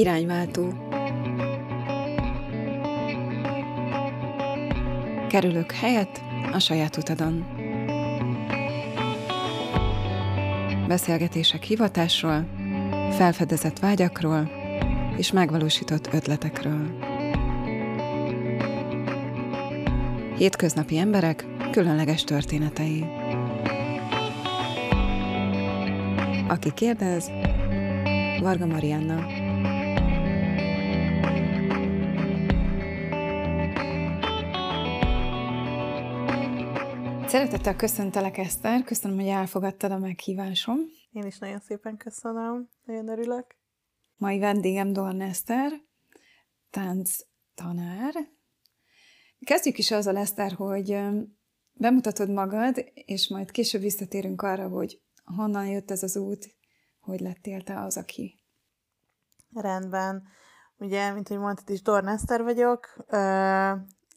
Irányváltó 0.00 0.72
Kerülök 5.28 5.72
helyet 5.72 6.22
a 6.52 6.58
saját 6.58 6.96
utadon. 6.96 7.46
Beszélgetések 10.88 11.62
hivatásról, 11.62 12.46
felfedezett 13.10 13.78
vágyakról 13.78 14.50
és 15.16 15.32
megvalósított 15.32 16.12
ötletekről. 16.12 16.98
Hétköznapi 20.36 20.96
emberek 20.98 21.46
különleges 21.70 22.24
történetei. 22.24 23.04
Aki 26.48 26.72
kérdez, 26.74 27.30
Varga 28.40 28.66
Marianna. 28.66 29.39
Szeretettel 37.30 37.76
köszöntelek, 37.76 38.38
Eszter. 38.38 38.82
Köszönöm, 38.82 39.16
hogy 39.16 39.26
elfogadtad 39.26 39.90
a 39.90 39.98
meghívásom. 39.98 40.78
Én 41.12 41.24
is 41.24 41.38
nagyon 41.38 41.60
szépen 41.60 41.96
köszönöm. 41.96 42.68
Nagyon 42.84 43.08
örülök. 43.08 43.56
Mai 44.16 44.38
vendégem 44.38 44.92
Dorn 44.92 45.20
Eszter, 45.20 45.72
tánc 46.70 47.16
tanár. 47.54 48.14
Kezdjük 49.40 49.78
is 49.78 49.90
azzal, 49.90 50.16
Eszter, 50.16 50.52
hogy 50.52 50.98
bemutatod 51.72 52.30
magad, 52.30 52.84
és 52.94 53.28
majd 53.28 53.50
később 53.50 53.80
visszatérünk 53.80 54.42
arra, 54.42 54.68
hogy 54.68 55.00
honnan 55.24 55.66
jött 55.66 55.90
ez 55.90 56.02
az 56.02 56.16
út, 56.16 56.56
hogy 57.00 57.20
lettél 57.20 57.62
te 57.62 57.80
az, 57.80 57.96
aki. 57.96 58.40
Rendben. 59.54 60.22
Ugye, 60.76 61.12
mint 61.12 61.28
hogy 61.28 61.38
mondtad 61.38 61.70
is, 61.70 61.82
Dorn 61.82 62.06
Eszter 62.06 62.42
vagyok. 62.42 63.06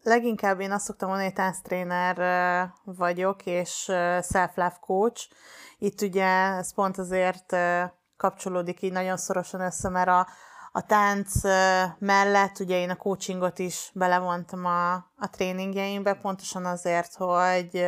Leginkább 0.04 0.60
én 0.60 0.72
azt 0.72 0.86
szoktam 0.86 1.08
mondani, 1.08 1.30
hogy 1.30 1.38
tánctréner 1.38 2.18
vagyok, 2.84 3.46
és 3.46 3.84
self-love 4.22 4.78
coach. 4.80 5.30
Itt 5.78 6.02
ugye 6.02 6.26
ez 6.58 6.74
pont 6.74 6.98
azért 6.98 7.56
kapcsolódik 8.18 8.82
így 8.82 8.92
nagyon 8.92 9.18
szorosan 9.18 9.62
össze, 9.62 9.90
mert 9.90 10.08
a, 10.08 10.28
a 10.72 10.86
tánc 10.86 11.42
mellett 12.00 12.60
ugye 12.60 12.80
én 12.80 12.90
a 12.90 12.96
coachingot 12.96 13.60
is 13.60 13.92
belevontam 13.94 14.66
a, 14.66 14.94
a 14.94 15.30
tréningjeimbe, 15.32 16.14
pontosan 16.14 16.66
azért, 16.66 17.16
hogy, 17.16 17.86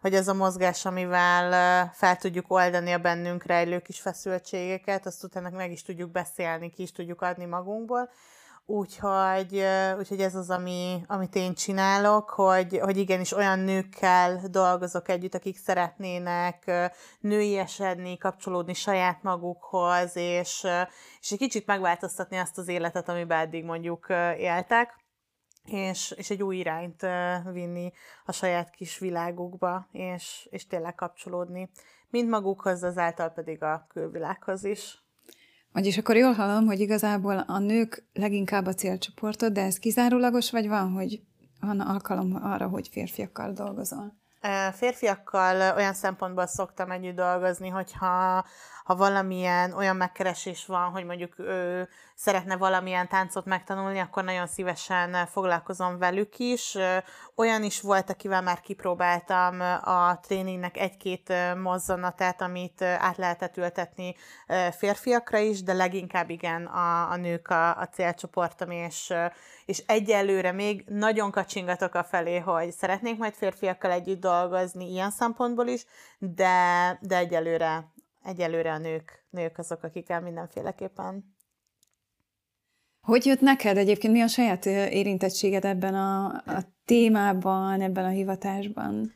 hogy 0.00 0.14
ez 0.14 0.28
a 0.28 0.34
mozgás, 0.34 0.84
amivel 0.84 1.90
fel 1.94 2.16
tudjuk 2.16 2.52
oldani 2.52 2.92
a 2.92 2.98
bennünk 2.98 3.44
rejlő 3.44 3.78
kis 3.78 4.00
feszültségeket, 4.00 5.06
azt 5.06 5.24
utána 5.24 5.50
meg 5.50 5.70
is 5.70 5.82
tudjuk 5.82 6.10
beszélni, 6.10 6.70
ki 6.70 6.82
is 6.82 6.92
tudjuk 6.92 7.22
adni 7.22 7.44
magunkból. 7.44 8.10
Úgyhogy, 8.66 9.64
úgyhogy 9.98 10.20
ez 10.20 10.34
az, 10.34 10.50
ami, 10.50 11.02
amit 11.06 11.34
én 11.34 11.54
csinálok, 11.54 12.30
hogy, 12.30 12.78
hogy 12.78 12.96
igenis 12.96 13.32
olyan 13.32 13.58
nőkkel 13.58 14.40
dolgozok 14.50 15.08
együtt, 15.08 15.34
akik 15.34 15.56
szeretnének 15.56 16.70
nőiesedni, 17.20 18.16
kapcsolódni 18.16 18.74
saját 18.74 19.22
magukhoz, 19.22 20.16
és, 20.16 20.66
és 21.20 21.30
egy 21.30 21.38
kicsit 21.38 21.66
megváltoztatni 21.66 22.36
azt 22.36 22.58
az 22.58 22.68
életet, 22.68 23.08
amiben 23.08 23.38
eddig 23.38 23.64
mondjuk 23.64 24.06
éltek, 24.38 25.04
és, 25.64 26.10
és 26.16 26.30
egy 26.30 26.42
új 26.42 26.56
irányt 26.56 27.06
vinni 27.52 27.92
a 28.24 28.32
saját 28.32 28.70
kis 28.70 28.98
világukba, 28.98 29.88
és, 29.92 30.48
és 30.50 30.66
tényleg 30.66 30.94
kapcsolódni 30.94 31.70
mind 32.10 32.28
magukhoz, 32.28 32.82
azáltal 32.82 33.28
pedig 33.28 33.62
a 33.62 33.86
külvilághoz 33.88 34.64
is. 34.64 35.04
Vagyis 35.72 35.98
akkor 35.98 36.16
jól 36.16 36.32
hallom, 36.32 36.66
hogy 36.66 36.80
igazából 36.80 37.38
a 37.38 37.58
nők 37.58 38.04
leginkább 38.12 38.66
a 38.66 38.74
célcsoportod, 38.74 39.52
de 39.52 39.62
ez 39.62 39.78
kizárólagos, 39.78 40.50
vagy 40.50 40.68
van, 40.68 40.92
hogy 40.92 41.20
van 41.60 41.80
alkalom 41.80 42.38
arra, 42.42 42.68
hogy 42.68 42.88
férfiakkal 42.88 43.52
dolgozol? 43.52 44.18
Férfiakkal 44.72 45.76
olyan 45.76 45.94
szempontból 45.94 46.46
szoktam 46.46 46.90
együtt 46.90 47.16
dolgozni, 47.16 47.68
hogyha 47.68 48.44
ha 48.90 48.96
valamilyen 48.96 49.72
olyan 49.72 49.96
megkeresés 49.96 50.66
van, 50.66 50.90
hogy 50.90 51.04
mondjuk 51.04 51.38
ő 51.38 51.88
szeretne 52.14 52.56
valamilyen 52.56 53.08
táncot 53.08 53.44
megtanulni, 53.44 53.98
akkor 53.98 54.24
nagyon 54.24 54.46
szívesen 54.46 55.26
foglalkozom 55.26 55.98
velük 55.98 56.38
is. 56.38 56.76
Olyan 57.34 57.62
is 57.62 57.80
volt, 57.80 58.10
akivel 58.10 58.42
már 58.42 58.60
kipróbáltam 58.60 59.60
a 59.84 60.18
tréningnek 60.22 60.76
egy-két 60.76 61.32
mozzanatát, 61.62 62.40
amit 62.40 62.82
át 62.82 63.16
lehetett 63.16 63.56
ültetni 63.56 64.14
férfiakra 64.78 65.38
is, 65.38 65.62
de 65.62 65.72
leginkább 65.72 66.30
igen 66.30 66.66
a, 66.66 67.10
a 67.10 67.16
nők 67.16 67.48
a, 67.48 67.76
a 67.76 67.88
célcsoportom, 67.92 68.70
és, 68.70 69.12
és 69.66 69.82
egyelőre 69.86 70.52
még 70.52 70.84
nagyon 70.88 71.30
kacsingatok 71.30 71.94
a 71.94 72.04
felé, 72.04 72.38
hogy 72.38 72.72
szeretnék 72.72 73.18
majd 73.18 73.34
férfiakkal 73.34 73.90
együtt 73.90 74.20
dolgozni 74.20 74.90
ilyen 74.90 75.10
szempontból 75.10 75.66
is, 75.66 75.86
de, 76.18 76.98
de 77.00 77.16
egyelőre 77.16 77.90
egyelőre 78.24 78.72
a 78.72 78.78
nők, 78.78 79.24
nők 79.30 79.58
azok, 79.58 79.82
akikkel 79.82 80.20
mindenféleképpen 80.20 81.38
hogy 83.00 83.26
jött 83.26 83.40
neked 83.40 83.76
egyébként? 83.76 84.12
Mi 84.12 84.20
a 84.20 84.26
saját 84.26 84.66
érintettséged 84.66 85.64
ebben 85.64 85.94
a, 85.94 86.26
a 86.26 86.62
témában, 86.84 87.80
ebben 87.80 88.04
a 88.04 88.08
hivatásban? 88.08 89.12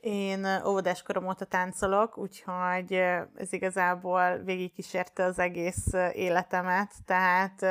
Én 0.00 0.46
óvodás 0.66 1.02
korom 1.02 1.26
óta 1.26 1.44
táncolok, 1.44 2.18
úgyhogy 2.18 2.92
ez 3.34 3.52
igazából 3.52 4.36
végigkísérte 4.44 5.24
az 5.24 5.38
egész 5.38 5.86
életemet, 6.12 6.92
tehát 7.06 7.66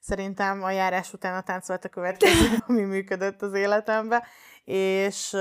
szerintem 0.00 0.62
a 0.62 0.70
járás 0.70 1.12
után 1.12 1.34
a 1.34 1.42
tánc 1.42 1.68
volt 1.68 1.84
a 1.84 1.88
következő, 1.88 2.56
ami 2.66 2.82
működött 2.82 3.42
az 3.42 3.54
életembe, 3.54 4.26
és 4.64 5.36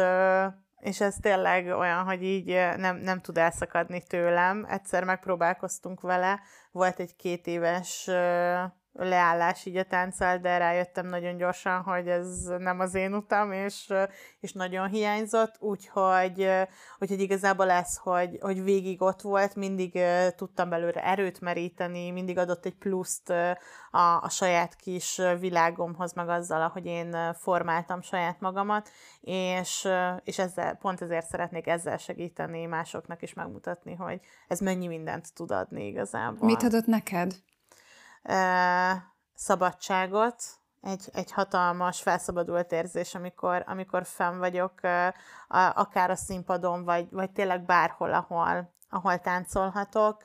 és 0.82 1.02
ez 1.02 1.16
tényleg 1.22 1.66
olyan, 1.68 2.04
hogy 2.04 2.24
így 2.24 2.46
nem, 2.78 2.98
nem 2.98 3.22
tud 3.22 3.38
elszakadni 3.38 4.04
tőlem. 4.04 4.66
Egyszer 4.70 5.04
megpróbálkoztunk 5.04 6.02
vele, 6.02 6.40
volt 6.72 7.00
egy 7.00 7.16
két 7.16 7.48
éves 7.48 8.10
leállás 8.94 9.66
így 9.66 9.78
a 9.78 9.84
tánccal, 9.84 10.38
de 10.38 10.58
rájöttem 10.58 11.08
nagyon 11.08 11.38
gyorsan, 11.38 11.82
hogy 11.82 12.08
ez 12.08 12.44
nem 12.44 12.80
az 12.80 12.96
én 12.96 13.14
utam, 13.14 13.52
és, 13.52 13.94
és 14.40 14.54
nagyon 14.54 14.88
hiányzott, 14.88 15.56
úgyhogy, 15.60 16.50
úgyhogy 17.00 17.20
igazából 17.20 17.70
ez, 17.70 17.98
hogy, 17.98 18.38
hogy 18.42 18.64
végig 18.64 19.02
ott 19.02 19.22
volt, 19.22 19.56
mindig 19.56 20.00
tudtam 20.36 20.70
belőle 20.70 21.04
erőt 21.04 21.40
meríteni, 21.42 22.12
mindig 22.12 22.38
adott 22.38 22.66
egy 22.66 22.78
pluszt 22.78 23.30
a, 23.92 24.22
a 24.22 24.30
saját 24.30 24.76
kis 24.76 25.22
világomhoz, 25.40 26.14
meg 26.14 26.30
azzal, 26.30 26.62
ahogy 26.62 26.86
én 26.86 27.34
formáltam 27.34 28.02
saját 28.02 28.40
magamat, 28.40 28.90
és, 29.22 29.88
és 30.24 30.40
ezzel, 30.40 30.76
pont 30.76 31.02
ezért 31.02 31.28
szeretnék 31.28 31.68
ezzel 31.68 31.98
segíteni 31.98 32.66
másoknak 32.66 33.22
is 33.22 33.34
megmutatni, 33.34 33.96
hogy 33.96 34.20
ez 34.48 34.60
mennyi 34.60 34.88
mindent 34.88 35.34
tud 35.34 35.52
adni 35.52 35.88
igazából. 35.88 36.46
Mit 36.46 36.64
adott 36.64 36.86
neked? 36.86 37.34
Szabadságot, 39.34 40.44
egy, 40.82 41.10
egy 41.14 41.32
hatalmas, 41.32 42.02
felszabadult 42.02 42.72
érzés, 42.72 43.16
amikor, 43.16 43.64
amikor 43.68 44.06
fenn 44.06 44.38
vagyok, 44.38 44.74
akár 45.74 46.10
a 46.10 46.16
színpadon, 46.16 46.84
vagy, 46.84 47.08
vagy 47.12 47.32
tényleg 47.32 47.66
bárhol, 47.66 48.14
ahol, 48.14 48.74
ahol 48.90 49.20
táncolhatok. 49.20 50.22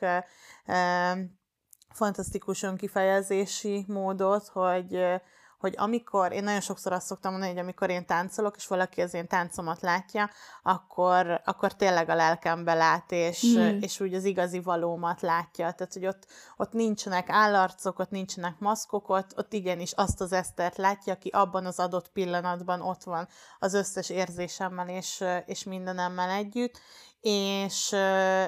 Fantasztikus 1.89 2.63
önkifejezési 2.63 3.85
módot, 3.87 4.47
hogy, 4.47 5.21
hogy 5.57 5.73
amikor, 5.77 6.31
én 6.31 6.43
nagyon 6.43 6.61
sokszor 6.61 6.91
azt 6.91 7.05
szoktam 7.05 7.31
mondani, 7.31 7.51
hogy 7.51 7.61
amikor 7.61 7.89
én 7.89 8.05
táncolok, 8.05 8.55
és 8.55 8.67
valaki 8.67 9.01
az 9.01 9.13
én 9.13 9.27
táncomat 9.27 9.81
látja, 9.81 10.29
akkor, 10.63 11.41
akkor 11.45 11.75
tényleg 11.75 12.09
a 12.09 12.15
lelkembe 12.15 12.73
lát, 12.73 13.11
és, 13.11 13.45
mm. 13.57 13.81
és 13.81 13.99
úgy 13.99 14.13
az 14.13 14.23
igazi 14.23 14.59
valómat 14.59 15.21
látja. 15.21 15.71
Tehát, 15.71 15.93
hogy 15.93 16.05
ott, 16.05 16.25
ott 16.57 16.71
nincsenek 16.71 17.29
állarcok, 17.29 17.99
ott 17.99 18.09
nincsenek 18.09 18.59
maszkok, 18.59 19.09
ott, 19.09 19.37
ott 19.37 19.53
igenis 19.53 19.91
azt 19.91 20.21
az 20.21 20.31
Esztert 20.31 20.77
látja, 20.77 21.13
aki 21.13 21.29
abban 21.29 21.65
az 21.65 21.79
adott 21.79 22.09
pillanatban 22.11 22.81
ott 22.81 23.03
van 23.03 23.27
az 23.59 23.73
összes 23.73 24.09
érzésemmel 24.09 24.89
és, 24.89 25.23
és 25.45 25.63
mindenemmel 25.63 26.29
együtt, 26.29 26.79
és, 27.21 27.95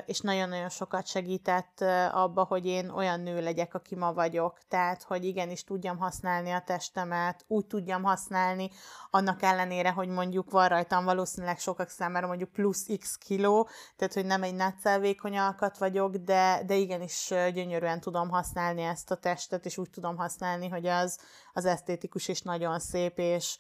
és 0.06 0.20
nagyon-nagyon 0.20 0.70
sokat 0.70 1.08
segített 1.08 1.82
abba, 2.12 2.44
hogy 2.44 2.66
én 2.66 2.90
olyan 2.90 3.20
nő 3.20 3.42
legyek, 3.42 3.74
aki 3.74 3.96
ma 3.96 4.14
vagyok. 4.14 4.60
Tehát, 4.68 5.04
hogy 5.04 5.26
igenis 5.26 5.64
tudjam 5.64 5.98
használni 5.98 6.52
a 6.52 6.64
testemet, 6.66 7.46
úgy 7.48 7.66
tudjam 7.66 8.04
használni, 8.04 8.70
annak 9.10 9.42
ellenére, 9.42 9.92
hogy 9.92 10.08
mondjuk 10.08 10.52
van 10.52 10.68
rajtam 10.68 11.06
valószínűleg 11.06 11.60
sokak 11.60 11.90
számára 11.90 12.28
mondjuk 12.28 12.52
plusz 12.52 12.88
x 13.00 13.18
kiló, 13.18 13.70
tehát, 13.96 14.14
hogy 14.14 14.26
nem 14.26 14.44
egy 14.44 14.56
nátszelvékony 14.56 15.38
alkat 15.38 15.78
vagyok, 15.78 16.16
de, 16.16 16.64
de 16.66 16.76
igenis 16.76 17.28
gyönyörűen 17.54 18.00
tudom 18.00 18.30
használni 18.30 18.82
ezt 18.82 19.12
a 19.12 19.16
testet, 19.16 19.66
és 19.66 19.78
úgy 19.78 19.90
tudom 19.90 20.16
használni, 20.16 20.68
hogy 20.68 20.86
az, 20.86 21.20
az 21.54 21.66
esztétikus 21.66 22.28
és 22.28 22.42
nagyon 22.42 22.80
szép, 22.80 23.18
és, 23.18 23.58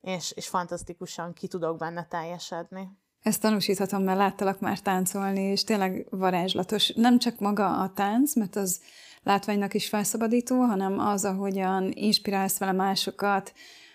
és, 0.00 0.30
és 0.30 0.48
fantasztikusan 0.48 1.32
ki 1.32 1.48
tudok 1.48 1.76
benne 1.76 2.06
teljesedni. 2.06 3.06
Ezt 3.22 3.40
tanúsíthatom, 3.40 4.02
mert 4.02 4.18
láttalak 4.18 4.60
már 4.60 4.80
táncolni, 4.80 5.40
és 5.40 5.64
tényleg 5.64 6.06
varázslatos. 6.10 6.92
Nem 6.94 7.18
csak 7.18 7.38
maga 7.38 7.80
a 7.80 7.92
tánc, 7.94 8.34
mert 8.34 8.56
az 8.56 8.80
látványnak 9.22 9.74
is 9.74 9.88
felszabadító, 9.88 10.60
hanem 10.60 10.98
az, 10.98 11.24
ahogyan 11.24 11.90
inspirálsz 11.94 12.58
vele 12.58 12.72
másokat, 12.72 13.52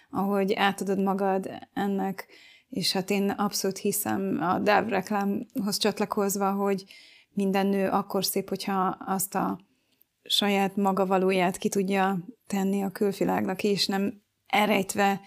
ahogy 0.10 0.54
átadod 0.54 1.00
magad 1.00 1.50
ennek, 1.74 2.28
és 2.70 2.92
hát 2.92 3.10
én 3.10 3.30
abszolút 3.30 3.78
hiszem 3.78 4.38
a 4.42 4.60
DAV 4.60 4.88
reklámhoz 4.88 5.78
csatlakozva, 5.78 6.52
hogy 6.52 6.84
minden 7.34 7.68
nő 7.68 7.90
akkor 7.90 8.26
szép, 8.26 8.50
hogyha 8.50 8.98
azt 9.06 9.36
a 9.36 9.60
saját 10.24 10.76
maga 10.76 11.06
valóját 11.06 11.58
ki 11.58 11.70
tudja 11.70 12.18
tenni 12.48 12.84
a 12.84 12.90
külvilágnak, 12.90 13.64
és 13.64 13.88
nem 13.88 14.22
erejtve 14.48 15.22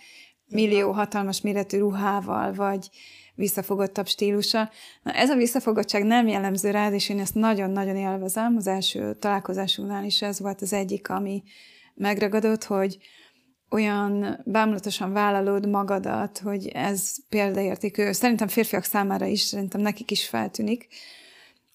millió 0.49 0.91
hatalmas 0.91 1.41
méretű 1.41 1.79
ruhával, 1.79 2.53
vagy 2.53 2.89
visszafogottabb 3.35 4.07
stílusa. 4.07 4.71
Na, 5.03 5.13
ez 5.13 5.31
a 5.31 5.37
visszafogottság 5.37 6.05
nem 6.05 6.29
jellemző 6.29 6.71
rád, 6.71 6.93
és 6.93 7.09
én 7.09 7.19
ezt 7.19 7.35
nagyon-nagyon 7.35 7.97
élvezem. 7.97 8.57
Az 8.57 8.67
első 8.67 9.15
találkozásunknál 9.15 10.05
is 10.05 10.23
ez 10.23 10.41
volt 10.41 10.63
az 10.63 10.73
egyik, 10.73 11.09
ami 11.09 11.43
megragadott, 11.95 12.65
hogy 12.65 12.99
olyan 13.71 14.41
bámulatosan 14.45 15.13
vállalod 15.13 15.69
magadat, 15.69 16.39
hogy 16.39 16.69
ez 16.69 17.15
példaértékű. 17.29 18.13
Szerintem 18.13 18.49
férfiak 18.49 18.85
számára 18.85 19.27
is, 19.27 19.41
szerintem 19.41 19.81
nekik 19.81 20.11
is 20.11 20.29
feltűnik, 20.29 20.89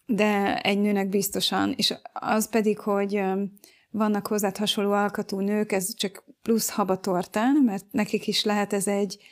de 0.05 0.61
egy 0.61 0.79
nőnek 0.79 1.09
biztosan. 1.09 1.73
És 1.77 1.93
az 2.13 2.49
pedig, 2.49 2.79
hogy 2.79 3.21
vannak 3.91 4.27
hozzád 4.27 4.57
hasonló 4.57 4.91
alkatú 4.91 5.39
nők, 5.39 5.71
ez 5.71 5.95
csak 5.95 6.23
plusz 6.41 6.69
habatortán, 6.69 7.55
mert 7.55 7.85
nekik 7.91 8.27
is 8.27 8.43
lehet 8.43 8.73
ez 8.73 8.87
egy 8.87 9.23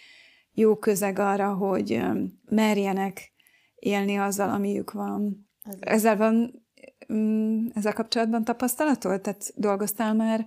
jó 0.52 0.76
közeg 0.76 1.20
arra, 1.20 1.54
hogy 1.54 2.02
merjenek 2.46 3.34
élni 3.76 4.18
azzal, 4.18 4.50
amiük 4.50 4.92
van. 4.92 5.50
Ezzel 5.80 6.18
van 6.18 6.66
mm, 7.14 7.68
ezzel 7.74 7.94
kapcsolatban 7.94 8.44
tapasztalatod? 8.44 9.22
Tehát 9.22 9.52
dolgoztál 9.56 10.14
már 10.14 10.46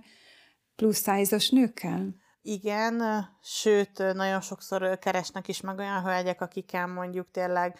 plusz 0.75 0.97
szájízos 0.97 1.49
nőkkel? 1.49 2.15
Igen, 2.41 3.25
sőt, 3.41 3.97
nagyon 3.97 4.41
sokszor 4.41 4.99
keresnek 4.99 5.47
is 5.47 5.61
meg 5.61 5.77
olyan 5.77 6.03
hölgyek, 6.03 6.41
akikkel 6.41 6.87
mondjuk 6.87 7.31
tényleg 7.31 7.79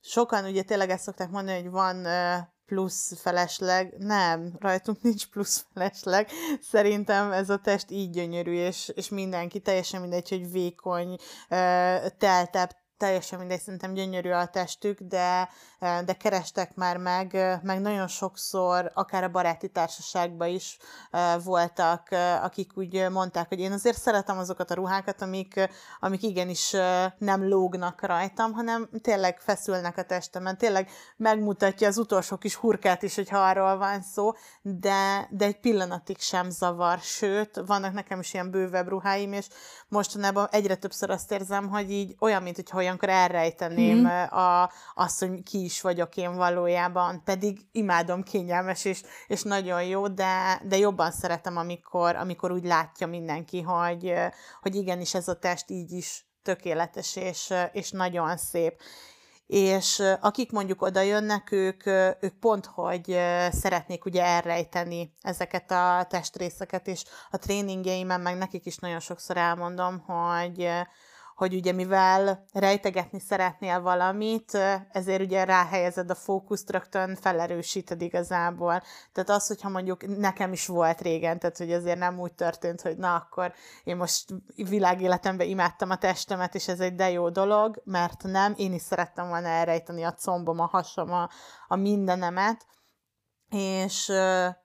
sokan 0.00 0.44
ugye 0.44 0.62
tényleg 0.62 0.90
ezt 0.90 1.02
szokták 1.02 1.30
mondani, 1.30 1.62
hogy 1.62 1.70
van 1.70 2.06
plusz 2.70 3.12
felesleg. 3.20 3.94
Nem, 3.98 4.52
rajtunk 4.58 5.02
nincs 5.02 5.26
plusz 5.26 5.66
felesleg. 5.74 6.28
Szerintem 6.60 7.32
ez 7.32 7.50
a 7.50 7.56
test 7.56 7.90
így 7.90 8.10
gyönyörű, 8.10 8.52
és, 8.52 8.92
és 8.94 9.08
mindenki, 9.08 9.60
teljesen 9.60 10.00
mindegy, 10.00 10.28
hogy 10.28 10.52
vékony, 10.52 11.16
teltebb, 12.18 12.70
teljesen 13.00 13.38
mindegy, 13.38 13.60
szerintem 13.60 13.92
gyönyörű 13.92 14.30
a 14.30 14.46
testük, 14.46 15.00
de, 15.00 15.48
de 15.78 16.12
kerestek 16.12 16.74
már 16.74 16.96
meg, 16.96 17.58
meg 17.62 17.80
nagyon 17.80 18.08
sokszor, 18.08 18.90
akár 18.94 19.24
a 19.24 19.28
baráti 19.28 19.68
társaságban 19.68 20.48
is 20.48 20.78
voltak, 21.44 22.08
akik 22.42 22.70
úgy 22.74 23.08
mondták, 23.10 23.48
hogy 23.48 23.58
én 23.60 23.72
azért 23.72 24.00
szeretem 24.00 24.38
azokat 24.38 24.70
a 24.70 24.74
ruhákat, 24.74 25.22
amik, 25.22 25.68
amik 26.00 26.22
igenis 26.22 26.70
nem 27.18 27.48
lógnak 27.48 28.02
rajtam, 28.02 28.52
hanem 28.52 28.88
tényleg 29.02 29.40
feszülnek 29.40 29.96
a 29.96 30.02
testemen, 30.02 30.58
tényleg 30.58 30.90
megmutatja 31.16 31.88
az 31.88 31.98
utolsó 31.98 32.36
kis 32.36 32.54
hurkát 32.54 33.02
is, 33.02 33.14
hogyha 33.14 33.38
arról 33.38 33.76
van 33.76 34.02
szó, 34.02 34.32
de, 34.62 35.28
de 35.30 35.44
egy 35.44 35.60
pillanatig 35.60 36.18
sem 36.18 36.50
zavar, 36.50 36.98
sőt, 36.98 37.62
vannak 37.66 37.92
nekem 37.92 38.20
is 38.20 38.34
ilyen 38.34 38.50
bővebb 38.50 38.88
ruháim, 38.88 39.32
és 39.32 39.46
mostanában 39.88 40.48
egyre 40.50 40.74
többször 40.74 41.10
azt 41.10 41.32
érzem, 41.32 41.68
hogy 41.68 41.90
így 41.90 42.16
olyan, 42.18 42.42
mint 42.42 42.56
hogyha 42.56 42.89
olyankor 42.90 43.08
elrejteném 43.08 43.98
mm. 43.98 44.04
a, 44.06 44.70
azt, 44.94 45.18
hogy 45.18 45.42
ki 45.42 45.64
is 45.64 45.80
vagyok 45.80 46.16
én 46.16 46.36
valójában, 46.36 47.22
pedig 47.24 47.58
imádom, 47.72 48.22
kényelmes 48.22 48.84
és, 48.84 49.02
és 49.26 49.42
nagyon 49.42 49.82
jó, 49.82 50.08
de, 50.08 50.60
de 50.64 50.76
jobban 50.76 51.10
szeretem, 51.10 51.56
amikor, 51.56 52.16
amikor 52.16 52.52
úgy 52.52 52.64
látja 52.64 53.06
mindenki, 53.06 53.60
hogy, 53.60 54.14
hogy 54.60 54.74
igenis 54.74 55.14
ez 55.14 55.28
a 55.28 55.38
test 55.38 55.70
így 55.70 55.92
is 55.92 56.24
tökéletes 56.42 57.16
és, 57.16 57.54
és 57.72 57.90
nagyon 57.90 58.36
szép 58.36 58.80
és 59.50 60.02
akik 60.20 60.52
mondjuk 60.52 60.82
oda 60.82 61.00
jönnek, 61.00 61.52
ők, 61.52 61.86
ők 62.20 62.38
pont, 62.40 62.66
hogy 62.66 63.18
szeretnék 63.50 64.04
ugye 64.04 64.24
elrejteni 64.24 65.14
ezeket 65.20 65.70
a 65.70 66.06
testrészeket, 66.08 66.86
és 66.86 67.04
a 67.30 67.36
tréningeimen 67.36 68.20
meg 68.20 68.36
nekik 68.36 68.66
is 68.66 68.76
nagyon 68.76 69.00
sokszor 69.00 69.36
elmondom, 69.36 69.98
hogy, 69.98 70.68
hogy 71.40 71.54
ugye 71.54 71.72
mivel 71.72 72.44
rejtegetni 72.52 73.20
szeretnél 73.20 73.80
valamit, 73.80 74.58
ezért 74.92 75.20
ugye 75.20 75.44
ráhelyezed 75.44 76.10
a 76.10 76.14
fókuszt, 76.14 76.70
rögtön 76.70 77.16
felerősíted 77.16 78.02
igazából. 78.02 78.82
Tehát 79.12 79.30
az, 79.30 79.46
hogyha 79.46 79.68
mondjuk 79.68 80.18
nekem 80.18 80.52
is 80.52 80.66
volt 80.66 81.00
régen, 81.00 81.38
tehát 81.38 81.56
hogy 81.56 81.72
azért 81.72 81.98
nem 81.98 82.18
úgy 82.18 82.32
történt, 82.32 82.80
hogy 82.80 82.96
na 82.96 83.14
akkor 83.14 83.52
én 83.84 83.96
most 83.96 84.24
világéletemben 84.56 85.46
imádtam 85.46 85.90
a 85.90 85.96
testemet, 85.96 86.54
és 86.54 86.68
ez 86.68 86.80
egy 86.80 86.94
de 86.94 87.10
jó 87.10 87.28
dolog, 87.28 87.82
mert 87.84 88.22
nem, 88.22 88.54
én 88.56 88.72
is 88.72 88.82
szerettem 88.82 89.28
volna 89.28 89.48
elrejteni 89.48 90.02
a 90.02 90.14
combom, 90.14 90.60
a 90.60 90.66
hasam, 90.66 91.12
a, 91.12 91.28
a 91.68 91.76
mindenemet, 91.76 92.66
és, 93.50 94.12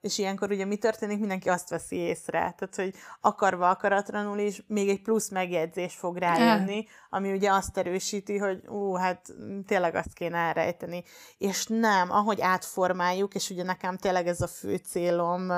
és 0.02 0.18
ilyenkor 0.18 0.52
ugye 0.52 0.66
mi 0.66 0.76
történik? 0.76 1.20
Mindenki 1.20 1.50
azt 1.50 1.70
veszi 1.70 1.96
észre. 1.96 2.40
Tehát, 2.58 2.76
hogy 2.76 2.94
akarva 3.22 3.70
akaratlanul 3.70 4.38
is 4.38 4.64
még 4.68 4.90
egy 4.90 5.02
plusz 5.02 5.30
megjegyzés 5.30 5.94
fog 5.94 6.18
rájönni, 6.18 6.88
ami 7.10 7.32
ugye 7.32 7.52
azt 7.52 7.78
erősíti, 7.78 8.38
hogy 8.38 8.68
ú, 8.68 8.94
hát 8.94 9.34
tényleg 9.66 9.96
azt 9.96 10.14
kéne 10.14 10.38
elrejteni. 10.38 11.04
És 11.38 11.66
nem, 11.68 12.12
ahogy 12.12 12.42
átformáljuk, 12.42 13.36
és 13.36 13.50
ugye 13.50 13.64
nekem 13.64 13.98
tényleg 13.98 14.28
ez 14.28 14.42
a 14.42 14.48
fő 14.48 14.76
célom 14.76 15.52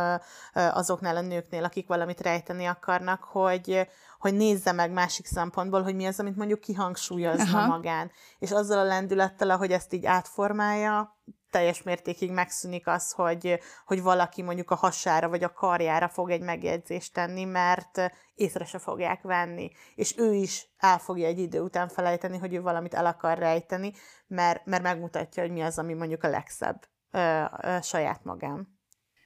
azoknál 0.53 1.15
a 1.15 1.21
nőknél, 1.21 1.63
akik 1.63 1.87
valamit 1.87 2.21
rejteni 2.21 2.65
akarnak, 2.65 3.23
hogy, 3.23 3.87
hogy 4.19 4.33
nézze 4.33 4.71
meg 4.71 4.91
másik 4.91 5.25
szempontból, 5.25 5.83
hogy 5.83 5.95
mi 5.95 6.05
az, 6.05 6.19
amit 6.19 6.35
mondjuk 6.35 6.59
kihangsúlyozza 6.59 7.57
Aha. 7.57 7.67
magán. 7.67 8.11
És 8.39 8.51
azzal 8.51 8.77
a 8.77 8.83
lendülettel, 8.83 9.49
ahogy 9.49 9.71
ezt 9.71 9.93
így 9.93 10.05
átformálja, 10.05 11.17
teljes 11.49 11.83
mértékig 11.83 12.31
megszűnik 12.31 12.87
az, 12.87 13.11
hogy, 13.11 13.59
hogy 13.85 14.01
valaki 14.01 14.41
mondjuk 14.41 14.71
a 14.71 14.75
hasára 14.75 15.29
vagy 15.29 15.43
a 15.43 15.53
karjára 15.53 16.07
fog 16.07 16.29
egy 16.29 16.41
megjegyzést 16.41 17.13
tenni, 17.13 17.43
mert 17.43 18.11
észre 18.35 18.65
se 18.65 18.79
fogják 18.79 19.21
venni. 19.21 19.71
És 19.95 20.17
ő 20.17 20.33
is 20.33 20.69
el 20.77 20.97
fogja 20.97 21.27
egy 21.27 21.39
idő 21.39 21.61
után 21.61 21.87
felejteni, 21.87 22.37
hogy 22.37 22.53
ő 22.53 22.61
valamit 22.61 22.93
el 22.93 23.05
akar 23.05 23.37
rejteni, 23.37 23.93
mert, 24.27 24.65
mert 24.65 24.83
megmutatja, 24.83 25.43
hogy 25.43 25.51
mi 25.51 25.61
az, 25.61 25.77
ami 25.77 25.93
mondjuk 25.93 26.23
a 26.23 26.29
legszebb 26.29 26.87
ö, 27.11 27.43
ö, 27.61 27.77
saját 27.81 28.23
magán. 28.23 28.76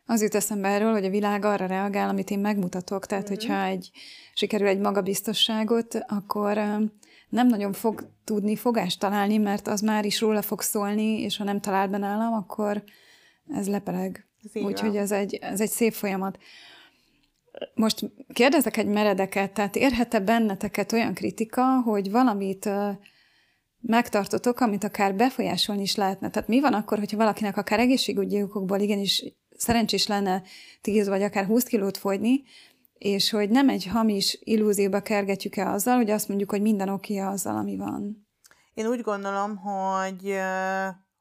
Az 0.06 0.22
jut 0.22 0.36
eszembe 0.36 0.68
erről, 0.68 0.92
hogy 0.92 1.06
a 1.06 1.10
világ 1.10 1.46
arra 1.46 1.66
reagál, 1.66 2.10
amit 2.10 2.30
én 2.30 2.40
megmutatok. 2.40 3.06
Tehát, 3.06 3.24
mm-hmm. 3.24 3.34
hogyha 3.34 3.64
egy, 3.64 3.92
sikerül 4.34 4.68
egy 4.68 4.80
magabiztosságot, 4.80 5.96
akkor 6.08 6.58
nem 7.30 7.48
nagyon 7.48 7.74
fog 7.74 8.10
tudni 8.24 8.56
fogást 8.56 9.00
találni, 9.00 9.38
mert 9.38 9.68
az 9.68 9.82
már 9.82 10.06
is 10.06 10.20
róla 10.20 10.42
fog 10.42 10.62
szólni, 10.62 11.22
és 11.22 11.38
ha 11.38 11.44
nem 11.44 11.60
talál 11.60 11.88
be 11.88 11.98
nálam, 11.98 12.34
akkor 12.34 12.84
ez 13.54 13.68
lepeleg. 13.68 14.26
Úgyhogy 14.54 14.96
ez 14.96 15.12
egy, 15.12 15.36
ez 15.36 15.62
egy 15.62 15.70
szép 15.70 15.94
folyamat. 15.94 16.38
Most 17.74 18.12
kérdezek 18.34 18.78
egy 18.78 18.88
meredeket, 18.88 19.54
tehát 19.54 19.76
érhet-e 19.76 20.20
benneteket 20.20 20.92
olyan 20.92 21.14
kritika, 21.14 21.82
hogy 21.82 22.12
valamit 22.12 22.70
megtartotok, 23.80 24.60
amit 24.60 24.84
akár 24.84 25.16
befolyásolni 25.16 25.82
is 25.82 25.96
lehetne? 25.96 26.30
Tehát 26.30 26.50
mi 26.50 26.60
van 26.60 26.74
akkor, 26.74 26.98
hogyha 26.98 27.18
valakinek 27.18 27.58
akár 27.58 27.80
egészségügyi 27.80 28.42
okokból 28.42 28.80
igenis 28.80 29.24
szerencsés 29.62 30.08
lenne 30.08 30.44
10 30.82 31.08
vagy 31.08 31.24
akár 31.24 31.46
20 31.46 31.64
kilót 31.64 31.98
fogyni, 31.98 32.44
és 32.98 33.30
hogy 33.30 33.50
nem 33.50 33.70
egy 33.70 33.86
hamis 33.86 34.40
illúzióba 34.44 35.02
kergetjük 35.02 35.56
el 35.56 35.74
azzal, 35.74 35.96
hogy 35.96 36.10
azt 36.10 36.28
mondjuk, 36.28 36.50
hogy 36.50 36.62
minden 36.62 36.90
oké 36.90 37.18
azzal, 37.18 37.56
ami 37.56 37.78
van. 37.78 38.28
Én 38.74 38.88
úgy 38.88 39.02
gondolom, 39.02 39.56
hogy 39.58 40.36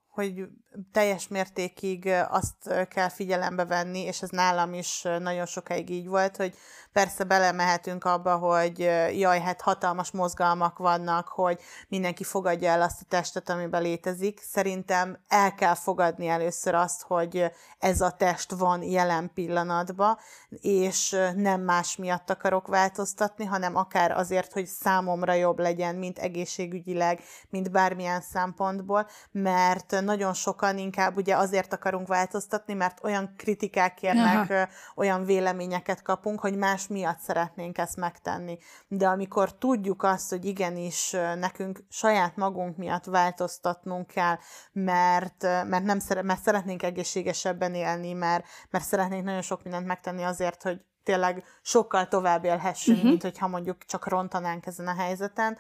hogy 0.08 0.48
teljes 0.92 1.28
mértékig 1.28 2.10
azt 2.28 2.86
kell 2.88 3.08
figyelembe 3.08 3.64
venni, 3.64 4.00
és 4.00 4.22
ez 4.22 4.28
nálam 4.28 4.74
is 4.74 5.02
nagyon 5.18 5.46
sokáig 5.46 5.90
így 5.90 6.06
volt, 6.06 6.36
hogy 6.36 6.54
persze 6.92 7.24
belemehetünk 7.24 8.04
abba, 8.04 8.36
hogy 8.36 8.78
jaj, 9.18 9.40
hát 9.40 9.60
hatalmas 9.60 10.10
mozgalmak 10.10 10.78
vannak, 10.78 11.28
hogy 11.28 11.60
mindenki 11.88 12.24
fogadja 12.24 12.70
el 12.70 12.82
azt 12.82 13.00
a 13.00 13.04
testet, 13.08 13.48
amiben 13.48 13.82
létezik. 13.82 14.40
Szerintem 14.40 15.18
el 15.28 15.54
kell 15.54 15.74
fogadni 15.74 16.26
először 16.26 16.74
azt, 16.74 17.02
hogy 17.02 17.50
ez 17.78 18.00
a 18.00 18.10
test 18.10 18.50
van 18.50 18.82
jelen 18.82 19.30
pillanatban, 19.34 20.18
és 20.60 21.16
nem 21.34 21.60
más 21.60 21.96
miatt 21.96 22.30
akarok 22.30 22.66
változtatni, 22.66 23.44
hanem 23.44 23.76
akár 23.76 24.10
azért, 24.10 24.52
hogy 24.52 24.66
számomra 24.66 25.32
jobb 25.32 25.58
legyen, 25.58 25.94
mint 25.94 26.18
egészségügyileg, 26.18 27.20
mint 27.48 27.70
bármilyen 27.70 28.20
szempontból, 28.20 29.06
mert 29.30 30.00
nagyon 30.00 30.34
sok 30.34 30.59
sokan 30.60 30.78
inkább 30.78 31.16
ugye 31.16 31.36
azért 31.36 31.72
akarunk 31.72 32.08
változtatni, 32.08 32.74
mert 32.74 33.04
olyan 33.04 33.34
kritikák 33.36 34.02
érnek, 34.02 34.50
Aha. 34.50 34.68
olyan 34.96 35.24
véleményeket 35.24 36.02
kapunk, 36.02 36.40
hogy 36.40 36.56
más 36.56 36.86
miatt 36.86 37.18
szeretnénk 37.18 37.78
ezt 37.78 37.96
megtenni. 37.96 38.58
De 38.88 39.06
amikor 39.08 39.58
tudjuk 39.58 40.02
azt, 40.02 40.30
hogy 40.30 40.44
igenis 40.44 41.10
nekünk 41.38 41.84
saját 41.88 42.36
magunk 42.36 42.76
miatt 42.76 43.04
változtatnunk 43.04 44.06
kell, 44.06 44.36
mert, 44.72 45.42
mert, 45.42 45.84
nem 45.84 45.98
szere, 45.98 46.22
mert 46.22 46.42
szeretnénk 46.42 46.82
egészségesebben 46.82 47.74
élni, 47.74 48.12
mert, 48.12 48.44
mert 48.70 48.84
szeretnénk 48.84 49.24
nagyon 49.24 49.42
sok 49.42 49.62
mindent 49.62 49.86
megtenni 49.86 50.22
azért, 50.22 50.62
hogy 50.62 50.80
tényleg 51.02 51.44
sokkal 51.62 52.08
tovább 52.08 52.44
élhessünk, 52.44 52.96
uh-huh. 52.96 53.10
mint 53.10 53.22
hogyha 53.22 53.48
mondjuk 53.48 53.84
csak 53.84 54.08
rontanánk 54.08 54.66
ezen 54.66 54.86
a 54.86 54.94
helyzeten, 54.94 55.58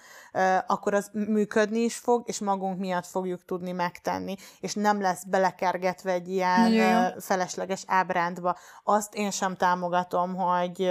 akkor 0.66 0.94
az 0.94 1.10
működni 1.12 1.78
is 1.78 1.96
fog, 1.96 2.22
és 2.26 2.38
magunk 2.38 2.78
miatt 2.78 3.06
fogjuk 3.06 3.44
tudni 3.44 3.72
megtenni, 3.72 4.36
és 4.60 4.74
nem 4.74 5.00
lesz 5.00 5.24
belekergetve 5.24 6.12
egy 6.12 6.28
ilyen 6.28 6.70
Nagyon 6.70 7.20
felesleges 7.20 7.82
ábrándba. 7.86 8.56
Azt 8.84 9.14
én 9.14 9.30
sem 9.30 9.56
támogatom, 9.56 10.34
hogy 10.34 10.90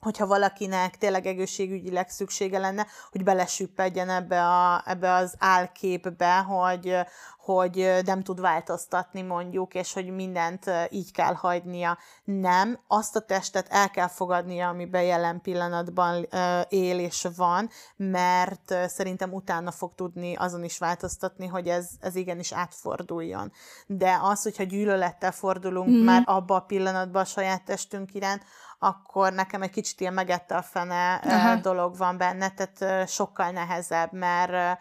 hogyha 0.00 0.26
valakinek 0.26 0.98
tényleg 0.98 1.26
egészségügyileg 1.26 2.08
szüksége 2.08 2.58
lenne, 2.58 2.86
hogy 3.10 3.24
belesüppedjen 3.24 4.10
ebbe, 4.10 4.46
a, 4.46 4.82
ebbe 4.86 5.12
az 5.12 5.34
álképbe, 5.38 6.38
hogy, 6.38 6.96
hogy 7.38 8.02
nem 8.04 8.22
tud 8.22 8.40
változtatni 8.40 9.22
mondjuk, 9.22 9.74
és 9.74 9.92
hogy 9.92 10.14
mindent 10.14 10.70
így 10.90 11.12
kell 11.12 11.34
hagynia. 11.34 11.98
Nem, 12.24 12.78
azt 12.86 13.16
a 13.16 13.20
testet 13.20 13.66
el 13.70 13.90
kell 13.90 14.08
fogadnia, 14.08 14.68
amiben 14.68 15.02
jelen 15.02 15.40
pillanatban 15.40 16.28
él 16.68 16.98
és 16.98 17.26
van, 17.36 17.70
mert 17.96 18.74
szerintem 18.86 19.32
utána 19.32 19.70
fog 19.70 19.94
tudni 19.94 20.34
azon 20.34 20.64
is 20.64 20.78
változtatni, 20.78 21.46
hogy 21.46 21.68
ez, 21.68 21.88
ez 22.00 22.14
igenis 22.14 22.52
átforduljon. 22.52 23.52
De 23.86 24.18
az, 24.22 24.42
hogyha 24.42 24.62
gyűlölettel 24.62 25.32
fordulunk 25.32 25.88
mm-hmm. 25.88 26.04
már 26.04 26.22
abba 26.24 26.54
a 26.54 26.60
pillanatban 26.60 27.22
a 27.22 27.24
saját 27.24 27.64
testünk 27.64 28.14
iránt, 28.14 28.42
akkor 28.78 29.32
nekem 29.32 29.62
egy 29.62 29.70
kicsit 29.70 30.00
ilyen 30.00 30.12
megette 30.12 30.56
a 30.56 30.62
fene 30.62 31.14
Aha. 31.14 31.56
dolog 31.56 31.96
van 31.96 32.16
benne, 32.16 32.50
tehát 32.50 33.08
sokkal 33.08 33.50
nehezebb, 33.50 34.12
mert 34.12 34.78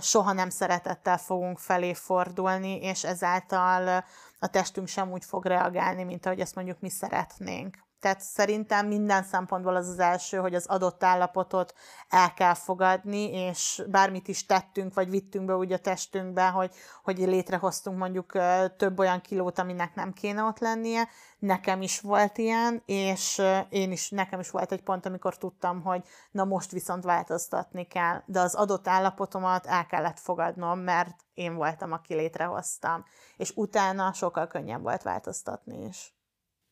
soha 0.00 0.32
nem 0.32 0.50
szeretettel 0.50 1.18
fogunk 1.18 1.58
felé 1.58 1.94
fordulni, 1.94 2.76
és 2.82 3.04
ezáltal 3.04 4.04
a 4.38 4.46
testünk 4.46 4.88
sem 4.88 5.12
úgy 5.12 5.24
fog 5.24 5.44
reagálni, 5.44 6.02
mint 6.02 6.26
ahogy 6.26 6.40
ezt 6.40 6.54
mondjuk 6.54 6.80
mi 6.80 6.90
szeretnénk. 6.90 7.85
Tehát 8.00 8.20
szerintem 8.20 8.86
minden 8.86 9.22
szempontból 9.22 9.76
az 9.76 9.88
az 9.88 9.98
első, 9.98 10.36
hogy 10.36 10.54
az 10.54 10.66
adott 10.66 11.04
állapotot 11.04 11.74
el 12.08 12.34
kell 12.34 12.54
fogadni, 12.54 13.32
és 13.32 13.82
bármit 13.88 14.28
is 14.28 14.46
tettünk, 14.46 14.94
vagy 14.94 15.10
vittünk 15.10 15.46
be 15.46 15.56
úgy 15.56 15.72
a 15.72 15.78
testünkbe, 15.78 16.48
hogy, 16.48 16.74
hogy 17.02 17.18
létrehoztunk 17.18 17.98
mondjuk 17.98 18.32
több 18.76 18.98
olyan 18.98 19.20
kilót, 19.20 19.58
aminek 19.58 19.94
nem 19.94 20.12
kéne 20.12 20.42
ott 20.42 20.58
lennie. 20.58 21.08
Nekem 21.38 21.82
is 21.82 22.00
volt 22.00 22.38
ilyen, 22.38 22.82
és 22.86 23.42
én 23.68 23.92
is, 23.92 24.10
nekem 24.10 24.40
is 24.40 24.50
volt 24.50 24.72
egy 24.72 24.82
pont, 24.82 25.06
amikor 25.06 25.36
tudtam, 25.36 25.82
hogy 25.82 26.02
na 26.30 26.44
most 26.44 26.70
viszont 26.70 27.04
változtatni 27.04 27.84
kell. 27.84 28.22
De 28.26 28.40
az 28.40 28.54
adott 28.54 28.88
állapotomat 28.88 29.66
el 29.66 29.86
kellett 29.86 30.18
fogadnom, 30.18 30.78
mert 30.78 31.24
én 31.34 31.54
voltam, 31.54 31.92
aki 31.92 32.14
létrehoztam. 32.14 33.04
És 33.36 33.52
utána 33.54 34.12
sokkal 34.12 34.46
könnyebb 34.46 34.82
volt 34.82 35.02
változtatni 35.02 35.84
is 35.84 36.15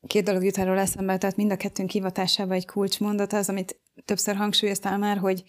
két 0.07 0.25
dolog 0.25 0.45
jut 0.45 0.59
erről 0.59 0.79
eszembe, 0.79 1.19
tehát 1.19 1.37
mind 1.37 1.51
a 1.51 1.57
kettőnk 1.57 1.91
hivatásában 1.91 2.57
egy 2.57 2.67
kulcsmondat 2.67 3.33
az, 3.33 3.49
amit 3.49 3.81
többször 4.05 4.37
hangsúlyoztál 4.37 4.99
már, 4.99 5.19
hogy 5.19 5.45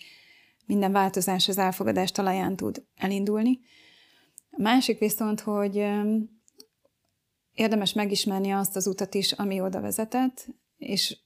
minden 0.65 0.91
változás 0.91 1.47
az 1.47 1.57
elfogadás 1.57 2.11
talaján 2.11 2.55
tud 2.55 2.83
elindulni. 2.95 3.59
A 4.49 4.61
másik 4.61 4.99
viszont, 4.99 5.39
hogy 5.39 5.85
érdemes 7.53 7.93
megismerni 7.93 8.51
azt 8.51 8.75
az 8.75 8.87
utat 8.87 9.13
is, 9.13 9.31
ami 9.31 9.61
oda 9.61 9.81
vezetett, 9.81 10.47
és 10.77 11.17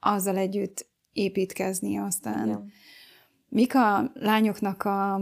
azzal 0.00 0.36
együtt 0.36 0.86
építkezni 1.12 1.98
aztán. 1.98 2.46
Igen. 2.46 2.72
Mik 3.48 3.74
a 3.74 4.10
lányoknak 4.14 4.84
a 4.84 5.20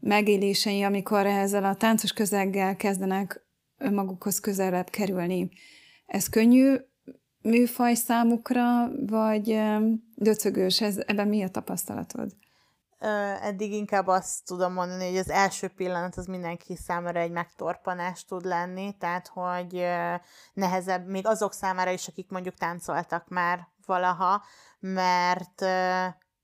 megélései, 0.00 0.82
amikor 0.82 1.26
ezzel 1.26 1.64
a 1.64 1.74
táncos 1.74 2.12
közeggel 2.12 2.76
kezdenek 2.76 3.46
önmagukhoz 3.78 4.40
közelebb 4.40 4.90
kerülni? 4.90 5.50
Ez 6.12 6.28
könnyű 6.28 6.76
műfaj 7.42 7.94
számukra, 7.94 8.88
vagy 9.06 9.60
döcögős? 10.14 10.80
Ez, 10.80 10.96
ebben 11.06 11.28
mi 11.28 11.42
a 11.42 11.48
tapasztalatod? 11.48 12.36
Eddig 13.42 13.72
inkább 13.72 14.06
azt 14.06 14.44
tudom 14.44 14.72
mondani, 14.72 15.08
hogy 15.08 15.16
az 15.16 15.30
első 15.30 15.68
pillanat 15.68 16.16
az 16.16 16.26
mindenki 16.26 16.76
számára 16.76 17.20
egy 17.20 17.30
megtorpanás 17.30 18.24
tud 18.24 18.44
lenni, 18.44 18.96
tehát 18.98 19.28
hogy 19.28 19.86
nehezebb, 20.52 21.06
még 21.06 21.26
azok 21.26 21.52
számára 21.52 21.90
is, 21.90 22.08
akik 22.08 22.30
mondjuk 22.30 22.54
táncoltak 22.54 23.28
már 23.28 23.68
valaha, 23.86 24.42
mert 24.80 25.64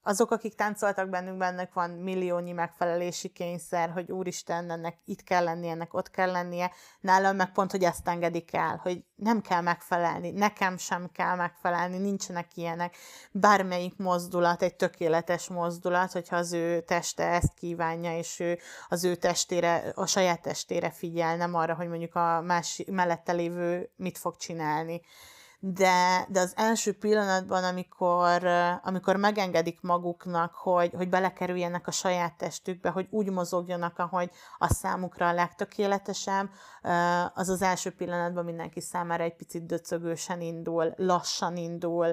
azok, 0.09 0.31
akik 0.31 0.55
táncoltak 0.55 1.09
bennünk, 1.09 1.38
bennek 1.38 1.73
van 1.73 1.91
milliónyi 1.91 2.53
megfelelési 2.53 3.29
kényszer, 3.29 3.91
hogy 3.91 4.12
úristen, 4.12 4.71
ennek 4.71 4.99
itt 5.05 5.23
kell 5.23 5.45
lennie, 5.45 5.71
ennek 5.71 5.95
ott 5.95 6.11
kell 6.11 6.31
lennie. 6.31 6.71
Nálam 7.00 7.37
meg 7.37 7.53
pont, 7.53 7.71
hogy 7.71 7.85
ezt 7.85 8.09
engedik 8.09 8.55
el, 8.55 8.81
hogy 8.83 9.05
nem 9.15 9.41
kell 9.41 9.61
megfelelni, 9.61 10.31
nekem 10.31 10.77
sem 10.77 11.11
kell 11.12 11.37
megfelelni, 11.37 11.99
nincsenek 11.99 12.57
ilyenek. 12.57 12.97
Bármelyik 13.33 13.97
mozdulat 13.97 14.62
egy 14.62 14.77
tökéletes 14.77 15.49
mozdulat, 15.49 16.12
hogyha 16.12 16.37
az 16.37 16.53
ő 16.53 16.81
teste 16.81 17.25
ezt 17.25 17.55
kívánja, 17.55 18.19
és 18.19 18.41
ő 18.41 18.59
az 18.88 19.05
ő 19.05 19.15
testére, 19.15 19.93
a 19.95 20.07
saját 20.07 20.43
testére 20.43 20.91
figyel, 20.91 21.37
nem 21.37 21.55
arra, 21.55 21.75
hogy 21.75 21.88
mondjuk 21.88 22.15
a 22.15 22.41
más 22.41 22.83
mellette 22.87 23.33
lévő 23.33 23.91
mit 23.97 24.19
fog 24.19 24.37
csinálni 24.37 25.00
de, 25.61 26.27
de 26.29 26.41
az 26.41 26.53
első 26.57 26.93
pillanatban, 26.93 27.65
amikor, 27.65 28.47
amikor 28.83 29.17
megengedik 29.17 29.81
maguknak, 29.81 30.55
hogy, 30.55 30.93
hogy 30.97 31.09
belekerüljenek 31.09 31.87
a 31.87 31.91
saját 31.91 32.37
testükbe, 32.37 32.91
hogy 32.91 33.07
úgy 33.11 33.31
mozogjanak, 33.31 33.99
ahogy 33.99 34.31
a 34.59 34.75
számukra 34.75 35.29
a 35.29 35.33
legtökéletesebb, 35.33 36.50
az 37.35 37.49
az 37.49 37.62
első 37.62 37.91
pillanatban 37.91 38.45
mindenki 38.45 38.81
számára 38.81 39.23
egy 39.23 39.37
picit 39.37 39.67
döcögősen 39.67 40.41
indul, 40.41 40.95
lassan 40.97 41.57
indul, 41.57 42.12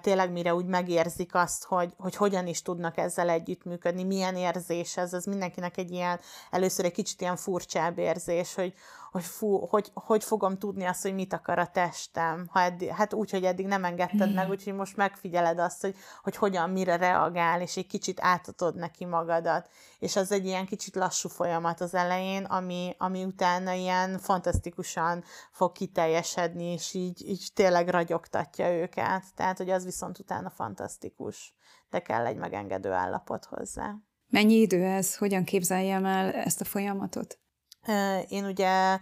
tényleg 0.00 0.32
mire 0.32 0.54
úgy 0.54 0.66
megérzik 0.66 1.34
azt, 1.34 1.64
hogy, 1.64 1.94
hogy 1.98 2.16
hogyan 2.16 2.46
is 2.46 2.62
tudnak 2.62 2.96
ezzel 2.96 3.28
együttműködni, 3.28 4.04
milyen 4.04 4.36
érzés 4.36 4.96
ez, 4.96 5.12
az 5.12 5.24
mindenkinek 5.24 5.76
egy 5.76 5.90
ilyen, 5.90 6.20
először 6.50 6.84
egy 6.84 6.92
kicsit 6.92 7.20
ilyen 7.20 7.36
furcsább 7.36 7.98
érzés, 7.98 8.54
hogy, 8.54 8.74
hogy 9.14 9.24
fú, 9.24 9.66
hogy, 9.66 9.90
hogy 9.94 10.24
fogom 10.24 10.58
tudni 10.58 10.84
azt, 10.84 11.02
hogy 11.02 11.14
mit 11.14 11.32
akar 11.32 11.58
a 11.58 11.66
testem, 11.66 12.46
ha 12.50 12.60
eddig, 12.60 12.88
hát 12.88 13.12
úgy, 13.12 13.30
hogy 13.30 13.44
eddig 13.44 13.66
nem 13.66 13.84
engedted 13.84 14.34
meg, 14.34 14.48
úgyhogy 14.48 14.74
most 14.74 14.96
megfigyeled 14.96 15.58
azt, 15.58 15.80
hogy, 15.80 15.96
hogy 16.22 16.36
hogyan, 16.36 16.70
mire 16.70 16.96
reagál, 16.96 17.60
és 17.60 17.76
egy 17.76 17.86
kicsit 17.86 18.20
átadod 18.20 18.76
neki 18.76 19.04
magadat. 19.04 19.68
És 19.98 20.16
az 20.16 20.32
egy 20.32 20.46
ilyen 20.46 20.66
kicsit 20.66 20.94
lassú 20.94 21.28
folyamat 21.28 21.80
az 21.80 21.94
elején, 21.94 22.44
ami, 22.44 22.94
ami 22.98 23.24
utána 23.24 23.72
ilyen 23.72 24.18
fantasztikusan 24.18 25.24
fog 25.50 25.72
kiteljesedni, 25.72 26.64
és 26.64 26.94
így, 26.94 27.28
így 27.28 27.50
tényleg 27.54 27.88
ragyogtatja 27.88 28.72
őket. 28.72 29.24
Tehát, 29.34 29.56
hogy 29.56 29.70
az 29.70 29.84
viszont 29.84 30.18
utána 30.18 30.50
fantasztikus, 30.50 31.54
de 31.90 32.00
kell 32.00 32.26
egy 32.26 32.36
megengedő 32.36 32.90
állapot 32.90 33.44
hozzá. 33.44 33.94
Mennyi 34.28 34.54
idő 34.54 34.84
ez? 34.84 35.16
Hogyan 35.16 35.44
képzeljem 35.44 36.04
el 36.04 36.32
ezt 36.32 36.60
a 36.60 36.64
folyamatot? 36.64 37.38
Én 38.28 38.44
ugye 38.44 38.98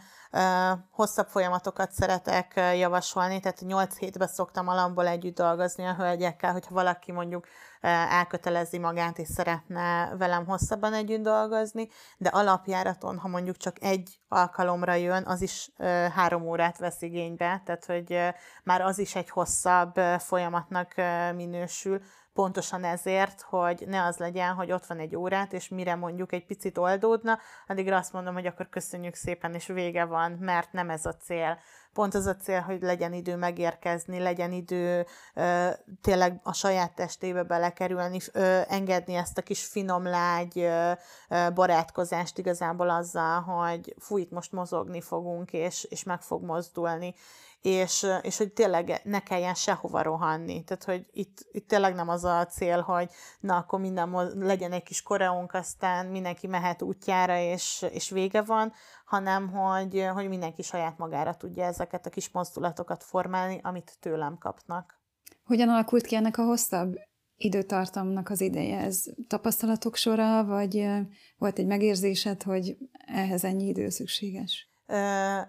hosszabb 0.90 1.28
folyamatokat 1.28 1.92
szeretek 1.92 2.52
javasolni, 2.56 3.40
tehát 3.40 3.60
8 3.60 3.96
hétben 3.96 4.28
szoktam 4.28 4.68
alapból 4.68 5.06
együtt 5.06 5.34
dolgozni 5.34 5.84
a 5.84 5.94
hölgyekkel, 5.94 6.52
hogyha 6.52 6.74
valaki 6.74 7.12
mondjuk 7.12 7.46
elkötelezi 7.80 8.78
magát 8.78 9.18
és 9.18 9.28
szeretne 9.28 10.14
velem 10.18 10.46
hosszabban 10.46 10.92
együtt 10.92 11.22
dolgozni, 11.22 11.88
de 12.18 12.28
alapjáraton, 12.28 13.18
ha 13.18 13.28
mondjuk 13.28 13.56
csak 13.56 13.76
egy 13.80 14.18
alkalomra 14.28 14.94
jön, 14.94 15.26
az 15.26 15.42
is 15.42 15.70
három 16.14 16.42
órát 16.42 16.78
vesz 16.78 17.02
igénybe, 17.02 17.62
tehát 17.64 17.84
hogy 17.84 18.34
már 18.64 18.80
az 18.80 18.98
is 18.98 19.14
egy 19.14 19.30
hosszabb 19.30 19.94
folyamatnak 20.18 20.94
minősül, 21.34 22.00
pontosan 22.34 22.84
ezért, 22.84 23.40
hogy 23.40 23.84
ne 23.86 24.04
az 24.04 24.16
legyen, 24.16 24.54
hogy 24.54 24.72
ott 24.72 24.86
van 24.86 24.98
egy 24.98 25.16
órát, 25.16 25.52
és 25.52 25.68
mire 25.68 25.94
mondjuk 25.94 26.32
egy 26.32 26.46
picit 26.46 26.78
oldódna, 26.78 27.38
addigra 27.66 27.96
azt 27.96 28.12
mondom, 28.12 28.34
hogy 28.34 28.46
akkor 28.46 28.68
köszönjük 28.68 29.14
szépen, 29.14 29.54
és 29.54 29.66
vége 29.66 30.04
van, 30.04 30.32
mert 30.32 30.72
nem 30.72 30.90
ez 30.90 31.06
a 31.06 31.14
cél. 31.14 31.58
Pont 31.92 32.14
az 32.14 32.26
a 32.26 32.36
cél, 32.36 32.60
hogy 32.60 32.82
legyen 32.82 33.12
idő 33.12 33.36
megérkezni, 33.36 34.18
legyen 34.18 34.52
idő 34.52 35.06
ö, 35.34 35.68
tényleg 36.00 36.40
a 36.42 36.52
saját 36.52 36.94
testébe 36.94 37.42
belekerülni, 37.42 38.18
ö, 38.32 38.60
engedni 38.68 39.14
ezt 39.14 39.38
a 39.38 39.42
kis 39.42 39.64
finom 39.64 40.04
lágy 40.04 40.58
ö, 40.58 40.92
ö, 41.28 41.50
barátkozást 41.54 42.38
igazából 42.38 42.90
azzal, 42.90 43.40
hogy 43.40 43.94
fú, 43.98 44.16
itt 44.16 44.30
most 44.30 44.52
mozogni 44.52 45.00
fogunk, 45.00 45.52
és, 45.52 45.84
és 45.84 46.02
meg 46.02 46.20
fog 46.22 46.42
mozdulni 46.42 47.14
és, 47.62 48.06
és 48.22 48.38
hogy 48.38 48.52
tényleg 48.52 49.00
ne 49.04 49.20
kelljen 49.20 49.54
sehova 49.54 50.02
rohanni. 50.02 50.64
Tehát, 50.64 50.84
hogy 50.84 51.06
itt, 51.12 51.46
itt 51.52 51.68
tényleg 51.68 51.94
nem 51.94 52.08
az 52.08 52.24
a 52.24 52.46
cél, 52.46 52.80
hogy 52.80 53.08
na, 53.40 53.56
akkor 53.56 53.80
minden 53.80 54.32
legyen 54.34 54.72
egy 54.72 54.82
kis 54.82 55.02
koreónk, 55.02 55.54
aztán 55.54 56.06
mindenki 56.06 56.46
mehet 56.46 56.82
útjára, 56.82 57.38
és, 57.38 57.86
és 57.92 58.10
vége 58.10 58.42
van, 58.42 58.72
hanem 59.04 59.50
hogy, 59.50 60.06
hogy 60.14 60.28
mindenki 60.28 60.62
saját 60.62 60.98
magára 60.98 61.34
tudja 61.34 61.64
ezeket 61.64 62.06
a 62.06 62.10
kis 62.10 62.30
mozdulatokat 62.30 63.04
formálni, 63.04 63.60
amit 63.62 63.96
tőlem 64.00 64.38
kapnak. 64.38 65.00
Hogyan 65.44 65.68
alakult 65.68 66.06
ki 66.06 66.14
ennek 66.14 66.38
a 66.38 66.44
hosszabb 66.44 66.94
időtartamnak 67.36 68.28
az 68.28 68.40
ideje? 68.40 68.78
Ez 68.78 69.04
tapasztalatok 69.28 69.96
sora, 69.96 70.44
vagy 70.44 70.88
volt 71.36 71.58
egy 71.58 71.66
megérzésed, 71.66 72.42
hogy 72.42 72.76
ehhez 73.06 73.44
ennyi 73.44 73.66
idő 73.66 73.88
szükséges? 73.88 74.71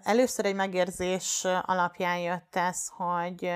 Először 0.02 0.44
egy 0.44 0.54
megérzés 0.54 1.46
alapján 1.62 2.18
jött 2.18 2.56
ez, 2.56 2.88
hogy 2.96 3.50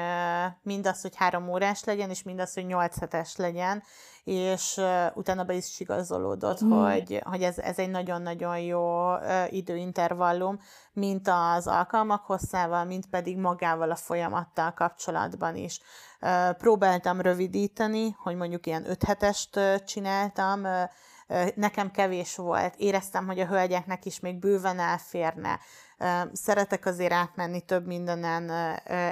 mindaz, 0.62 1.02
hogy 1.02 1.16
három 1.16 1.48
órás 1.48 1.84
legyen, 1.84 2.10
és 2.10 2.22
mindaz, 2.22 2.54
hogy 2.54 2.66
nyolc 2.66 2.98
hetes 2.98 3.36
legyen, 3.36 3.82
és 4.24 4.80
utána 5.14 5.44
be 5.44 5.54
is 5.54 5.80
igazolódott, 5.80 6.64
mm. 6.64 6.70
hogy, 6.70 7.20
hogy 7.24 7.42
ez, 7.42 7.58
ez 7.58 7.78
egy 7.78 7.90
nagyon-nagyon 7.90 8.58
jó 8.58 9.12
időintervallum, 9.48 10.60
mint 10.92 11.28
az 11.28 11.66
alkalmak 11.66 12.24
hosszával, 12.24 12.84
mint 12.84 13.06
pedig 13.06 13.36
magával 13.36 13.90
a 13.90 13.96
folyamattal 13.96 14.72
kapcsolatban 14.72 15.56
is. 15.56 15.80
Próbáltam 16.58 17.20
rövidíteni, 17.20 18.16
hogy 18.18 18.36
mondjuk 18.36 18.66
ilyen 18.66 18.90
öt 18.90 19.04
hetest 19.04 19.60
csináltam, 19.86 20.66
nekem 21.54 21.90
kevés 21.90 22.36
volt, 22.36 22.74
éreztem, 22.76 23.26
hogy 23.26 23.40
a 23.40 23.46
hölgyeknek 23.46 24.04
is 24.04 24.20
még 24.20 24.38
bőven 24.38 24.78
elférne. 24.78 25.60
Szeretek 26.32 26.86
azért 26.86 27.12
átmenni 27.12 27.60
több 27.60 27.86
mindenen 27.86 28.50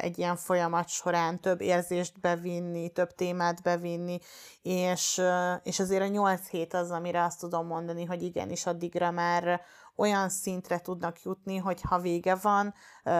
egy 0.01 0.19
ilyen 0.19 0.37
folyamat 0.37 0.89
során, 0.89 1.41
több 1.41 1.61
érzést 1.61 2.21
bevinni, 2.21 2.89
több 2.89 3.15
témát 3.15 3.63
bevinni, 3.63 4.19
és, 4.63 5.23
és 5.63 5.81
azért 5.81 6.03
a 6.03 6.07
nyolc 6.07 6.49
hét 6.49 6.75
az, 6.75 6.91
amire 6.91 7.25
azt 7.25 7.41
tudom 7.41 7.67
mondani, 7.67 8.05
hogy 8.05 8.23
igenis 8.23 8.67
addigra 8.67 9.11
már 9.11 9.61
olyan 9.97 10.29
szintre 10.29 10.81
tudnak 10.81 11.23
jutni, 11.23 11.57
hogy 11.57 11.81
ha 11.81 11.99
vége 11.99 12.35
van, 12.35 12.75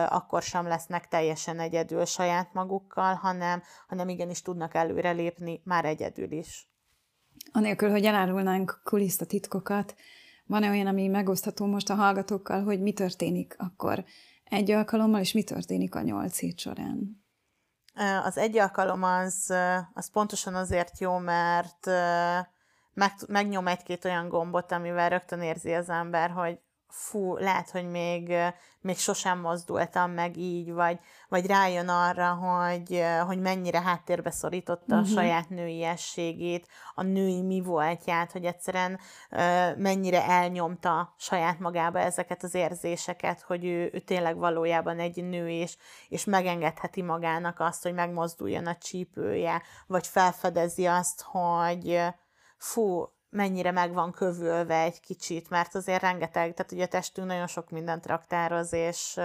akkor 0.09 0.41
sem 0.41 0.67
lesznek 0.67 1.07
teljesen 1.07 1.59
egyedül 1.59 2.05
saját 2.05 2.53
magukkal, 2.53 3.13
hanem, 3.13 3.63
hanem 3.87 4.09
igenis 4.09 4.41
tudnak 4.41 4.73
előrelépni 4.73 5.61
már 5.63 5.85
egyedül 5.85 6.31
is. 6.31 6.71
Anélkül, 7.51 7.89
hogy 7.89 8.05
elárulnánk 8.05 8.81
kulisztatitkokat, 8.83 9.95
van-e 10.45 10.69
olyan, 10.69 10.87
ami 10.87 11.07
megosztható 11.07 11.65
most 11.65 11.89
a 11.89 11.95
hallgatókkal, 11.95 12.63
hogy 12.63 12.81
mi 12.81 12.93
történik 12.93 13.55
akkor 13.57 14.05
egy 14.43 14.71
alkalommal, 14.71 15.19
és 15.19 15.31
mi 15.31 15.43
történik 15.43 15.95
a 15.95 16.01
nyolc 16.01 16.39
hét 16.39 16.59
során? 16.59 17.25
Az 18.23 18.37
egy 18.37 18.57
alkalom 18.57 19.03
az, 19.03 19.53
az 19.93 20.11
pontosan 20.11 20.55
azért 20.55 20.99
jó, 20.99 21.17
mert 21.17 21.85
meg, 22.93 23.11
megnyom 23.27 23.67
egy-két 23.67 24.05
olyan 24.05 24.29
gombot, 24.29 24.71
amivel 24.71 25.09
rögtön 25.09 25.41
érzi 25.41 25.73
az 25.73 25.89
ember, 25.89 26.29
hogy 26.29 26.59
fú, 26.89 27.37
lehet, 27.37 27.69
hogy 27.69 27.89
még, 27.89 28.33
még 28.81 28.97
sosem 28.97 29.39
mozdultam 29.39 30.11
meg 30.11 30.37
így, 30.37 30.71
vagy, 30.71 30.99
vagy 31.29 31.45
rájön 31.45 31.87
arra, 31.89 32.33
hogy, 32.33 33.03
hogy 33.25 33.39
mennyire 33.39 33.81
háttérbe 33.81 34.31
szorította 34.31 34.95
uh-huh. 34.95 34.97
a 34.97 35.01
mhm. 35.01 35.11
saját 35.11 35.49
nőiességét, 35.49 36.67
a 36.95 37.03
női 37.03 37.41
mi 37.41 37.61
voltját, 37.61 38.31
hogy 38.31 38.45
egyszerűen 38.45 38.99
mennyire 39.77 40.23
elnyomta 40.25 41.13
saját 41.17 41.59
magába 41.59 41.99
ezeket 41.99 42.43
az 42.43 42.53
érzéseket, 42.53 43.41
hogy 43.41 43.65
ő, 43.65 43.89
ő 43.93 43.99
tényleg 43.99 44.37
valójában 44.37 44.99
egy 44.99 45.23
nő, 45.23 45.49
és, 45.49 45.77
és 46.07 46.23
megengedheti 46.23 47.01
magának 47.01 47.59
azt, 47.59 47.83
hogy 47.83 47.93
megmozduljon 47.93 48.65
a 48.65 48.75
csípője, 48.75 49.61
vagy 49.87 50.07
felfedezi 50.07 50.85
azt, 50.85 51.21
hogy 51.21 51.99
fú, 52.57 53.05
mennyire 53.37 53.71
meg 53.71 53.93
van 53.93 54.11
kövülve 54.11 54.81
egy 54.81 54.99
kicsit, 54.99 55.49
mert 55.49 55.75
azért 55.75 56.01
rengeteg, 56.01 56.53
tehát 56.53 56.71
ugye 56.71 56.83
a 56.83 56.87
testünk 56.87 57.27
nagyon 57.27 57.47
sok 57.47 57.69
mindent 57.69 58.05
raktároz, 58.05 58.73
és, 58.73 59.19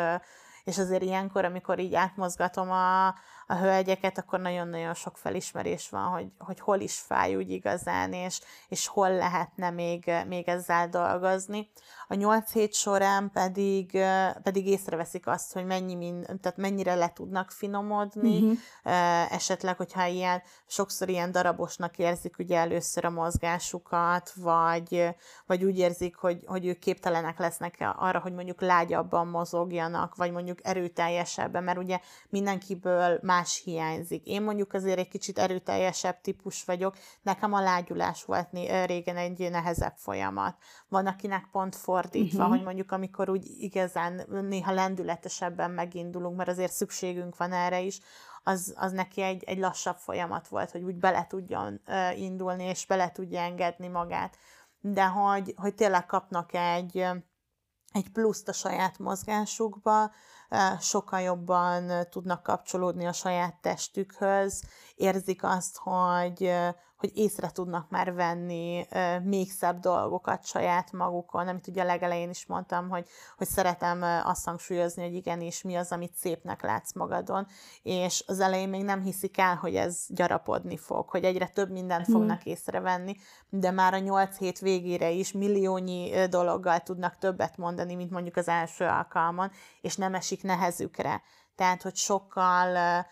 és 0.64 0.78
azért 0.78 1.02
ilyenkor, 1.02 1.44
amikor 1.44 1.78
így 1.78 1.94
átmozgatom 1.94 2.70
a, 2.70 3.14
a 3.52 3.58
hölgyeket, 3.58 4.18
akkor 4.18 4.40
nagyon-nagyon 4.40 4.94
sok 4.94 5.16
felismerés 5.16 5.88
van, 5.88 6.04
hogy, 6.04 6.26
hogy 6.38 6.60
hol 6.60 6.80
is 6.80 6.98
fáj 6.98 7.36
úgy 7.36 7.50
igazán, 7.50 8.12
és, 8.12 8.40
és 8.68 8.86
hol 8.86 9.10
lehetne 9.10 9.70
még, 9.70 10.10
még 10.26 10.48
ezzel 10.48 10.88
dolgozni. 10.88 11.70
A 12.08 12.14
nyolc 12.14 12.52
hét 12.52 12.74
során 12.74 13.30
pedig, 13.32 13.98
pedig 14.42 14.66
észreveszik 14.66 15.26
azt, 15.26 15.52
hogy 15.52 15.64
mennyi 15.64 15.94
mind, 15.94 16.26
tehát 16.40 16.56
mennyire 16.56 16.94
le 16.94 17.12
tudnak 17.12 17.50
finomodni, 17.50 18.38
uh-huh. 18.40 19.32
esetleg, 19.32 19.76
hogyha 19.76 20.06
ilyen, 20.06 20.42
sokszor 20.66 21.08
ilyen 21.08 21.32
darabosnak 21.32 21.98
érzik 21.98 22.38
ugye 22.38 22.58
először 22.58 23.04
a 23.04 23.10
mozgásukat, 23.10 24.32
vagy, 24.34 25.08
vagy 25.46 25.64
úgy 25.64 25.78
érzik, 25.78 26.16
hogy, 26.16 26.42
hogy 26.46 26.66
ők 26.66 26.78
képtelenek 26.78 27.38
lesznek 27.38 27.92
arra, 27.96 28.18
hogy 28.18 28.32
mondjuk 28.32 28.60
lágyabban 28.60 29.26
mozogjanak, 29.26 30.14
vagy 30.14 30.32
mondjuk 30.32 30.58
erőteljesebben, 30.62 31.64
mert 31.64 31.78
ugye 31.78 32.00
mindenkiből 32.28 33.18
más 33.22 33.41
hiányzik. 33.48 34.26
Én 34.26 34.42
mondjuk 34.42 34.72
azért 34.72 34.98
egy 34.98 35.08
kicsit 35.08 35.38
erőteljesebb 35.38 36.20
típus 36.20 36.64
vagyok, 36.64 36.96
nekem 37.22 37.52
a 37.52 37.60
lágyulás 37.60 38.24
volt 38.24 38.48
régen 38.86 39.16
egy 39.16 39.50
nehezebb 39.50 39.94
folyamat. 39.96 40.56
Van, 40.88 41.06
akinek 41.06 41.48
pont 41.52 41.76
fordítva, 41.76 42.38
uh-huh. 42.38 42.56
hogy 42.56 42.64
mondjuk 42.64 42.92
amikor 42.92 43.28
úgy 43.30 43.46
igazán 43.58 44.26
néha 44.48 44.72
lendületesebben 44.72 45.70
megindulunk, 45.70 46.36
mert 46.36 46.48
azért 46.48 46.72
szükségünk 46.72 47.36
van 47.36 47.52
erre 47.52 47.80
is, 47.80 48.00
az, 48.42 48.74
az 48.76 48.92
neki 48.92 49.20
egy, 49.20 49.44
egy 49.44 49.58
lassabb 49.58 49.96
folyamat 49.96 50.48
volt, 50.48 50.70
hogy 50.70 50.82
úgy 50.82 50.96
bele 50.96 51.26
tudjon 51.26 51.80
uh, 51.86 52.20
indulni, 52.20 52.64
és 52.64 52.86
bele 52.86 53.12
tudja 53.12 53.40
engedni 53.40 53.88
magát. 53.88 54.36
De 54.80 55.04
hogy, 55.04 55.54
hogy 55.56 55.74
tényleg 55.74 56.06
kapnak 56.06 56.54
egy, 56.54 57.06
egy 57.92 58.10
pluszt 58.12 58.48
a 58.48 58.52
saját 58.52 58.98
mozgásukba, 58.98 60.10
sokkal 60.80 61.20
jobban 61.20 62.06
tudnak 62.10 62.42
kapcsolódni 62.42 63.06
a 63.06 63.12
saját 63.12 63.60
testükhöz, 63.60 64.62
érzik 64.94 65.44
azt, 65.44 65.76
hogy, 65.78 66.52
hogy 67.02 67.16
észre 67.16 67.50
tudnak 67.50 67.90
már 67.90 68.14
venni 68.14 68.86
még 69.22 69.50
szebb 69.50 69.78
dolgokat 69.78 70.44
saját 70.44 70.92
magukon, 70.92 71.48
amit 71.48 71.66
ugye 71.66 71.82
a 71.82 71.84
legelején 71.84 72.30
is 72.30 72.46
mondtam, 72.46 72.88
hogy, 72.88 73.08
hogy 73.36 73.46
szeretem 73.46 74.02
azt 74.24 74.44
hangsúlyozni, 74.44 75.02
hogy 75.02 75.14
igenis 75.14 75.62
mi 75.62 75.74
az, 75.74 75.92
amit 75.92 76.14
szépnek 76.14 76.62
látsz 76.62 76.92
magadon, 76.92 77.46
és 77.82 78.24
az 78.26 78.40
elején 78.40 78.68
még 78.68 78.84
nem 78.84 79.02
hiszik 79.02 79.38
el, 79.38 79.54
hogy 79.54 79.74
ez 79.74 80.04
gyarapodni 80.08 80.76
fog, 80.76 81.08
hogy 81.08 81.24
egyre 81.24 81.48
több 81.48 81.70
mindent 81.70 82.06
hmm. 82.06 82.14
fognak 82.14 82.44
észrevenni, 82.44 83.16
de 83.48 83.70
már 83.70 83.94
a 83.94 83.98
nyolc 83.98 84.36
hét 84.36 84.58
végére 84.58 85.10
is 85.10 85.32
milliónyi 85.32 86.26
dologgal 86.28 86.80
tudnak 86.80 87.18
többet 87.18 87.56
mondani, 87.56 87.94
mint 87.94 88.10
mondjuk 88.10 88.36
az 88.36 88.48
első 88.48 88.84
alkalmon, 88.84 89.50
és 89.80 89.96
nem 89.96 90.14
esik 90.14 90.42
nehezükre. 90.42 91.22
Tehát, 91.54 91.82
hogy 91.82 91.96
sokkal 91.96 93.04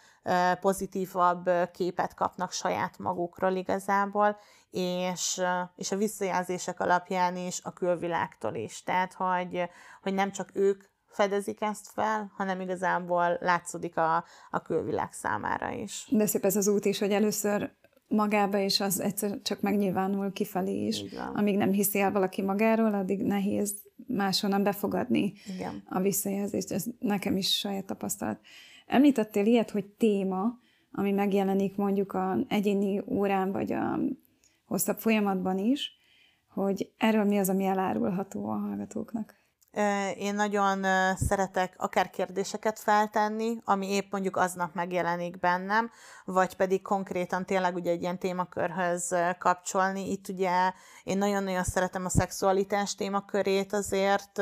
pozitívabb 0.61 1.51
képet 1.73 2.15
kapnak 2.15 2.53
saját 2.53 2.99
magukról 2.99 3.53
igazából, 3.53 4.37
és, 4.71 5.43
és 5.77 5.93
a 5.93 5.97
visszajelzések 5.97 6.81
alapján 6.81 7.37
is 7.37 7.61
a 7.63 7.73
külvilágtól 7.73 8.55
is. 8.55 8.83
Tehát, 8.83 9.13
hogy, 9.13 9.63
hogy 10.03 10.15
nem 10.15 10.33
csak 10.33 10.51
ők 10.53 10.85
fedezik 11.07 11.61
ezt 11.61 11.87
fel, 11.95 12.33
hanem 12.37 12.61
igazából 12.61 13.39
látszódik 13.41 13.97
a, 13.97 14.25
a 14.51 14.63
külvilág 14.63 15.13
számára 15.13 15.71
is. 15.71 16.07
De 16.11 16.27
szép 16.27 16.45
ez 16.45 16.57
az 16.57 16.69
út 16.69 16.85
is, 16.85 16.99
hogy 16.99 17.13
először 17.13 17.73
magába, 18.09 18.59
és 18.59 18.81
az 18.81 19.01
egyszer 19.01 19.39
csak 19.43 19.61
megnyilvánul 19.61 20.33
kifelé 20.33 20.87
is. 20.87 21.05
Amíg 21.35 21.57
nem 21.57 21.73
hiszi 21.73 22.01
el 22.01 22.13
valaki 22.13 22.43
magáról, 22.43 22.95
addig 22.95 23.23
nehéz 23.23 23.90
máshonnan 24.15 24.63
befogadni 24.63 25.33
Igen. 25.55 25.83
a 25.89 26.01
visszajelzést. 26.01 26.71
Ez 26.71 26.85
nekem 26.99 27.37
is 27.37 27.59
saját 27.59 27.85
tapasztalat. 27.85 28.41
Említettél 28.87 29.47
ilyet, 29.47 29.71
hogy 29.71 29.85
téma, 29.85 30.59
ami 30.93 31.13
megjelenik 31.13 31.77
mondjuk 31.77 32.13
a 32.13 32.39
egyéni 32.49 33.03
órán, 33.07 33.53
vagy 33.53 33.73
a 33.73 33.99
hosszabb 34.65 34.99
folyamatban 34.99 35.59
is, 35.59 35.93
hogy 36.49 36.93
erről 36.97 37.25
mi 37.25 37.39
az, 37.39 37.49
ami 37.49 37.65
elárulható 37.65 38.49
a 38.49 38.57
hallgatóknak? 38.57 39.40
Én 40.17 40.35
nagyon 40.35 40.85
szeretek 41.17 41.75
akár 41.77 42.11
kérdéseket 42.11 42.79
feltenni, 42.79 43.59
ami 43.65 43.91
épp 43.91 44.13
mondjuk 44.13 44.37
aznap 44.37 44.75
megjelenik 44.75 45.39
bennem, 45.39 45.91
vagy 46.25 46.57
pedig 46.57 46.83
konkrétan 46.83 47.47
tényleg 47.47 47.75
ugye 47.75 47.91
egy 47.91 48.03
ilyen 48.03 48.19
témakörhöz 48.19 49.15
kapcsolni. 49.39 50.11
Itt 50.11 50.29
ugye 50.29 50.73
én 51.05 51.19
nagyon-nagyon 51.19 51.65
szeretem 51.65 52.05
a 52.05 52.09
szexualitás 52.09 52.95
témakörét 52.95 53.73
azért 53.73 54.41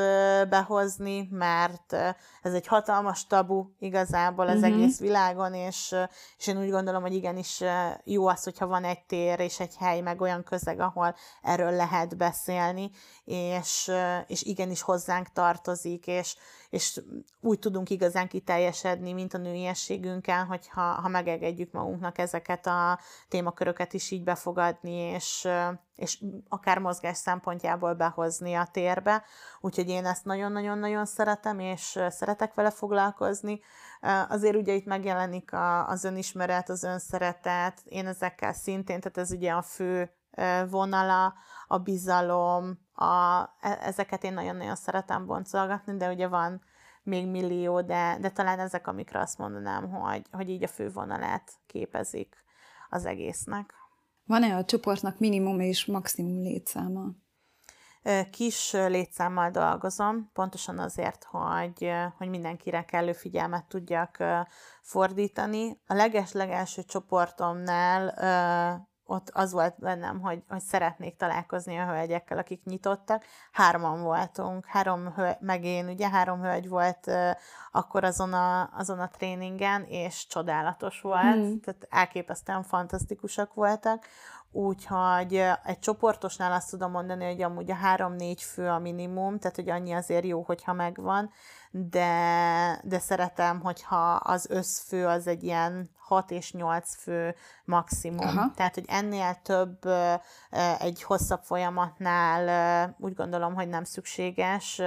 behozni, 0.49 1.27
mert 1.31 1.93
ez 2.41 2.53
egy 2.53 2.67
hatalmas 2.67 3.27
tabu 3.27 3.65
igazából 3.79 4.47
az 4.47 4.61
uh-huh. 4.61 4.73
egész 4.73 4.99
világon, 4.99 5.53
és, 5.53 5.95
és 6.37 6.47
én 6.47 6.59
úgy 6.59 6.71
gondolom, 6.71 7.01
hogy 7.01 7.13
igenis 7.13 7.63
jó 8.03 8.27
az, 8.27 8.43
hogyha 8.43 8.67
van 8.67 8.83
egy 8.83 9.03
tér 9.05 9.39
és 9.39 9.59
egy 9.59 9.75
hely, 9.79 10.01
meg 10.01 10.21
olyan 10.21 10.43
közeg, 10.43 10.79
ahol 10.79 11.15
erről 11.41 11.71
lehet 11.71 12.17
beszélni, 12.17 12.91
és, 13.25 13.91
és 14.27 14.43
igenis 14.43 14.81
hozzá 14.81 15.17
hozzánk 15.19 15.27
tartozik, 15.33 16.07
és, 16.07 16.35
és 16.69 17.01
úgy 17.41 17.59
tudunk 17.59 17.89
igazán 17.89 18.27
kiteljesedni, 18.27 19.13
mint 19.13 19.33
a 19.33 19.37
nőiességünkkel, 19.37 20.45
hogyha 20.45 20.81
ha 20.81 21.07
megengedjük 21.07 21.71
magunknak 21.71 22.17
ezeket 22.17 22.67
a 22.67 22.99
témaköröket 23.27 23.93
is 23.93 24.11
így 24.11 24.23
befogadni, 24.23 24.91
és, 24.91 25.47
és 25.95 26.23
akár 26.49 26.79
mozgás 26.79 27.17
szempontjából 27.17 27.93
behozni 27.93 28.53
a 28.53 28.67
térbe. 28.71 29.23
Úgyhogy 29.61 29.89
én 29.89 30.05
ezt 30.05 30.25
nagyon-nagyon-nagyon 30.25 31.05
szeretem, 31.05 31.59
és 31.59 31.99
szeretek 32.09 32.53
vele 32.53 32.71
foglalkozni. 32.71 33.59
Azért 34.29 34.55
ugye 34.55 34.73
itt 34.73 34.85
megjelenik 34.85 35.49
az 35.87 36.03
önismeret, 36.03 36.69
az 36.69 36.83
önszeretet, 36.83 37.81
én 37.85 38.07
ezekkel 38.07 38.53
szintén, 38.53 38.99
tehát 38.99 39.17
ez 39.17 39.31
ugye 39.31 39.51
a 39.51 39.61
fő 39.61 40.13
vonala, 40.69 41.33
a 41.67 41.77
bizalom, 41.77 42.87
a, 42.99 43.41
e, 43.61 43.79
ezeket 43.81 44.23
én 44.23 44.33
nagyon-nagyon 44.33 44.75
szeretem 44.75 45.25
boncolgatni, 45.25 45.97
de 45.97 46.11
ugye 46.11 46.27
van 46.27 46.61
még 47.03 47.27
millió, 47.27 47.81
de, 47.81 48.17
de 48.21 48.29
talán 48.29 48.59
ezek, 48.59 48.87
amikre 48.87 49.19
azt 49.19 49.37
mondanám, 49.37 49.89
hogy, 49.91 50.21
hogy 50.31 50.49
így 50.49 50.63
a 50.63 50.67
fő 50.67 50.91
vonalát 50.91 51.51
képezik 51.67 52.35
az 52.89 53.05
egésznek. 53.05 53.73
Van-e 54.25 54.55
a 54.55 54.65
csoportnak 54.65 55.19
minimum 55.19 55.59
és 55.59 55.85
maximum 55.85 56.41
létszáma? 56.41 57.09
Kis 58.31 58.71
létszámmal 58.71 59.49
dolgozom, 59.49 60.29
pontosan 60.33 60.79
azért, 60.79 61.23
hogy, 61.23 61.91
hogy 62.17 62.29
mindenkire 62.29 62.85
kellő 62.85 63.13
figyelmet 63.13 63.65
tudjak 63.65 64.23
fordítani. 64.81 65.81
A 65.87 65.93
leges-legelső 65.93 66.83
csoportomnál 66.83 68.13
ott 69.09 69.29
az 69.33 69.51
volt 69.51 69.75
bennem, 69.79 70.19
hogy, 70.19 70.43
hogy 70.49 70.61
szeretnék 70.61 71.15
találkozni 71.15 71.77
a 71.77 71.85
hölgyekkel, 71.85 72.37
akik 72.37 72.63
nyitottak. 72.63 73.25
Hárman 73.51 74.01
voltunk, 74.01 74.65
három 74.65 75.13
hölgy, 75.13 75.37
meg 75.39 75.63
én, 75.65 75.87
ugye 75.87 76.09
három 76.09 76.41
hölgy 76.41 76.69
volt 76.69 77.07
uh, 77.07 77.29
akkor 77.71 78.03
azon 78.03 78.33
a, 78.33 78.69
azon 78.73 78.99
a 78.99 79.09
tréningen, 79.09 79.83
és 79.83 80.27
csodálatos 80.27 81.01
volt, 81.01 81.33
hmm. 81.33 81.59
tehát 81.59 81.87
elképesztően 81.89 82.63
fantasztikusak 82.63 83.53
voltak. 83.53 84.05
Úgyhogy 84.51 85.43
egy 85.63 85.79
csoportosnál 85.79 86.51
azt 86.51 86.69
tudom 86.69 86.91
mondani, 86.91 87.25
hogy 87.25 87.41
amúgy 87.41 87.71
a 87.71 87.75
három-négy 87.75 88.41
fő 88.41 88.67
a 88.67 88.79
minimum, 88.79 89.39
tehát 89.39 89.55
hogy 89.55 89.69
annyi 89.69 89.93
azért 89.93 90.25
jó, 90.25 90.41
hogyha 90.41 90.73
megvan, 90.73 91.31
de, 91.71 92.81
de 92.83 92.99
szeretem, 92.99 93.59
hogyha 93.59 94.11
az 94.13 94.49
összfő 94.49 95.07
az 95.07 95.27
egy 95.27 95.43
ilyen 95.43 95.89
6 95.97 96.31
és 96.31 96.51
8 96.51 96.95
fő 96.95 97.35
maximum. 97.65 98.27
Aha. 98.27 98.51
Tehát, 98.55 98.73
hogy 98.73 98.85
ennél 98.87 99.37
több 99.43 99.79
egy 100.79 101.03
hosszabb 101.03 101.43
folyamatnál 101.43 102.95
úgy 102.99 103.13
gondolom, 103.13 103.55
hogy 103.55 103.67
nem 103.67 103.83
szükséges 103.83 104.81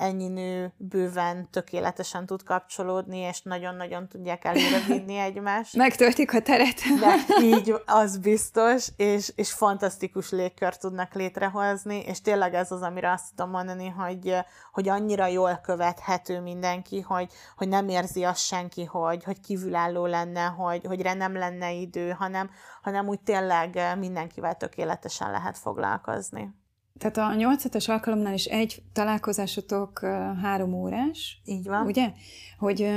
ennyi 0.00 0.28
nő 0.28 0.72
bőven 0.76 1.50
tökéletesen 1.50 2.26
tud 2.26 2.42
kapcsolódni, 2.42 3.18
és 3.18 3.42
nagyon-nagyon 3.42 4.08
tudják 4.08 4.44
előre 4.44 4.80
vinni 4.86 5.16
egymást. 5.16 5.76
Megtöltik 5.76 6.34
a 6.34 6.40
teret. 6.40 6.80
De 7.00 7.42
így, 7.42 7.74
az 7.86 8.18
biztos, 8.18 8.88
és, 8.96 9.32
és 9.36 9.52
fantasztikus 9.52 10.30
légkör 10.30 10.76
tudnak 10.76 11.14
létrehozni, 11.14 12.00
és 12.00 12.20
tényleg 12.20 12.54
ez 12.54 12.72
az, 12.72 12.82
amire 12.82 13.10
azt 13.10 13.34
tudom 13.34 13.50
mondani, 13.50 13.88
hogy, 13.88 14.36
hogy 14.72 14.88
annyira 14.88 15.26
jól 15.26 15.60
követhető 15.62 16.40
mindenki, 16.40 17.00
hogy, 17.00 17.32
hogy 17.56 17.68
nem 17.68 17.88
érzi 17.88 18.24
azt 18.24 18.44
senki, 18.46 18.84
hogy, 18.84 19.24
hogy 19.24 19.40
kívülálló 19.40 20.06
lenne, 20.06 20.44
hogy, 20.44 20.84
hogy 20.86 21.02
re 21.02 21.14
nem 21.14 21.34
lenne 21.36 21.72
idő, 21.72 22.10
hanem, 22.10 22.50
hanem 22.82 23.08
úgy 23.08 23.20
tényleg 23.20 23.78
mindenkivel 23.98 24.54
tökéletesen 24.54 25.30
lehet 25.30 25.58
foglalkozni. 25.58 26.58
Tehát 26.98 27.16
a 27.16 27.34
8 27.34 27.88
alkalomnál 27.88 28.34
is 28.34 28.44
egy 28.44 28.82
találkozásotok 28.92 29.98
három 30.42 30.74
órás. 30.74 31.40
Így 31.44 31.66
van. 31.66 31.86
Ugye? 31.86 32.12
Hogy 32.58 32.88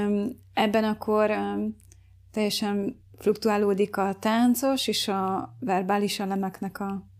ebben 0.53 0.83
akkor 0.83 1.31
teljesen 2.31 3.01
fluktuálódik 3.17 3.97
a 3.97 4.15
táncos 4.19 4.87
és 4.87 5.07
a 5.07 5.55
verbális 5.59 6.19
elemeknek 6.19 6.79
a 6.79 7.11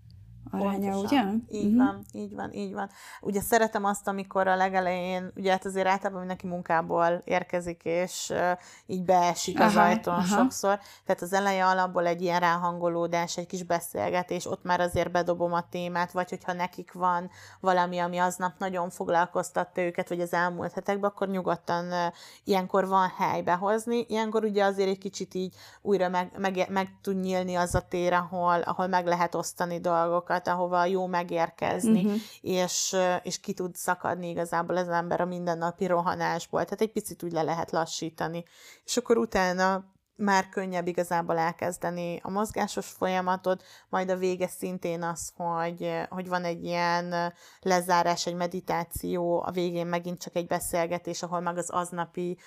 aránya, 0.54 0.92
Pontosan. 0.92 1.44
ugye? 1.48 1.58
Így 1.60 1.74
uh-huh. 1.74 1.86
van, 1.86 2.06
így 2.12 2.36
van, 2.36 2.54
így 2.54 2.74
van. 2.74 2.90
Ugye 3.22 3.42
szeretem 3.42 3.86
azt, 3.86 4.08
amikor 4.08 4.48
a 4.48 4.56
legelején, 4.56 5.32
ugye 5.36 5.52
hát 5.52 5.66
azért 5.66 5.88
általában 5.88 6.20
mindenki 6.20 6.48
munkából 6.48 7.22
érkezik, 7.24 7.82
és 7.84 8.30
uh, 8.30 8.52
így 8.86 9.04
beesik 9.04 9.60
aha, 9.60 9.68
az 9.68 9.76
ajtón 9.76 10.14
aha. 10.14 10.26
sokszor, 10.26 10.80
tehát 11.06 11.22
az 11.22 11.34
eleje 11.34 11.66
alapból 11.66 12.06
egy 12.06 12.22
ilyen 12.22 12.40
ráhangolódás, 12.40 13.38
egy 13.38 13.48
kis 13.48 13.64
beszélgetés, 13.64 14.46
ott 14.46 14.64
már 14.64 14.80
azért 14.80 15.12
bedobom 15.12 15.54
a 15.54 15.70
témát, 15.70 16.12
vagy 16.12 16.30
hogyha 16.30 16.54
nekik 16.54 16.92
van 16.94 17.30
valami, 17.60 17.98
ami 18.00 18.18
aznap 18.18 18.54
nagyon 18.58 18.90
foglalkoztatta 18.90 19.82
őket, 19.82 20.10
vagy 20.10 20.22
az 20.22 20.34
elmúlt 20.34 20.74
hetekben, 20.74 21.10
akkor 21.10 21.28
nyugodtan 21.28 21.86
uh, 21.86 22.14
ilyenkor 22.44 22.88
van 22.88 23.12
hely 23.18 23.42
behozni. 23.42 24.06
Ilyenkor 24.08 24.44
ugye 24.44 24.64
azért 24.64 24.90
egy 24.90 24.98
kicsit 24.98 25.34
így 25.34 25.56
újra 25.82 26.10
meg, 26.10 26.32
meg, 26.38 26.66
meg 26.70 26.98
tud 27.02 27.20
nyílni 27.20 27.56
az 27.56 27.76
a 27.76 27.82
tér, 27.88 28.14
ahol, 28.14 28.62
ahol 28.62 28.88
meg 28.88 29.06
lehet 29.06 29.36
osztani 29.36 29.80
dolgokat, 29.80 30.43
terület, 30.44 30.48
ahova 30.48 30.86
jó 30.86 31.08
megérkezni, 31.08 32.06
uh-huh. 32.06 32.22
és, 32.42 32.96
és 33.24 33.40
ki 33.40 33.54
tud 33.54 33.76
szakadni 33.76 34.30
igazából 34.30 34.78
az 34.78 34.90
ember 34.90 35.22
a 35.22 35.26
mindennapi 35.26 35.86
rohanásból. 35.86 36.64
Tehát 36.64 36.82
egy 36.82 36.92
picit 36.92 37.24
úgy 37.24 37.32
le 37.32 37.42
lehet 37.42 37.72
lassítani. 37.72 38.44
És 38.86 38.98
akkor 38.98 39.18
utána 39.18 39.92
már 40.16 40.50
könnyebb 40.50 40.88
igazából 40.88 41.38
elkezdeni 41.38 42.20
a 42.24 42.30
mozgásos 42.30 42.88
folyamatot, 42.88 43.64
majd 43.90 44.10
a 44.10 44.18
vége 44.18 44.48
szintén 44.48 45.04
az, 45.04 45.34
hogy, 45.36 45.92
hogy 46.10 46.28
van 46.28 46.44
egy 46.44 46.64
ilyen 46.64 47.34
lezárás, 47.62 48.26
egy 48.26 48.36
meditáció, 48.36 49.44
a 49.46 49.52
végén 49.52 49.88
megint 49.88 50.22
csak 50.22 50.36
egy 50.36 50.48
beszélgetés, 50.48 51.24
ahol 51.24 51.40
meg 51.40 51.58
az 51.58 51.70
aznapi 51.70 52.38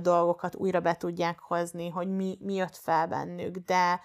dolgokat 0.00 0.54
újra 0.54 0.80
be 0.80 0.96
tudják 0.96 1.38
hozni, 1.38 1.88
hogy 1.88 2.08
mi, 2.08 2.38
mi 2.40 2.54
jött 2.54 2.76
fel 2.76 3.06
bennük, 3.06 3.56
de 3.56 4.00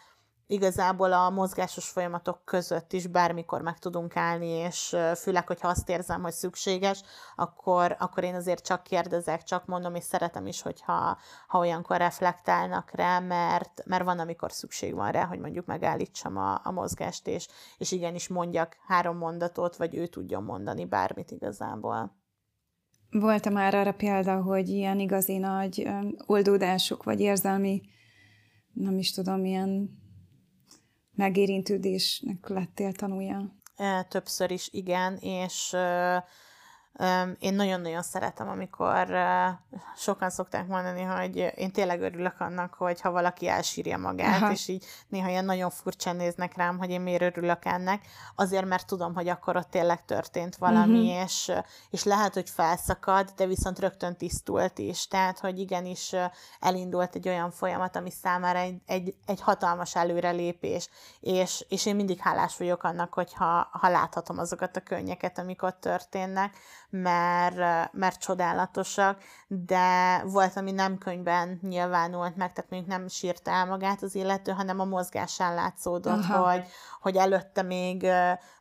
igazából 0.51 1.13
a 1.13 1.29
mozgásos 1.29 1.89
folyamatok 1.89 2.45
között 2.45 2.93
is 2.93 3.07
bármikor 3.07 3.61
meg 3.61 3.79
tudunk 3.79 4.15
állni, 4.15 4.47
és 4.47 4.95
főleg, 5.15 5.47
hogyha 5.47 5.67
azt 5.67 5.89
érzem, 5.89 6.21
hogy 6.21 6.31
szükséges, 6.31 7.03
akkor, 7.35 7.95
akkor 7.99 8.23
én 8.23 8.35
azért 8.35 8.65
csak 8.65 8.83
kérdezek, 8.83 9.43
csak 9.43 9.65
mondom, 9.65 9.95
és 9.95 10.03
szeretem 10.03 10.45
is, 10.45 10.61
hogyha 10.61 11.17
ha 11.47 11.57
olyankor 11.57 11.97
reflektálnak 11.97 12.91
rá, 12.91 13.19
mert, 13.19 13.83
mert 13.85 14.03
van, 14.03 14.19
amikor 14.19 14.51
szükség 14.51 14.93
van 14.93 15.11
rá, 15.11 15.25
hogy 15.25 15.39
mondjuk 15.39 15.65
megállítsam 15.65 16.37
a, 16.37 16.61
a 16.63 16.71
mozgást, 16.71 17.27
és, 17.27 17.47
és 17.77 17.91
igenis 17.91 18.27
mondjak 18.27 18.77
három 18.87 19.17
mondatot, 19.17 19.75
vagy 19.75 19.95
ő 19.95 20.07
tudjon 20.07 20.43
mondani 20.43 20.85
bármit 20.85 21.31
igazából. 21.31 22.15
Volt-e 23.11 23.49
már 23.49 23.75
arra 23.75 23.93
példa, 23.93 24.41
hogy 24.41 24.69
ilyen 24.69 24.99
igazi 24.99 25.37
nagy 25.37 25.89
oldódások, 26.25 27.03
vagy 27.03 27.19
érzelmi, 27.19 27.81
nem 28.73 28.97
is 28.97 29.11
tudom, 29.11 29.45
ilyen 29.45 30.00
megérintődésnek 31.21 32.47
lettél 32.47 32.91
tanulja? 32.91 33.55
Többször 34.09 34.51
is 34.51 34.69
igen, 34.71 35.17
és 35.17 35.75
én 37.39 37.53
nagyon-nagyon 37.53 38.01
szeretem, 38.01 38.49
amikor 38.49 39.07
sokan 39.95 40.29
szokták 40.29 40.67
mondani, 40.67 41.01
hogy 41.01 41.53
én 41.55 41.71
tényleg 41.71 42.01
örülök 42.01 42.39
annak, 42.39 42.73
hogy 42.73 43.01
ha 43.01 43.11
valaki 43.11 43.47
elsírja 43.47 43.97
magát, 43.97 44.41
Aha. 44.41 44.51
és 44.51 44.67
így 44.67 44.85
néha 45.07 45.29
ilyen 45.29 45.45
nagyon 45.45 45.69
furcsán 45.69 46.15
néznek 46.15 46.55
rám, 46.55 46.77
hogy 46.77 46.89
én 46.89 47.01
miért 47.01 47.21
örülök 47.21 47.65
ennek, 47.65 48.05
azért, 48.35 48.65
mert 48.65 48.87
tudom, 48.87 49.13
hogy 49.13 49.27
akkor 49.27 49.55
ott 49.55 49.69
tényleg 49.69 50.05
történt 50.05 50.55
valami, 50.55 50.99
uh-huh. 50.99 51.23
és, 51.23 51.51
és 51.89 52.03
lehet, 52.03 52.33
hogy 52.33 52.49
felszakad, 52.49 53.29
de 53.35 53.45
viszont 53.45 53.79
rögtön 53.79 54.17
tisztult 54.17 54.77
is. 54.77 55.07
Tehát, 55.07 55.39
hogy 55.39 55.59
igenis 55.59 56.15
elindult 56.59 57.15
egy 57.15 57.27
olyan 57.27 57.51
folyamat, 57.51 57.95
ami 57.95 58.11
számára 58.11 58.59
egy, 58.59 58.81
egy, 58.85 59.15
egy 59.25 59.41
hatalmas 59.41 59.95
előrelépés, 59.95 60.89
és, 61.19 61.65
és 61.69 61.85
én 61.85 61.95
mindig 61.95 62.19
hálás 62.19 62.57
vagyok 62.57 62.83
annak, 62.83 63.13
hogyha 63.13 63.69
ha 63.71 63.89
láthatom 63.89 64.37
azokat 64.37 64.75
a 64.75 64.81
könnyeket, 64.81 65.37
amik 65.37 65.63
ott 65.63 65.79
történnek, 65.79 66.55
mert, 66.91 67.91
mert 67.93 68.19
csodálatosak, 68.19 69.21
de 69.47 70.21
volt, 70.25 70.57
ami 70.57 70.71
nem 70.71 70.97
könyvben 70.97 71.59
nyilvánult 71.61 72.35
meg, 72.35 72.53
tehát 72.53 72.69
mondjuk 72.69 72.91
nem 72.91 73.07
sírta 73.07 73.51
el 73.51 73.65
magát 73.65 74.03
az 74.03 74.15
illető, 74.15 74.51
hanem 74.51 74.79
a 74.79 74.85
mozgásán 74.85 75.53
látszódott, 75.53 76.25
hogy, 76.25 76.63
hogy 77.01 77.15
előtte 77.15 77.61
még 77.61 78.07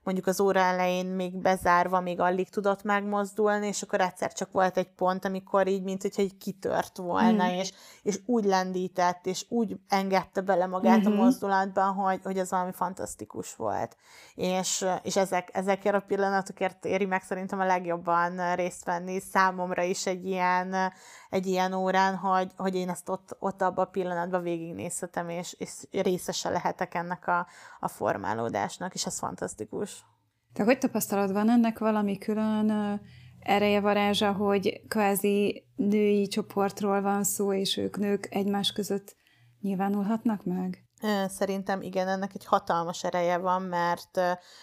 mondjuk 0.03 0.27
az 0.27 0.41
óra 0.41 0.61
elején 0.61 1.07
még 1.07 1.37
bezárva, 1.37 2.01
még 2.01 2.21
alig 2.21 2.49
tudott 2.49 2.83
megmozdulni, 2.83 3.67
és 3.67 3.83
akkor 3.83 4.01
egyszer 4.01 4.33
csak 4.33 4.53
volt 4.53 4.77
egy 4.77 4.91
pont, 4.91 5.25
amikor 5.25 5.67
így, 5.67 5.83
mint 5.83 6.03
hogyha 6.03 6.23
egy 6.23 6.37
kitört 6.37 6.97
volna, 6.97 7.45
hmm. 7.45 7.55
és, 7.55 7.73
és 8.03 8.19
úgy 8.27 8.45
lendített, 8.45 9.27
és 9.27 9.45
úgy 9.49 9.77
engedte 9.89 10.41
bele 10.41 10.67
magát 10.67 11.05
hmm. 11.05 11.13
a 11.13 11.23
mozdulatban, 11.23 11.93
hogy, 11.93 12.21
hogy 12.23 12.39
az 12.39 12.51
valami 12.51 12.73
fantasztikus 12.73 13.55
volt. 13.55 13.97
És, 14.35 14.87
és 15.03 15.17
ezek, 15.17 15.49
ezekért 15.53 15.95
a 15.95 16.01
pillanatokért 16.01 16.85
éri 16.85 17.05
meg 17.05 17.23
szerintem 17.23 17.61
a 17.61 17.65
legjobban 17.65 18.20
részt 18.55 18.85
venni 18.85 19.21
számomra 19.21 19.83
is 19.83 20.07
egy 20.07 20.27
ilyen, 20.27 20.93
egy 21.31 21.47
ilyen 21.47 21.73
órán, 21.73 22.17
hogy, 22.17 22.53
hogy 22.57 22.75
én 22.75 22.89
ezt 22.89 23.09
ott, 23.09 23.37
ott 23.39 23.63
abban 23.63 23.85
a 23.85 23.91
pillanatban 23.91 24.43
végignézhetem, 24.43 25.29
és, 25.29 25.57
és 25.59 25.71
részese 25.91 26.49
lehetek 26.49 26.95
ennek 26.95 27.27
a, 27.27 27.47
a 27.81 27.89
formálódásnak, 27.89 28.95
és 28.95 29.07
ez 29.07 29.19
fantasztikus. 29.19 30.05
Te 30.53 30.65
hogy 30.65 30.79
tapasztalod, 30.79 31.33
van 31.33 31.51
ennek 31.51 31.79
valami 31.79 32.19
külön 32.19 33.01
ereje 33.41 33.81
varázsa, 33.81 34.33
hogy 34.33 34.83
kvázi 34.89 35.67
női 35.77 36.27
csoportról 36.27 37.01
van 37.01 37.25
szó, 37.25 37.53
és 37.53 37.77
ők 37.77 37.99
nők 37.99 38.27
egymás 38.31 38.73
között 38.73 39.17
nyilvánulhatnak 39.61 40.45
meg? 40.45 40.85
Szerintem 41.27 41.83
igen, 41.83 42.09
ennek 42.09 42.31
egy 42.35 42.45
hatalmas 42.45 43.05
ereje 43.05 43.39
van, 43.39 43.63
mert 43.63 44.21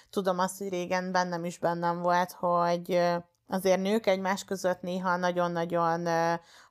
tudom 0.09 0.39
azt, 0.39 0.57
hogy 0.57 0.69
régen 0.69 1.11
bennem 1.11 1.45
is 1.45 1.57
bennem 1.59 2.01
volt, 2.01 2.31
hogy 2.31 3.01
azért 3.47 3.81
nők 3.81 4.05
egymás 4.05 4.43
között 4.43 4.81
néha 4.81 5.17
nagyon-nagyon 5.17 6.07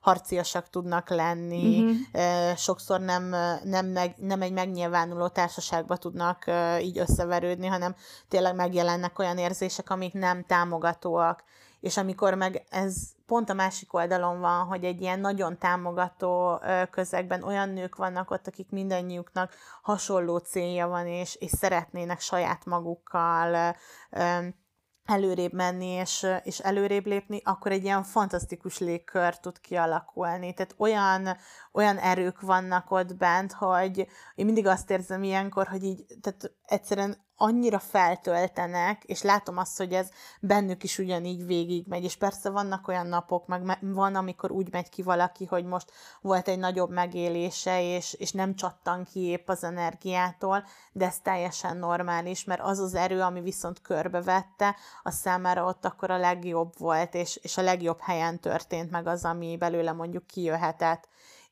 harciasak 0.01 0.69
tudnak 0.69 1.09
lenni, 1.09 1.83
uh-huh. 1.83 2.55
sokszor 2.55 2.99
nem, 2.99 3.35
nem, 3.63 3.97
nem 4.15 4.41
egy 4.41 4.53
megnyilvánuló 4.53 5.27
társaságba 5.27 5.97
tudnak 5.97 6.45
így 6.81 6.97
összeverődni, 6.97 7.67
hanem 7.67 7.95
tényleg 8.27 8.55
megjelennek 8.55 9.19
olyan 9.19 9.37
érzések, 9.37 9.89
amik 9.89 10.13
nem 10.13 10.43
támogatóak. 10.43 11.43
És 11.79 11.97
amikor 11.97 12.33
meg 12.33 12.65
ez 12.69 12.95
pont 13.25 13.49
a 13.49 13.53
másik 13.53 13.93
oldalon 13.93 14.39
van, 14.39 14.65
hogy 14.65 14.83
egy 14.83 15.01
ilyen 15.01 15.19
nagyon 15.19 15.57
támogató 15.57 16.61
közegben 16.91 17.43
olyan 17.43 17.69
nők 17.69 17.95
vannak 17.95 18.31
ott, 18.31 18.47
akik 18.47 18.69
mindannyiuknak 18.69 19.53
hasonló 19.81 20.37
célja 20.37 20.87
van, 20.87 21.07
és, 21.07 21.35
és 21.35 21.49
szeretnének 21.49 22.19
saját 22.19 22.65
magukkal 22.65 23.75
előrébb 25.07 25.53
menni 25.53 25.85
és, 25.85 26.27
és 26.43 26.59
előrébb 26.59 27.05
lépni, 27.05 27.41
akkor 27.43 27.71
egy 27.71 27.83
ilyen 27.83 28.03
fantasztikus 28.03 28.77
légkör 28.77 29.39
tud 29.39 29.59
kialakulni. 29.59 30.53
Tehát 30.53 30.75
olyan, 30.77 31.37
olyan 31.71 31.97
erők 31.97 32.41
vannak 32.41 32.91
ott 32.91 33.15
bent, 33.15 33.53
hogy 33.53 34.07
én 34.35 34.45
mindig 34.45 34.65
azt 34.65 34.89
érzem 34.89 35.23
ilyenkor, 35.23 35.67
hogy 35.67 35.83
így, 35.83 36.05
tehát 36.21 36.53
egyszerűen 36.65 37.25
annyira 37.37 37.79
feltöltenek, 37.79 39.03
és 39.03 39.21
látom 39.21 39.57
azt, 39.57 39.77
hogy 39.77 39.93
ez 39.93 40.09
bennük 40.39 40.83
is 40.83 40.97
ugyanígy 40.97 41.45
végigmegy, 41.45 42.03
és 42.03 42.15
persze 42.15 42.49
vannak 42.49 42.87
olyan 42.87 43.07
napok, 43.07 43.47
meg 43.47 43.77
van, 43.81 44.15
amikor 44.15 44.51
úgy 44.51 44.71
megy 44.71 44.89
ki 44.89 45.01
valaki, 45.01 45.45
hogy 45.45 45.65
most 45.65 45.91
volt 46.21 46.47
egy 46.47 46.59
nagyobb 46.59 46.89
megélése, 46.89 47.95
és, 47.95 48.13
és 48.13 48.31
nem 48.31 48.55
csattan 48.55 49.03
ki 49.03 49.19
épp 49.19 49.49
az 49.49 49.63
energiától, 49.63 50.63
de 50.91 51.05
ez 51.05 51.19
teljesen 51.19 51.77
normális, 51.77 52.43
mert 52.43 52.61
az 52.61 52.79
az 52.79 52.93
erő, 52.95 53.21
ami 53.21 53.41
viszont 53.41 53.81
körbevette, 53.81 54.75
az 55.03 55.15
számára 55.15 55.65
ott 55.65 55.85
akkor 55.85 56.11
a 56.11 56.17
legjobb 56.17 56.73
volt, 56.77 57.13
és, 57.13 57.35
és 57.35 57.57
a 57.57 57.61
legjobb 57.61 57.99
helyen 58.01 58.39
történt 58.39 58.91
meg 58.91 59.07
az, 59.07 59.25
ami 59.25 59.57
belőle 59.57 59.91
mondjuk 59.91 60.27
kijöhetett 60.27 61.07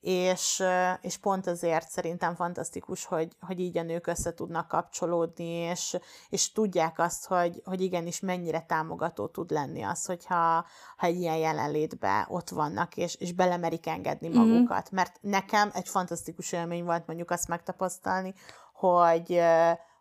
és, 0.05 0.63
és 1.01 1.17
pont 1.17 1.47
azért 1.47 1.89
szerintem 1.89 2.35
fantasztikus, 2.35 3.05
hogy, 3.05 3.35
hogy 3.39 3.59
így 3.59 3.77
a 3.77 3.83
nők 3.83 4.07
össze 4.07 4.33
tudnak 4.33 4.67
kapcsolódni, 4.67 5.45
és, 5.45 5.97
és 6.29 6.51
tudják 6.51 6.99
azt, 6.99 7.27
hogy, 7.27 7.61
hogy 7.63 7.81
igenis 7.81 8.19
mennyire 8.19 8.61
támogató 8.61 9.27
tud 9.27 9.51
lenni 9.51 9.81
az, 9.81 10.05
hogyha 10.05 10.65
ha 10.97 11.07
egy 11.07 11.19
ilyen 11.19 11.37
jelenlétben 11.37 12.25
ott 12.29 12.49
vannak, 12.49 12.97
és, 12.97 13.15
és 13.15 13.33
belemerik 13.33 13.87
engedni 13.87 14.27
mhm. 14.27 14.37
magukat. 14.37 14.89
Mm. 14.91 14.95
Mert 14.95 15.17
nekem 15.21 15.69
egy 15.73 15.89
fantasztikus 15.89 16.51
élmény 16.51 16.83
volt 16.83 17.07
mondjuk 17.07 17.31
azt 17.31 17.47
megtapasztalni, 17.47 18.33
hogy 18.73 19.41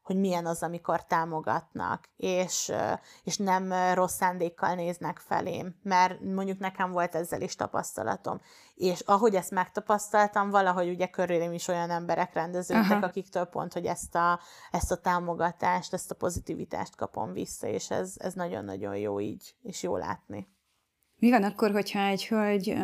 hogy 0.05 0.17
milyen 0.17 0.47
az, 0.47 0.63
amikor 0.63 1.05
támogatnak, 1.05 2.09
és, 2.17 2.73
és 3.23 3.37
nem 3.37 3.95
rossz 3.95 4.15
szándékkal 4.15 4.75
néznek 4.75 5.19
felém, 5.19 5.75
mert 5.83 6.21
mondjuk 6.21 6.59
nekem 6.59 6.91
volt 6.91 7.15
ezzel 7.15 7.41
is 7.41 7.57
tapasztalatom. 7.57 8.41
És 8.75 9.01
ahogy 9.01 9.35
ezt 9.35 9.51
megtapasztaltam, 9.51 10.51
valahogy 10.51 10.89
ugye 10.89 11.07
körülém 11.07 11.53
is 11.53 11.69
olyan 11.69 11.91
emberek 11.91 12.33
rendeződtek, 12.35 12.91
Aha. 12.91 13.07
akiktől 13.07 13.45
pont, 13.45 13.73
hogy 13.73 13.85
ezt 13.85 14.15
a, 14.15 14.41
ezt 14.71 14.93
a 14.93 15.01
támogatást, 15.01 15.93
ezt 15.93 16.11
a 16.11 16.15
pozitivitást 16.15 16.97
kapom 16.97 17.33
vissza, 17.33 17.67
és 17.67 17.91
ez, 17.91 18.15
ez 18.17 18.35
nagyon-nagyon 18.35 18.97
jó 18.97 19.21
így, 19.21 19.55
és 19.63 19.83
jó 19.83 19.97
látni. 19.97 20.49
Mi 21.17 21.31
van 21.31 21.43
akkor, 21.43 21.71
hogyha 21.71 22.01
egy 22.01 22.27
hölgy 22.27 22.77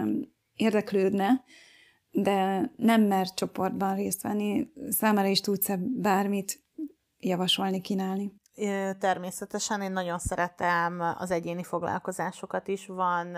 érdeklődne, 0.54 1.44
de 2.10 2.70
nem 2.76 3.02
mer 3.02 3.34
csoportban 3.34 3.94
részt 3.94 4.22
venni, 4.22 4.72
számára 4.88 5.28
is 5.28 5.40
tudsz-e 5.40 5.78
bármit 5.96 6.62
javasolni, 7.20 7.80
kínálni? 7.80 8.32
Természetesen 8.98 9.82
én 9.82 9.92
nagyon 9.92 10.18
szeretem 10.18 11.00
az 11.18 11.30
egyéni 11.30 11.62
foglalkozásokat 11.64 12.68
is. 12.68 12.86
Van 12.86 13.36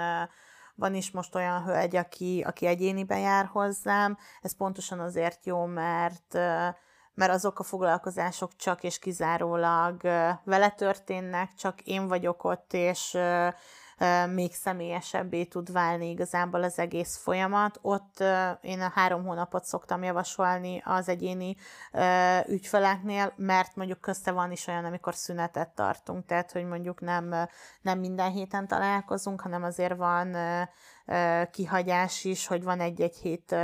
van 0.75 0.95
is 0.95 1.11
most 1.11 1.35
olyan 1.35 1.65
hölgy, 1.65 1.97
aki, 1.97 2.45
aki 2.47 2.67
egyéniben 2.67 3.19
jár 3.19 3.45
hozzám. 3.45 4.19
Ez 4.41 4.57
pontosan 4.57 5.01
azért 5.01 5.47
jó, 5.47 5.65
mert 5.65 6.39
mert 7.15 7.33
azok 7.33 7.59
a 7.59 7.63
foglalkozások 7.63 8.57
csak 8.57 8.83
és 8.83 8.99
kizárólag 8.99 10.03
vele 10.45 10.71
történnek, 10.71 11.55
csak 11.55 11.81
én 11.81 12.09
vagyok 12.09 12.45
ott, 12.45 12.73
és 12.73 13.19
még 14.35 14.55
személyesebbé 14.55 15.45
tud 15.45 15.73
válni 15.73 16.11
igazából 16.11 16.63
az 16.63 16.79
egész 16.79 17.17
folyamat. 17.17 17.79
Ott 17.83 18.25
én 18.61 18.81
a 18.81 18.91
három 18.95 19.25
hónapot 19.25 19.65
szoktam 19.65 20.03
javasolni 20.03 20.83
az 20.85 21.09
egyéni 21.09 21.57
ügyfeleknél, 22.47 23.33
mert 23.37 23.77
mondjuk 23.77 24.01
közte 24.01 24.31
van 24.31 24.53
is 24.53 24.67
olyan, 24.67 24.85
amikor 24.85 25.15
szünetet 25.15 25.69
tartunk, 25.69 26.27
tehát 26.27 26.53
hogy 26.53 26.65
mondjuk 26.65 27.01
nem, 27.01 27.49
nem 27.81 27.99
minden 27.99 28.31
héten 28.31 28.67
találkozunk, 28.67 29.41
hanem 29.41 29.63
azért 29.63 29.97
van 29.97 30.37
kihagyás 31.51 32.25
is, 32.25 32.47
hogy 32.47 32.63
van 32.63 32.81
egy-egy 32.81 33.17
hét 33.17 33.55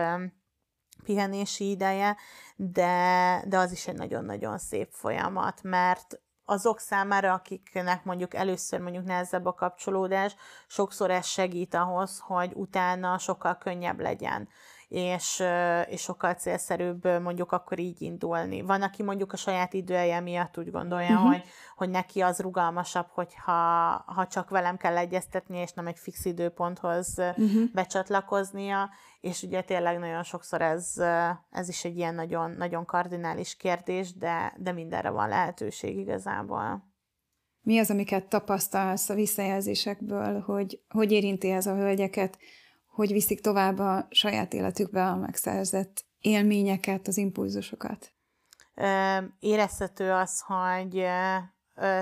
pihenési 1.05 1.71
ideje, 1.71 2.17
de, 2.57 3.43
de 3.47 3.59
az 3.59 3.73
is 3.73 3.87
egy 3.87 3.97
nagyon-nagyon 3.97 4.59
szép 4.59 4.89
folyamat, 4.91 5.63
mert 5.63 6.21
azok 6.51 6.79
számára, 6.79 7.33
akiknek 7.33 8.05
mondjuk 8.05 8.35
először 8.35 8.81
mondjuk 8.81 9.05
nehezebb 9.05 9.47
a 9.47 9.55
kapcsolódás, 9.55 10.37
sokszor 10.67 11.11
ez 11.11 11.27
segít 11.27 11.75
ahhoz, 11.75 12.19
hogy 12.19 12.53
utána 12.55 13.19
sokkal 13.19 13.59
könnyebb 13.59 14.01
legyen 14.01 14.49
és, 14.89 15.43
és 15.89 16.01
sokkal 16.01 16.35
célszerűbb 16.35 17.21
mondjuk 17.23 17.53
akkor 17.53 17.79
így 17.79 18.03
indulni. 18.03 18.63
Van, 18.63 18.83
aki 18.83 19.03
mondjuk 19.03 19.33
a 19.33 19.37
saját 19.37 19.73
idője 19.73 20.21
miatt 20.21 20.59
úgy 20.59 20.71
gondolja, 20.71 21.15
uh-huh. 21.15 21.29
hogy, 21.29 21.43
hogy 21.77 21.91
neki 21.91 22.21
az 22.21 22.41
rugalmasabb, 22.41 23.07
hogyha 23.11 23.53
ha 24.07 24.27
csak 24.27 24.51
velem 24.51 24.77
kell 24.77 24.97
egyeztetni, 24.97 25.59
és 25.59 25.73
nem 25.73 25.87
egy 25.87 25.99
fix 25.99 26.25
időponthoz 26.25 27.15
uh-huh. 27.19 27.63
becsatlakoznia, 27.73 28.91
és 29.21 29.43
ugye 29.43 29.63
tényleg 29.63 29.99
nagyon 29.99 30.23
sokszor 30.23 30.63
ez, 30.63 30.95
ez 31.51 31.69
is 31.69 31.85
egy 31.85 31.97
ilyen 31.97 32.15
nagyon, 32.15 32.51
nagyon 32.51 32.85
kardinális 32.85 33.57
kérdés, 33.57 34.15
de, 34.15 34.55
de 34.57 34.73
mindenre 34.73 35.11
van 35.11 35.29
lehetőség 35.29 35.99
igazából. 35.99 36.87
Mi 37.61 37.79
az, 37.79 37.91
amiket 37.91 38.29
tapasztalsz 38.29 39.09
a 39.09 39.15
visszajelzésekből, 39.15 40.41
hogy 40.41 40.81
hogy 40.89 41.13
érinti 41.13 41.51
ez 41.51 41.67
a 41.67 41.75
hölgyeket, 41.75 42.39
hogy 42.99 43.13
viszik 43.13 43.41
tovább 43.41 43.79
a 43.79 44.07
saját 44.11 44.53
életükbe 44.53 45.07
a 45.07 45.17
megszerzett 45.17 46.05
élményeket, 46.21 47.07
az 47.07 47.17
impulzusokat? 47.17 48.13
Érezhető 49.39 50.13
az, 50.13 50.41
hogy 50.47 51.07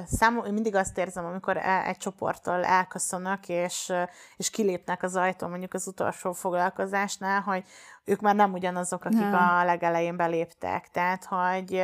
számomra 0.07 0.51
mindig 0.51 0.75
azt 0.75 0.99
érzem, 0.99 1.25
amikor 1.25 1.57
e, 1.57 1.83
egy 1.87 1.97
csoporttól 1.97 2.65
elköszönök, 2.65 3.49
és, 3.49 3.93
és 4.37 4.51
kilépnek 4.51 5.03
az 5.03 5.17
ajtón 5.17 5.51
mondjuk 5.51 5.75
az 5.75 5.87
utolsó 5.87 6.33
foglalkozásnál, 6.33 7.41
hogy 7.41 7.65
ők 8.05 8.21
már 8.21 8.35
nem 8.35 8.53
ugyanazok, 8.53 9.05
akik 9.05 9.19
nem. 9.19 9.35
a 9.35 9.65
legelején 9.65 10.17
beléptek. 10.17 10.89
Tehát, 10.91 11.25
hogy... 11.25 11.83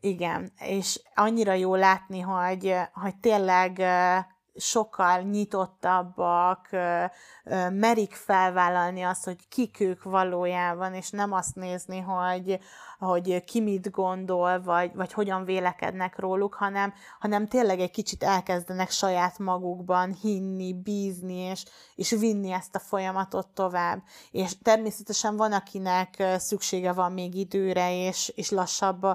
Igen, 0.00 0.52
és 0.58 1.00
annyira 1.14 1.52
jó 1.52 1.74
látni, 1.74 2.20
hogy, 2.20 2.76
hogy 2.92 3.16
tényleg 3.16 3.82
sokkal 4.54 5.20
nyitottabbak, 5.20 6.68
merik 7.70 8.14
felvállalni 8.14 9.02
azt, 9.02 9.24
hogy 9.24 9.48
kik 9.48 9.80
ők 9.80 10.02
valójában, 10.02 10.94
és 10.94 11.10
nem 11.10 11.32
azt 11.32 11.54
nézni, 11.54 12.00
hogy, 12.00 12.58
hogy 13.00 13.44
ki 13.44 13.60
mit 13.60 13.90
gondol, 13.90 14.62
vagy, 14.62 14.94
vagy 14.94 15.12
hogyan 15.12 15.44
vélekednek 15.44 16.18
róluk, 16.18 16.54
hanem, 16.54 16.92
hanem 17.20 17.48
tényleg 17.48 17.80
egy 17.80 17.90
kicsit 17.90 18.22
elkezdenek 18.22 18.90
saját 18.90 19.38
magukban 19.38 20.12
hinni, 20.12 20.74
bízni, 20.74 21.34
és, 21.34 21.64
és 21.94 22.10
vinni 22.10 22.50
ezt 22.50 22.74
a 22.74 22.78
folyamatot 22.78 23.46
tovább. 23.46 24.02
És 24.30 24.58
természetesen 24.62 25.36
van, 25.36 25.52
akinek 25.52 26.24
szüksége 26.38 26.92
van 26.92 27.12
még 27.12 27.34
időre, 27.34 28.06
és, 28.06 28.32
és 28.36 28.50
lassabb 28.50 29.06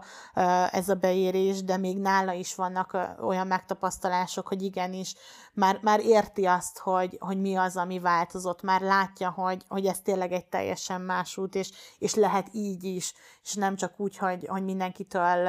ez 0.72 0.90
a 0.90 0.96
beérés, 0.96 1.64
de 1.64 1.78
még 1.78 1.98
nála 1.98 2.32
is 2.32 2.56
vannak 2.56 2.98
olyan 3.22 3.48
megtapasztalások, 3.48 4.48
hogy 4.48 4.62
igenis, 4.62 5.16
már, 5.54 5.80
már 5.82 6.00
érti 6.00 6.46
azt, 6.46 6.78
hogy, 6.78 7.18
hogy 7.20 7.42
mi 7.42 7.56
az, 7.56 7.78
ami 7.78 8.00
változott, 8.00 8.62
már 8.62 8.82
látja, 8.82 9.30
hogy, 9.30 9.64
hogy 9.68 9.86
ez 9.86 10.00
tényleg 10.00 10.32
egy 10.32 10.46
teljesen 10.46 11.02
más 11.02 11.38
út, 11.38 11.56
és, 11.56 11.72
és 11.98 12.14
lehet 12.14 12.48
így 12.52 12.84
is, 12.84 13.14
és 13.44 13.54
nem 13.54 13.75
csak 13.76 14.00
úgy, 14.00 14.18
hogy, 14.18 14.48
hogy 14.48 14.64
mindenkitől 14.64 15.48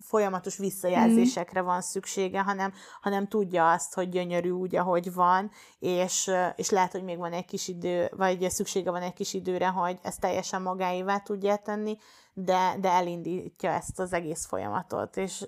folyamatos 0.00 0.56
visszajelzésekre 0.56 1.60
van 1.60 1.80
szüksége, 1.80 2.40
hanem, 2.40 2.72
hanem 3.00 3.28
tudja 3.28 3.72
azt, 3.72 3.94
hogy 3.94 4.08
gyönyörű 4.08 4.50
úgy, 4.50 4.76
ahogy 4.76 5.14
van, 5.14 5.50
és, 5.78 6.30
és 6.56 6.70
lehet, 6.70 6.92
hogy 6.92 7.04
még 7.04 7.18
van 7.18 7.32
egy 7.32 7.44
kis 7.44 7.68
idő, 7.68 8.10
vagy 8.16 8.50
szüksége 8.50 8.90
van 8.90 9.02
egy 9.02 9.12
kis 9.12 9.34
időre, 9.34 9.66
hogy 9.66 9.98
ezt 10.02 10.20
teljesen 10.20 10.62
magáévá 10.62 11.18
tudja 11.18 11.56
tenni, 11.56 11.98
de, 12.32 12.76
de 12.80 12.90
elindítja 12.90 13.70
ezt 13.70 14.00
az 14.00 14.12
egész 14.12 14.46
folyamatot, 14.46 15.16
és 15.16 15.46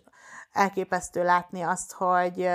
elképesztő 0.52 1.24
látni 1.24 1.62
azt, 1.62 1.92
hogy, 1.92 2.48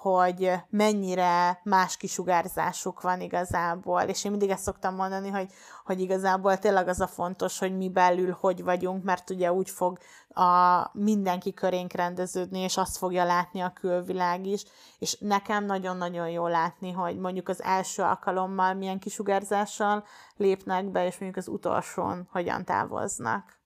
hogy 0.00 0.52
mennyire 0.68 1.60
más 1.64 1.96
kisugárzásuk 1.96 3.00
van 3.00 3.20
igazából. 3.20 4.00
És 4.00 4.24
én 4.24 4.30
mindig 4.30 4.50
ezt 4.50 4.62
szoktam 4.62 4.94
mondani, 4.94 5.28
hogy, 5.28 5.52
hogy 5.84 6.00
igazából 6.00 6.58
tényleg 6.58 6.88
az 6.88 7.00
a 7.00 7.06
fontos, 7.06 7.58
hogy 7.58 7.76
mi 7.76 7.88
belül 7.88 8.36
hogy 8.40 8.62
vagyunk, 8.62 9.04
mert 9.04 9.30
ugye 9.30 9.52
úgy 9.52 9.70
fog 9.70 9.98
a 10.28 10.90
mindenki 10.92 11.54
körénk 11.54 11.92
rendeződni, 11.92 12.58
és 12.58 12.76
azt 12.76 12.96
fogja 12.96 13.24
látni 13.24 13.60
a 13.60 13.72
külvilág 13.72 14.46
is. 14.46 14.64
És 14.98 15.16
nekem 15.18 15.64
nagyon-nagyon 15.64 16.28
jó 16.28 16.46
látni, 16.46 16.92
hogy 16.92 17.18
mondjuk 17.18 17.48
az 17.48 17.62
első 17.62 18.02
alkalommal 18.02 18.74
milyen 18.74 18.98
kisugárzással 18.98 20.04
lépnek 20.36 20.90
be, 20.90 21.06
és 21.06 21.18
mondjuk 21.18 21.46
az 21.46 21.52
utolsón 21.52 22.28
hogyan 22.30 22.64
távoznak. 22.64 23.58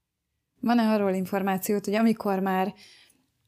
Van-e 0.60 0.92
arról 0.92 1.12
információt, 1.12 1.84
hogy 1.84 1.94
amikor 1.94 2.38
már 2.38 2.74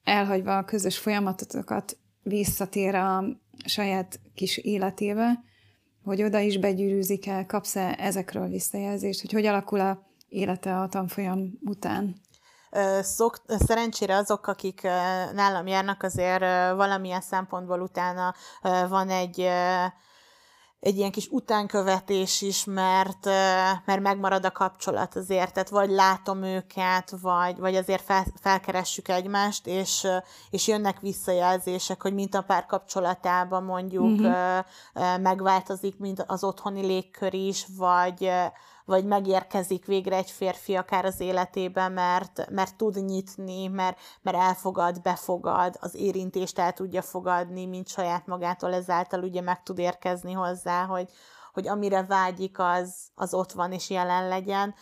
elhagyva 0.04 0.56
a 0.56 0.64
közös 0.64 0.98
folyamatokat 0.98 1.96
visszatér 2.28 2.94
a 2.94 3.24
saját 3.64 4.20
kis 4.34 4.56
életébe, 4.56 5.44
hogy 6.04 6.22
oda 6.22 6.38
is 6.38 6.58
begyűrűzik 6.58 7.26
el, 7.26 7.46
kapsz-e 7.46 7.94
ezekről 7.98 8.48
visszajelzést, 8.48 9.20
hogy 9.20 9.32
hogy 9.32 9.46
alakul 9.46 9.80
a 9.80 10.06
élete 10.28 10.80
a 10.80 10.88
tanfolyam 10.88 11.58
után? 11.60 12.20
Szok, 13.00 13.42
szerencsére 13.46 14.16
azok, 14.16 14.46
akik 14.46 14.82
nálam 15.32 15.66
járnak, 15.66 16.02
azért 16.02 16.40
valamilyen 16.74 17.20
szempontból 17.20 17.80
utána 17.80 18.34
van 18.88 19.08
egy 19.08 19.48
egy 20.80 20.96
ilyen 20.96 21.10
kis 21.10 21.28
utánkövetés 21.30 22.42
is, 22.42 22.64
mert, 22.64 23.24
mert 23.84 24.00
megmarad 24.00 24.44
a 24.44 24.50
kapcsolat 24.50 25.16
azért, 25.16 25.52
tehát 25.52 25.68
vagy 25.68 25.90
látom 25.90 26.42
őket, 26.42 27.10
vagy, 27.20 27.58
vagy 27.58 27.74
azért 27.74 28.02
fel, 28.02 28.24
felkeressük 28.40 29.08
egymást, 29.08 29.66
és, 29.66 30.06
és 30.50 30.66
jönnek 30.66 31.00
visszajelzések, 31.00 32.02
hogy 32.02 32.14
mint 32.14 32.34
a 32.34 32.42
pár 32.42 32.66
kapcsolatában 32.66 33.62
mondjuk 33.62 34.20
uh-huh. 34.20 34.64
megváltozik, 35.20 35.98
mint 35.98 36.24
az 36.26 36.44
otthoni 36.44 36.86
légkör 36.86 37.34
is, 37.34 37.66
vagy, 37.76 38.30
vagy 38.86 39.04
megérkezik 39.04 39.86
végre 39.86 40.16
egy 40.16 40.30
férfi 40.30 40.76
akár 40.76 41.04
az 41.04 41.20
életébe, 41.20 41.88
mert, 41.88 42.50
mert 42.50 42.76
tud 42.76 43.04
nyitni, 43.04 43.66
mert, 43.66 43.98
mert 44.22 44.36
elfogad, 44.36 45.02
befogad, 45.02 45.76
az 45.80 45.94
érintést 45.94 46.58
el 46.58 46.72
tudja 46.72 47.02
fogadni, 47.02 47.66
mint 47.66 47.88
saját 47.88 48.26
magától, 48.26 48.74
ezáltal 48.74 49.22
ugye 49.22 49.40
meg 49.40 49.62
tud 49.62 49.78
érkezni 49.78 50.32
hozzá, 50.32 50.84
hogy, 50.84 51.08
hogy 51.56 51.68
amire 51.68 52.02
vágyik, 52.02 52.58
az, 52.58 52.94
az 53.14 53.34
ott 53.34 53.52
van 53.52 53.72
és 53.72 53.90
jelen 53.90 54.28
legyen. 54.28 54.74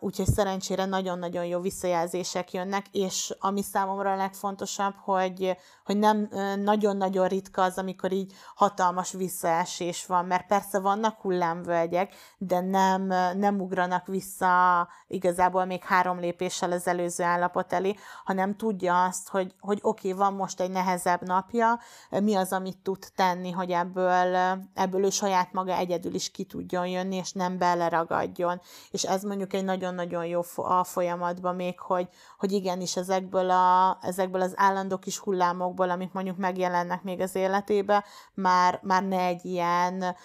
Úgyhogy 0.00 0.26
szerencsére 0.26 0.84
nagyon-nagyon 0.84 1.44
jó 1.44 1.60
visszajelzések 1.60 2.52
jönnek, 2.52 2.86
és 2.92 3.34
ami 3.38 3.62
számomra 3.62 4.12
a 4.12 4.16
legfontosabb, 4.16 4.94
hogy, 4.96 5.56
hogy 5.84 5.96
nem 5.96 6.28
nagyon-nagyon 6.56 7.28
ritka 7.28 7.62
az, 7.62 7.78
amikor 7.78 8.12
így 8.12 8.32
hatalmas 8.54 9.12
visszaesés 9.12 10.06
van, 10.06 10.24
mert 10.24 10.46
persze 10.46 10.80
vannak 10.80 11.20
hullámvölgyek, 11.20 12.14
de 12.38 12.60
nem, 12.60 13.06
nem 13.36 13.60
ugranak 13.60 14.06
vissza 14.06 14.88
igazából 15.06 15.64
még 15.64 15.84
három 15.84 16.18
lépéssel 16.20 16.72
az 16.72 16.86
előző 16.86 17.24
állapot 17.24 17.72
elé, 17.72 17.94
hanem 18.24 18.56
tudja 18.56 19.04
azt, 19.04 19.28
hogy, 19.28 19.54
hogy 19.60 19.78
oké, 19.82 20.08
okay, 20.08 20.20
van 20.20 20.34
most 20.34 20.60
egy 20.60 20.70
nehezebb 20.70 21.22
napja, 21.22 21.78
mi 22.10 22.34
az, 22.34 22.52
amit 22.52 22.78
tud 22.82 23.06
tenni, 23.14 23.50
hogy 23.50 23.70
ebből, 23.70 24.36
ebből 24.74 25.04
ő 25.04 25.10
saját 25.10 25.52
maga 25.52 25.72
egyedül 25.84 26.14
is 26.14 26.30
ki 26.30 26.44
tudjon 26.44 26.86
jönni, 26.86 27.16
és 27.16 27.32
nem 27.32 27.58
beleragadjon. 27.58 28.60
És 28.90 29.02
ez 29.02 29.22
mondjuk 29.22 29.52
egy 29.52 29.64
nagyon-nagyon 29.64 30.26
jó 30.26 30.40
a 30.56 30.84
folyamatban 30.84 31.54
még, 31.54 31.80
hogy, 31.80 32.08
hogy 32.38 32.52
igenis 32.52 32.96
ezekből, 32.96 33.50
a, 33.50 33.98
ezekből 34.02 34.40
az 34.40 34.52
állandó 34.56 34.98
kis 34.98 35.18
hullámokból, 35.18 35.90
amik 35.90 36.12
mondjuk 36.12 36.36
megjelennek 36.36 37.02
még 37.02 37.20
az 37.20 37.34
életébe, 37.34 38.04
már, 38.34 38.80
már 38.82 39.02
ne 39.02 39.24
egy 39.24 39.44
ilyen 39.44 40.16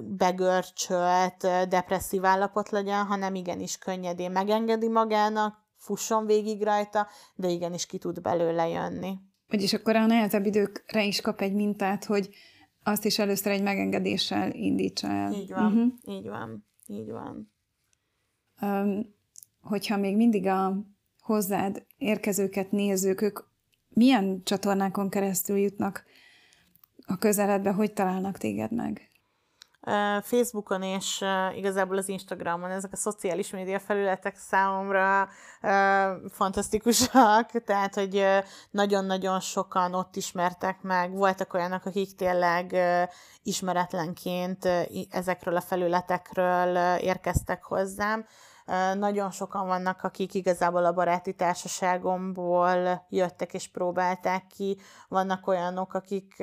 begörcsölt, 0.00 1.68
depresszív 1.68 2.24
állapot 2.24 2.70
legyen, 2.70 3.04
hanem 3.04 3.34
igenis 3.34 3.78
könnyedén 3.78 4.30
megengedi 4.30 4.88
magának, 4.88 5.60
fusson 5.76 6.26
végig 6.26 6.62
rajta, 6.62 7.06
de 7.34 7.48
igenis 7.48 7.86
ki 7.86 7.98
tud 7.98 8.20
belőle 8.20 8.68
jönni. 8.68 9.18
Vagyis 9.48 9.72
akkor 9.72 9.96
a 9.96 10.06
nehezebb 10.06 10.46
időkre 10.46 11.04
is 11.04 11.20
kap 11.20 11.40
egy 11.40 11.54
mintát, 11.54 12.04
hogy 12.04 12.28
azt 12.82 13.04
is 13.04 13.18
először 13.18 13.52
egy 13.52 13.62
megengedéssel 13.62 14.52
indítsa 14.54 15.08
el. 15.08 15.32
Így 15.32 15.50
van, 15.52 15.72
uh-huh. 15.72 16.16
így 16.16 16.28
van, 16.28 16.66
így 16.86 17.10
van. 17.10 17.52
Um, 18.60 19.14
hogyha 19.60 19.96
még 19.96 20.16
mindig 20.16 20.46
a 20.46 20.84
hozzád 21.20 21.86
érkezőket 21.96 22.70
nézők, 22.70 23.20
ők 23.20 23.40
milyen 23.88 24.42
csatornákon 24.44 25.08
keresztül 25.08 25.56
jutnak 25.56 26.04
a 27.06 27.16
közeledbe, 27.16 27.70
hogy 27.70 27.92
találnak 27.92 28.38
téged 28.38 28.72
meg? 28.72 29.11
Facebookon 30.22 30.82
és 30.82 31.24
igazából 31.54 31.96
az 31.96 32.08
Instagramon 32.08 32.70
ezek 32.70 32.92
a 32.92 32.96
szociális 32.96 33.50
média 33.50 33.78
felületek 33.78 34.36
számomra 34.36 35.28
fantasztikusak, 36.30 37.50
tehát 37.66 37.94
hogy 37.94 38.24
nagyon-nagyon 38.70 39.40
sokan 39.40 39.94
ott 39.94 40.16
ismertek 40.16 40.82
meg, 40.82 41.12
voltak 41.12 41.54
olyanok, 41.54 41.84
akik 41.84 42.14
tényleg 42.14 42.76
ismeretlenként 43.42 44.68
ezekről 45.10 45.56
a 45.56 45.60
felületekről 45.60 46.96
érkeztek 46.96 47.64
hozzám, 47.64 48.26
nagyon 48.94 49.30
sokan 49.30 49.66
vannak, 49.66 50.02
akik 50.02 50.34
igazából 50.34 50.84
a 50.84 50.92
baráti 50.92 51.34
társaságomból 51.34 53.06
jöttek 53.08 53.54
és 53.54 53.68
próbálták 53.68 54.46
ki. 54.46 54.78
Vannak 55.08 55.46
olyanok, 55.46 55.94
akik, 55.94 56.42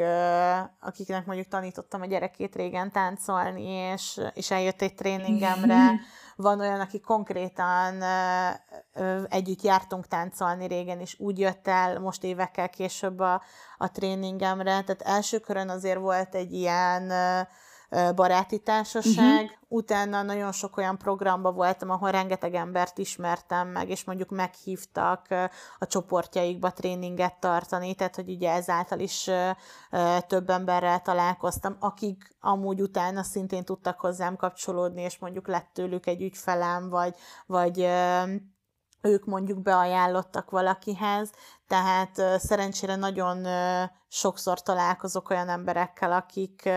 akiknek 0.79 1.25
mondjuk 1.25 1.47
tanítottam 1.47 2.01
a 2.01 2.05
gyerekét 2.05 2.55
régen 2.55 2.91
táncolni, 2.91 3.65
és, 3.65 4.21
és 4.33 4.51
eljött 4.51 4.81
egy 4.81 4.95
tréningemre. 4.95 5.91
Van 6.35 6.59
olyan, 6.59 6.79
aki 6.79 6.99
konkrétan 6.99 8.03
együtt 9.29 9.61
jártunk 9.61 10.07
táncolni 10.07 10.67
régen, 10.67 10.99
és 10.99 11.19
úgy 11.19 11.39
jött 11.39 11.67
el 11.67 11.99
most 11.99 12.23
évekkel 12.23 12.69
később 12.69 13.19
a, 13.19 13.41
a 13.77 13.91
tréningemre. 13.91 14.81
Tehát 14.81 15.01
első 15.01 15.39
körön 15.39 15.69
azért 15.69 15.99
volt 15.99 16.35
egy 16.35 16.53
ilyen 16.53 17.11
baráti 18.15 18.59
társaság, 18.59 19.43
uh-huh. 19.43 19.57
utána 19.67 20.21
nagyon 20.21 20.51
sok 20.51 20.77
olyan 20.77 20.97
programba 20.97 21.51
voltam, 21.51 21.89
ahol 21.89 22.11
rengeteg 22.11 22.53
embert 22.53 22.97
ismertem 22.97 23.67
meg, 23.67 23.89
és 23.89 24.03
mondjuk 24.03 24.29
meghívtak 24.29 25.27
a 25.79 25.85
csoportjaikba 25.85 26.71
tréninget 26.71 27.39
tartani, 27.39 27.95
tehát 27.95 28.15
hogy 28.15 28.29
ugye 28.29 28.51
ezáltal 28.51 28.99
is 28.99 29.29
több 30.27 30.49
emberrel 30.49 31.01
találkoztam, 31.01 31.75
akik 31.79 32.35
amúgy 32.39 32.81
utána 32.81 33.23
szintén 33.23 33.63
tudtak 33.63 33.99
hozzám 33.99 34.35
kapcsolódni, 34.35 35.01
és 35.01 35.17
mondjuk 35.17 35.47
lett 35.47 35.69
tőlük 35.73 36.05
egy 36.05 36.21
ügyfelem, 36.21 36.89
vagy, 36.89 37.15
vagy 37.45 37.87
ők 39.01 39.25
mondjuk 39.25 39.61
beajánlottak 39.61 40.49
valakihez, 40.49 41.31
tehát 41.67 42.39
szerencsére 42.39 42.95
nagyon 42.95 43.47
sokszor 44.07 44.61
találkozok 44.61 45.29
olyan 45.29 45.49
emberekkel, 45.49 46.11
akik, 46.11 46.69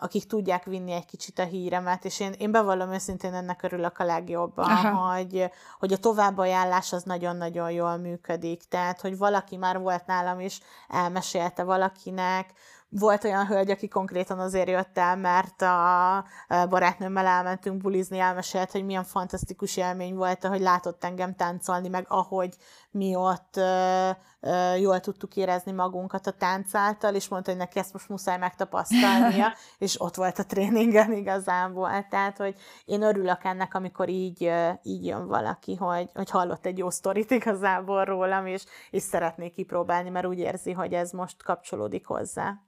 akik 0.00 0.26
tudják 0.26 0.64
vinni 0.64 0.92
egy 0.92 1.04
kicsit 1.04 1.38
a 1.38 1.44
híremet, 1.44 2.04
és 2.04 2.20
én, 2.20 2.32
én 2.38 2.50
bevallom 2.50 2.92
őszintén 2.92 3.34
ennek 3.34 3.62
örülök 3.62 3.98
a 3.98 4.04
legjobban, 4.04 4.86
hogy, 4.96 5.50
hogy 5.78 5.92
a 5.92 5.96
továbbajánlás 5.96 6.92
az 6.92 7.02
nagyon-nagyon 7.02 7.70
jól 7.70 7.96
működik, 7.96 8.62
tehát, 8.68 9.00
hogy 9.00 9.18
valaki 9.18 9.56
már 9.56 9.78
volt 9.78 10.06
nálam 10.06 10.40
is, 10.40 10.60
elmesélte 10.88 11.62
valakinek, 11.62 12.52
volt 13.00 13.24
olyan 13.24 13.46
hölgy, 13.46 13.70
aki 13.70 13.88
konkrétan 13.88 14.38
azért 14.38 14.68
jött 14.68 14.98
el, 14.98 15.16
mert 15.16 15.62
a 15.62 16.24
barátnőmmel 16.68 17.26
elmentünk 17.26 17.82
bulizni, 17.82 18.18
elmesélt, 18.18 18.70
hogy 18.70 18.84
milyen 18.84 19.04
fantasztikus 19.04 19.76
élmény 19.76 20.14
volt, 20.14 20.44
hogy 20.44 20.60
látott 20.60 21.04
engem 21.04 21.34
táncolni, 21.34 21.88
meg 21.88 22.04
ahogy 22.08 22.56
mi 22.94 23.14
ott 23.14 23.56
ö, 23.56 24.10
ö, 24.40 24.74
jól 24.74 25.00
tudtuk 25.00 25.36
érezni 25.36 25.72
magunkat 25.72 26.26
a 26.26 26.30
tánc 26.30 26.74
által, 26.74 27.14
és 27.14 27.28
mondta, 27.28 27.50
hogy 27.50 27.58
neki 27.58 27.78
ezt 27.78 27.92
most 27.92 28.08
muszáj 28.08 28.38
megtapasztalnia, 28.38 29.54
és 29.78 30.00
ott 30.00 30.14
volt 30.14 30.38
a 30.38 30.46
tréningen 30.46 31.12
igazából. 31.12 32.06
Tehát, 32.10 32.36
hogy 32.36 32.54
én 32.84 33.02
örülök 33.02 33.44
ennek, 33.44 33.74
amikor 33.74 34.08
így, 34.08 34.52
így 34.82 35.06
jön 35.06 35.26
valaki, 35.26 35.74
hogy, 35.74 36.10
hogy 36.14 36.30
hallott 36.30 36.66
egy 36.66 36.78
jó 36.78 36.90
sztorit 36.90 37.30
igazából 37.30 38.04
rólam, 38.04 38.46
és, 38.46 38.64
és 38.90 39.02
szeretné 39.02 39.50
kipróbálni, 39.50 40.10
mert 40.10 40.26
úgy 40.26 40.38
érzi, 40.38 40.72
hogy 40.72 40.92
ez 40.92 41.10
most 41.10 41.42
kapcsolódik 41.42 42.06
hozzá. 42.06 42.62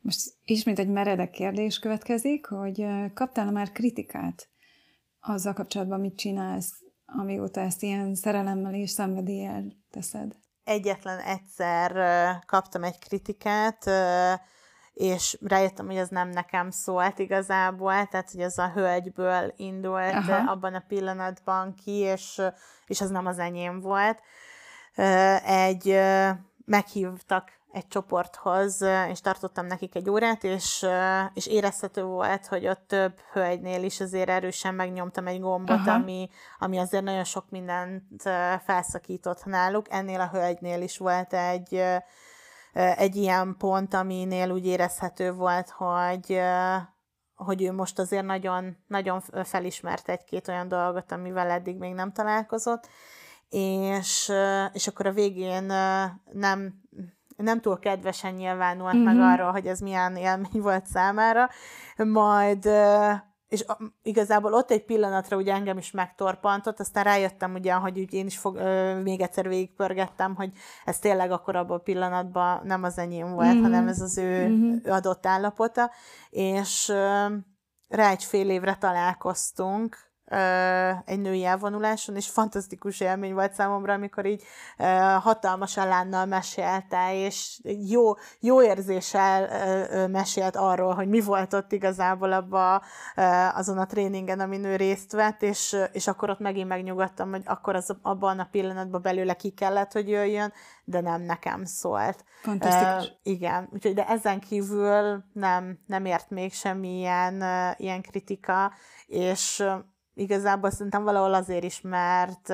Most 0.00 0.32
ismét 0.44 0.78
egy 0.78 0.90
meredek 0.90 1.30
kérdés 1.30 1.78
következik, 1.78 2.46
hogy 2.46 2.86
kaptál 3.14 3.50
már 3.50 3.72
kritikát 3.72 4.48
azzal 5.24 5.52
kapcsolatban, 5.52 6.00
mit 6.00 6.16
csinálsz, 6.16 6.83
amióta 7.18 7.60
ezt 7.60 7.82
ilyen 7.82 8.14
szerelemmel 8.14 8.74
és 8.74 8.90
szenvedéllyel 8.90 9.64
teszed? 9.90 10.32
Egyetlen 10.64 11.18
egyszer 11.18 11.92
kaptam 12.46 12.82
egy 12.82 12.98
kritikát, 12.98 13.90
és 14.94 15.38
rájöttem, 15.40 15.86
hogy 15.86 15.96
ez 15.96 16.08
nem 16.08 16.28
nekem 16.28 16.70
szólt 16.70 17.18
igazából, 17.18 18.06
tehát 18.06 18.30
hogy 18.30 18.40
ez 18.40 18.58
a 18.58 18.70
hölgyből 18.70 19.52
indult 19.56 20.12
Aha. 20.12 20.50
abban 20.50 20.74
a 20.74 20.84
pillanatban 20.88 21.74
ki, 21.74 21.92
és, 21.92 22.42
és 22.86 23.00
az 23.00 23.10
nem 23.10 23.26
az 23.26 23.38
enyém 23.38 23.80
volt. 23.80 24.20
Egy 25.44 26.00
meghívtak 26.64 27.50
egy 27.74 27.88
csoporthoz, 27.88 28.84
és 29.08 29.20
tartottam 29.20 29.66
nekik 29.66 29.94
egy 29.94 30.10
órát, 30.10 30.44
és, 30.44 30.86
és 31.34 31.46
érezhető 31.46 32.02
volt, 32.02 32.46
hogy 32.46 32.66
ott 32.66 32.84
több 32.86 33.18
hölgynél 33.32 33.82
is 33.82 34.00
azért 34.00 34.28
erősen 34.28 34.74
megnyomtam 34.74 35.26
egy 35.26 35.40
gombot, 35.40 35.86
ami, 35.86 36.30
ami 36.58 36.78
azért 36.78 37.04
nagyon 37.04 37.24
sok 37.24 37.50
mindent 37.50 38.22
felszakított 38.64 39.44
náluk. 39.44 39.86
Ennél 39.90 40.20
a 40.20 40.28
hölgynél 40.28 40.82
is 40.82 40.98
volt 40.98 41.32
egy, 41.32 41.82
egy 42.72 43.16
ilyen 43.16 43.54
pont, 43.58 43.94
aminél 43.94 44.50
úgy 44.50 44.66
érezhető 44.66 45.32
volt, 45.32 45.70
hogy, 45.70 46.40
hogy 47.34 47.62
ő 47.62 47.72
most 47.72 47.98
azért 47.98 48.24
nagyon, 48.24 48.76
nagyon 48.86 49.20
felismert 49.44 50.08
egy-két 50.08 50.48
olyan 50.48 50.68
dolgot, 50.68 51.12
amivel 51.12 51.50
eddig 51.50 51.76
még 51.76 51.94
nem 51.94 52.12
találkozott, 52.12 52.88
és, 53.48 54.32
és 54.72 54.86
akkor 54.86 55.06
a 55.06 55.12
végén 55.12 55.64
nem, 56.32 56.82
nem 57.36 57.60
túl 57.60 57.78
kedvesen 57.78 58.34
nyilvánult 58.34 58.94
mm-hmm. 58.94 59.04
meg 59.04 59.14
mhm. 59.14 59.24
arról, 59.24 59.50
hogy 59.50 59.66
ez 59.66 59.80
milyen 59.80 60.16
élmény 60.16 60.62
volt 60.62 60.86
számára, 60.86 61.48
majd 61.96 62.68
és 63.54 63.64
igazából 64.02 64.52
ott 64.52 64.70
egy 64.70 64.84
pillanatra 64.84 65.36
ugye 65.36 65.52
engem 65.52 65.78
is 65.78 65.90
megtorpantott, 65.90 66.80
aztán 66.80 67.04
rájöttem 67.04 67.54
ugye, 67.54 67.72
hogy 67.72 67.98
úgy 67.98 68.12
én 68.12 68.26
is 68.26 68.38
fog, 68.38 68.56
ö, 68.56 69.00
még 69.00 69.20
egyszer 69.20 69.48
végigpörgettem, 69.48 70.34
hogy 70.34 70.50
ez 70.84 70.98
tényleg 70.98 71.30
akkor 71.30 71.56
abban 71.56 71.78
a 71.78 71.82
pillanatban 71.82 72.60
nem 72.64 72.82
az 72.82 72.98
enyém 72.98 73.32
volt, 73.32 73.52
mm-hmm. 73.52 73.62
hanem 73.62 73.88
ez 73.88 74.00
az 74.00 74.18
ő 74.18 74.48
mm-hmm. 74.48 74.90
adott 74.90 75.26
állapota, 75.26 75.90
és 76.30 76.88
ö, 76.88 77.26
rá 77.88 78.10
egy 78.10 78.24
fél 78.24 78.50
évre 78.50 78.74
találkoztunk, 78.74 79.96
egy 81.04 81.20
női 81.20 81.44
elvonuláson, 81.44 82.16
és 82.16 82.28
fantasztikus 82.28 83.00
élmény 83.00 83.34
volt 83.34 83.52
számomra, 83.52 83.92
amikor 83.92 84.26
így 84.26 84.42
hatalmas 85.20 85.76
elánnal 85.76 86.26
mesélte, 86.26 87.14
és 87.14 87.60
jó, 87.88 88.12
jó 88.40 88.62
érzéssel 88.62 89.48
mesélt 90.08 90.56
arról, 90.56 90.94
hogy 90.94 91.08
mi 91.08 91.20
volt 91.20 91.52
ott 91.52 91.72
igazából 91.72 92.32
abba, 92.32 92.82
azon 93.54 93.78
a 93.78 93.86
tréningen, 93.86 94.40
amin 94.40 94.64
ő 94.64 94.76
részt 94.76 95.12
vett, 95.12 95.42
és, 95.42 95.76
és 95.92 96.06
akkor 96.06 96.30
ott 96.30 96.40
megint 96.40 96.68
megnyugodtam, 96.68 97.30
hogy 97.30 97.42
akkor 97.44 97.74
az 97.74 97.96
abban 98.02 98.38
a 98.38 98.48
pillanatban 98.50 99.02
belőle 99.02 99.34
ki 99.34 99.50
kellett, 99.50 99.92
hogy 99.92 100.08
jöjjön, 100.08 100.52
de 100.84 101.00
nem 101.00 101.22
nekem 101.22 101.64
szólt. 101.64 102.24
Fantasztikus. 102.42 103.08
Uh, 103.08 103.16
igen, 103.22 103.68
úgyhogy 103.72 103.94
de 103.94 104.08
ezen 104.08 104.40
kívül 104.40 105.24
nem, 105.32 105.78
nem 105.86 106.04
ért 106.04 106.30
még 106.30 106.52
semmilyen 106.52 107.34
uh, 107.34 107.80
ilyen 107.80 108.02
kritika, 108.02 108.72
és 109.06 109.64
igazából 110.14 110.70
szerintem 110.70 111.02
valahol 111.02 111.34
azért 111.34 111.64
is, 111.64 111.80
mert, 111.80 112.48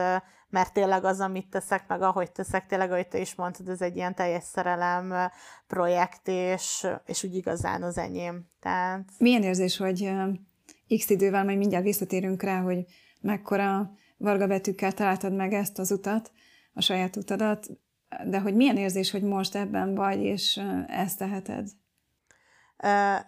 mert 0.48 0.72
tényleg 0.72 1.04
az, 1.04 1.20
amit 1.20 1.50
teszek, 1.50 1.88
meg 1.88 2.02
ahogy 2.02 2.32
teszek, 2.32 2.66
tényleg, 2.66 2.90
ahogy 2.92 3.08
te 3.08 3.18
is 3.18 3.34
mondtad, 3.34 3.68
ez 3.68 3.80
egy 3.80 3.96
ilyen 3.96 4.14
teljes 4.14 4.44
szerelem 4.44 5.30
projekt, 5.66 6.28
és, 6.28 6.86
és 7.06 7.24
úgy 7.24 7.34
igazán 7.34 7.82
az 7.82 7.98
enyém. 7.98 8.46
Tehát... 8.60 9.04
Milyen 9.18 9.42
érzés, 9.42 9.76
hogy 9.76 10.10
x 10.98 11.10
idővel 11.10 11.44
majd 11.44 11.58
mindjárt 11.58 11.84
visszatérünk 11.84 12.42
rá, 12.42 12.60
hogy 12.60 12.84
mekkora 13.20 13.90
varga 14.16 14.46
betűkkel 14.46 14.92
találtad 14.92 15.34
meg 15.34 15.52
ezt 15.52 15.78
az 15.78 15.90
utat, 15.90 16.32
a 16.74 16.80
saját 16.80 17.16
utadat, 17.16 17.66
de 18.24 18.40
hogy 18.40 18.54
milyen 18.54 18.76
érzés, 18.76 19.10
hogy 19.10 19.22
most 19.22 19.54
ebben 19.54 19.94
vagy, 19.94 20.22
és 20.22 20.60
ezt 20.86 21.18
teheted? 21.18 21.68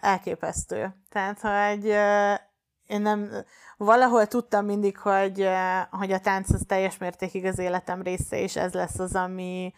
Elképesztő. 0.01 0.95
Tehát, 1.09 1.41
hogy 1.41 1.95
én 2.93 3.03
nem, 3.03 3.31
valahol 3.77 4.27
tudtam 4.27 4.65
mindig, 4.65 4.99
hogy, 4.99 5.49
hogy 5.91 6.13
a 6.13 6.19
tánc 6.19 6.53
az 6.53 6.65
teljes 6.67 6.99
mértékig 6.99 7.45
az 7.45 7.59
életem 7.59 8.03
része, 8.03 8.39
és 8.39 8.57
ez 8.57 8.73
lesz 8.73 8.99
az, 8.99 9.15
ami, 9.15 9.75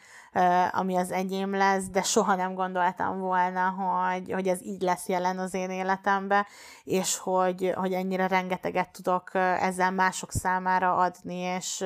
ami 0.70 0.96
az 0.96 1.10
enyém 1.10 1.54
lesz, 1.54 1.84
de 1.84 2.02
soha 2.02 2.34
nem 2.34 2.54
gondoltam 2.54 3.18
volna, 3.18 3.70
hogy, 3.70 4.32
hogy 4.32 4.48
ez 4.48 4.62
így 4.62 4.82
lesz 4.82 5.08
jelen 5.08 5.38
az 5.38 5.54
én 5.54 5.70
életemben, 5.70 6.46
és 6.84 7.18
hogy, 7.18 7.72
hogy 7.74 7.92
ennyire 7.92 8.26
rengeteget 8.26 8.92
tudok 8.92 9.30
ezzel 9.34 9.90
mások 9.90 10.32
számára 10.32 10.96
adni, 10.96 11.36
és, 11.36 11.84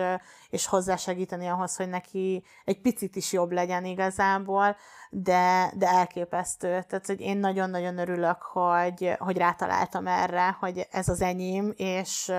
és 0.50 0.66
hozzásegíteni 0.66 1.46
ahhoz, 1.46 1.76
hogy 1.76 1.88
neki 1.88 2.44
egy 2.64 2.80
picit 2.80 3.16
is 3.16 3.32
jobb 3.32 3.52
legyen 3.52 3.84
igazából, 3.84 4.76
de, 5.10 5.72
de 5.76 5.88
elképesztő. 5.88 6.82
Tehát, 6.88 7.06
hogy 7.06 7.20
én 7.20 7.36
nagyon-nagyon 7.38 7.98
örülök, 7.98 8.42
hogy, 8.42 9.14
hogy 9.18 9.36
rátaláltam 9.36 10.06
erre, 10.06 10.56
hogy 10.60 10.86
ez 10.90 11.08
az 11.08 11.20
enyém, 11.20 11.72
és, 11.76 12.32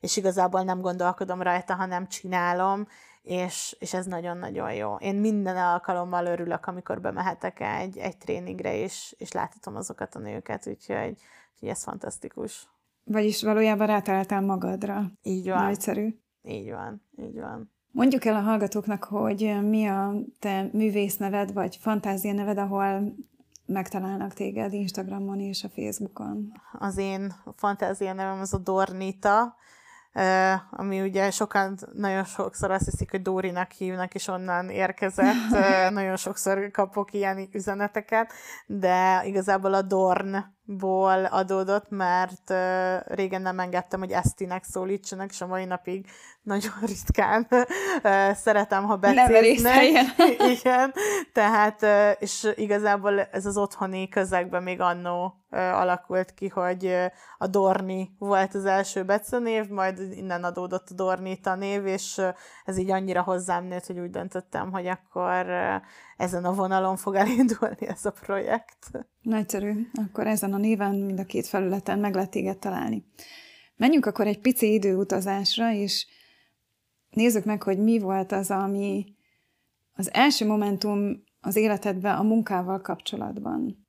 és 0.00 0.16
igazából 0.16 0.62
nem 0.62 0.80
gondolkodom 0.80 1.42
rajta, 1.42 1.74
hanem 1.74 2.08
csinálom, 2.08 2.86
és, 3.22 3.76
és 3.78 3.94
ez 3.94 4.06
nagyon-nagyon 4.06 4.72
jó. 4.74 4.94
Én 4.94 5.14
minden 5.14 5.56
alkalommal 5.56 6.26
örülök, 6.26 6.66
amikor 6.66 7.00
bemehetek 7.00 7.60
egy, 7.60 7.98
egy 7.98 8.16
tréningre, 8.16 8.76
és, 8.76 9.14
és 9.18 9.32
láthatom 9.32 9.76
azokat 9.76 10.14
a 10.14 10.18
nőket, 10.18 10.66
úgyhogy, 10.66 11.16
úgyhogy 11.52 11.68
ez 11.68 11.82
fantasztikus. 11.82 12.68
Vagyis 13.04 13.42
valójában 13.42 13.86
rátaláltál 13.86 14.40
magadra. 14.40 15.02
Így 15.22 15.48
van. 15.48 15.62
Nagyszerű. 15.62 16.18
Így 16.42 16.70
van, 16.70 17.02
így 17.16 17.40
van. 17.40 17.72
Mondjuk 17.90 18.24
el 18.24 18.34
a 18.34 18.40
hallgatóknak, 18.40 19.04
hogy 19.04 19.58
mi 19.68 19.86
a 19.86 20.14
te 20.38 20.68
művész 20.72 21.16
neved, 21.16 21.52
vagy 21.52 21.76
fantázia 21.80 22.32
neved, 22.32 22.58
ahol 22.58 23.14
megtalálnak 23.66 24.32
téged 24.32 24.72
Instagramon 24.72 25.40
és 25.40 25.64
a 25.64 25.68
Facebookon. 25.68 26.52
Az 26.72 26.96
én 26.96 27.34
fantázia 27.56 28.12
nevem 28.12 28.40
az 28.40 28.54
a 28.54 28.58
Dornita, 28.58 29.56
ami 30.70 31.00
ugye 31.00 31.30
sokan 31.30 31.78
nagyon 31.92 32.24
sokszor 32.24 32.70
azt 32.70 32.84
hiszik, 32.84 33.10
hogy 33.10 33.22
Dórinak 33.22 33.70
hívnak, 33.70 34.14
és 34.14 34.28
onnan 34.28 34.68
érkezett. 34.68 35.34
nagyon 35.90 36.16
sokszor 36.16 36.70
kapok 36.70 37.12
ilyen 37.12 37.48
üzeneteket, 37.52 38.32
de 38.66 39.22
igazából 39.24 39.74
a 39.74 39.82
Dornból 40.68 41.24
adódott, 41.24 41.86
mert 41.88 42.52
régen 43.06 43.42
nem 43.42 43.58
engedtem, 43.58 44.00
hogy 44.00 44.10
Esztinek 44.10 44.64
szólítsanak, 44.64 45.30
és 45.30 45.40
a 45.40 45.46
mai 45.46 45.64
napig 45.64 46.06
nagyon 46.42 46.72
ritkán 46.86 47.48
szeretem, 48.34 48.84
ha 48.84 48.96
becéznek. 48.96 49.82
Igen, 50.60 50.94
tehát, 51.32 51.86
és 52.20 52.52
igazából 52.54 53.20
ez 53.20 53.46
az 53.46 53.56
otthoni 53.56 54.08
közegben 54.08 54.62
még 54.62 54.80
annó 54.80 55.34
alakult 55.50 56.34
ki, 56.34 56.48
hogy 56.48 56.96
a 57.38 57.46
Dorni 57.46 58.10
volt 58.18 58.54
az 58.54 58.64
első 58.64 59.04
becenév, 59.04 59.68
majd 59.68 59.98
innen 60.10 60.44
adódott 60.44 60.88
a 60.90 60.94
Dornita 60.94 61.54
név, 61.54 61.86
és 61.86 62.20
ez 62.64 62.78
így 62.78 62.90
annyira 62.90 63.22
hozzám 63.22 63.64
nőtt, 63.64 63.86
hogy 63.86 63.98
úgy 63.98 64.10
döntöttem, 64.10 64.72
hogy 64.72 64.86
akkor 64.86 65.46
ezen 66.18 66.44
a 66.44 66.52
vonalon 66.52 66.96
fog 66.96 67.14
elindulni 67.14 67.86
ez 67.86 68.04
a 68.04 68.10
projekt. 68.10 68.90
Nagyszerű. 69.22 69.88
Akkor 70.06 70.26
ezen 70.26 70.52
a 70.52 70.56
néven 70.56 70.94
mind 70.94 71.18
a 71.18 71.24
két 71.24 71.46
felületen 71.46 71.98
meg 71.98 72.14
lehet 72.14 72.30
téged 72.30 72.58
találni. 72.58 73.04
Menjünk 73.76 74.06
akkor 74.06 74.26
egy 74.26 74.40
pici 74.40 74.72
időutazásra, 74.72 75.72
és 75.72 76.06
nézzük 77.10 77.44
meg, 77.44 77.62
hogy 77.62 77.78
mi 77.78 77.98
volt 77.98 78.32
az, 78.32 78.50
ami 78.50 79.16
az 79.92 80.12
első 80.12 80.46
momentum 80.46 81.22
az 81.40 81.56
életedben 81.56 82.16
a 82.16 82.22
munkával 82.22 82.80
kapcsolatban. 82.80 83.86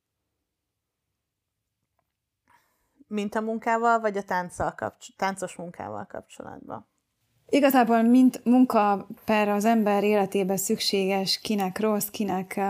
Mint 3.06 3.34
a 3.34 3.40
munkával, 3.40 4.00
vagy 4.00 4.16
a 4.16 4.22
tánccal 4.22 4.74
kapcs- 4.74 5.16
táncos 5.16 5.56
munkával 5.56 6.06
kapcsolatban? 6.06 6.89
Igazából 7.52 8.02
mint 8.02 8.44
munka 8.44 9.06
per 9.24 9.48
az 9.48 9.64
ember 9.64 10.04
életében 10.04 10.56
szükséges, 10.56 11.40
kinek 11.40 11.78
rossz, 11.78 12.08
kinek 12.08 12.60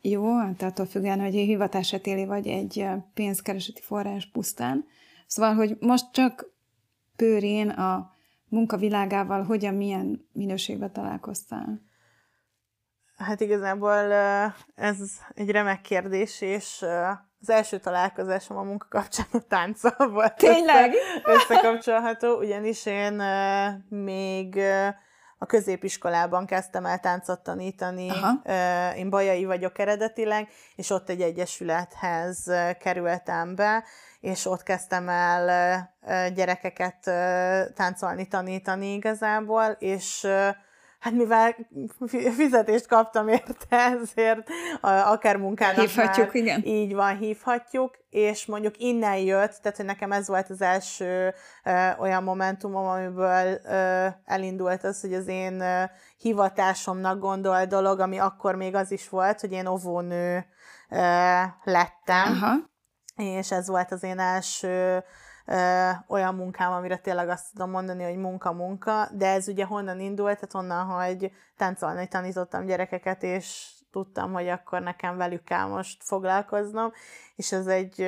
jó, 0.00 0.38
hát 0.38 0.62
attól 0.62 0.86
függően, 0.86 1.20
hogy 1.20 1.36
egy 1.36 1.46
hivatását 1.46 2.06
éli, 2.06 2.24
vagy 2.24 2.46
egy 2.46 2.86
pénzkereseti 3.14 3.80
forrás 3.80 4.30
pusztán. 4.30 4.84
Szóval, 5.26 5.54
hogy 5.54 5.76
most 5.80 6.12
csak 6.12 6.46
pőrén 7.16 7.68
a 7.68 8.10
munkavilágával 8.48 9.42
hogyan, 9.42 9.74
milyen 9.74 10.28
minőségben 10.32 10.92
találkoztál? 10.92 11.80
Hát 13.16 13.40
igazából 13.40 14.12
ez 14.74 14.98
egy 15.34 15.50
remek 15.50 15.80
kérdés, 15.80 16.40
és 16.40 16.84
az 17.42 17.50
első 17.50 17.78
találkozásom 17.78 18.56
a 18.56 18.62
munka 18.62 18.86
kapcsán 18.88 19.26
a 19.32 19.38
tánca 19.48 19.94
volt. 20.12 20.36
Tényleg? 20.36 20.92
Összekapcsolható, 21.24 22.36
ugyanis 22.36 22.86
én 22.86 23.22
még 23.88 24.60
a 25.38 25.46
középiskolában 25.46 26.46
kezdtem 26.46 26.86
el 26.86 26.98
táncot 26.98 27.40
tanítani. 27.40 28.08
Aha. 28.08 28.40
Én 28.96 29.10
bajai 29.10 29.44
vagyok 29.44 29.78
eredetileg, 29.78 30.48
és 30.76 30.90
ott 30.90 31.08
egy 31.08 31.20
egyesülethez 31.20 32.50
kerültem 32.78 33.54
be, 33.54 33.84
és 34.20 34.46
ott 34.46 34.62
kezdtem 34.62 35.08
el 35.08 35.90
gyerekeket 36.34 36.98
táncolni, 37.74 38.28
tanítani 38.28 38.92
igazából, 38.92 39.76
és 39.78 40.28
hát 41.02 41.12
mivel 41.12 41.56
fizetést 42.36 42.86
kaptam 42.86 43.28
érte, 43.28 43.76
ezért 43.76 44.48
akár 44.80 45.36
munkának 45.36 45.78
Hívhatjuk, 45.78 46.26
már, 46.26 46.34
igen. 46.34 46.62
Így 46.64 46.94
van, 46.94 47.16
hívhatjuk, 47.16 47.98
és 48.10 48.46
mondjuk 48.46 48.78
innen 48.78 49.16
jött, 49.16 49.58
tehát 49.62 49.76
hogy 49.76 49.86
nekem 49.86 50.12
ez 50.12 50.28
volt 50.28 50.50
az 50.50 50.62
első 50.62 51.34
ö, 51.64 51.88
olyan 51.98 52.22
momentumom, 52.22 52.86
amiből 52.86 53.58
ö, 53.64 54.06
elindult 54.24 54.84
az, 54.84 55.00
hogy 55.00 55.14
az 55.14 55.26
én 55.26 55.60
ö, 55.60 55.82
hivatásomnak 56.16 57.18
gondol 57.18 57.64
dolog, 57.64 58.00
ami 58.00 58.18
akkor 58.18 58.54
még 58.54 58.74
az 58.74 58.90
is 58.90 59.08
volt, 59.08 59.40
hogy 59.40 59.52
én 59.52 59.66
óvónő 59.66 60.46
ö, 60.88 60.96
lettem. 61.64 62.32
Aha. 62.32 62.54
És 63.16 63.50
ez 63.50 63.68
volt 63.68 63.92
az 63.92 64.02
én 64.02 64.18
első 64.18 65.04
ö, 65.46 65.88
olyan 66.08 66.34
munkám, 66.34 66.72
amire 66.72 66.96
tényleg 66.96 67.28
azt 67.28 67.52
tudom 67.52 67.70
mondani, 67.70 68.04
hogy 68.04 68.16
munka-munka, 68.16 69.08
de 69.12 69.26
ez 69.26 69.48
ugye 69.48 69.64
honnan 69.64 70.00
indult, 70.00 70.34
tehát 70.34 70.54
onnan, 70.54 70.86
hogy 70.86 71.32
táncolni 71.56 72.08
tanítottam 72.08 72.66
gyerekeket, 72.66 73.22
és 73.22 73.70
tudtam, 73.90 74.32
hogy 74.32 74.48
akkor 74.48 74.82
nekem 74.82 75.16
velük 75.16 75.44
kell 75.44 75.66
most 75.66 76.02
foglalkoznom, 76.02 76.92
és 77.36 77.52
ez 77.52 77.66
egy, 77.66 78.00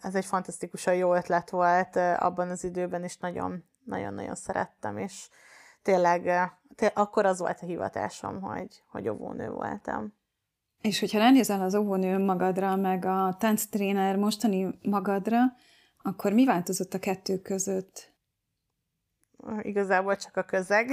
ez 0.00 0.14
egy 0.14 0.24
fantasztikusan 0.24 0.94
jó 0.94 1.14
ötlet 1.14 1.50
volt 1.50 1.96
abban 1.96 2.50
az 2.50 2.64
időben, 2.64 3.02
és 3.02 3.16
nagyon, 3.16 3.64
nagyon-nagyon 3.84 4.34
szerettem, 4.34 4.98
és 4.98 5.28
tényleg, 5.82 6.22
tényleg 6.74 6.98
akkor 6.98 7.26
az 7.26 7.38
volt 7.38 7.58
a 7.62 7.66
hivatásom, 7.66 8.40
hogy, 8.40 8.82
hogy 8.90 9.08
óvónő 9.08 9.50
voltam. 9.50 10.14
És 10.80 11.00
hogyha 11.00 11.18
ránézel 11.18 11.62
az 11.62 11.74
óvónő 11.74 12.18
magadra, 12.18 12.76
meg 12.76 13.04
a 13.04 13.36
tánctréner 13.38 14.16
mostani 14.16 14.78
magadra, 14.82 15.38
akkor 16.06 16.32
mi 16.32 16.44
változott 16.44 16.94
a 16.94 16.98
kettő 16.98 17.38
között? 17.38 18.14
Igazából 19.60 20.16
csak 20.16 20.36
a 20.36 20.42
közeg. 20.42 20.88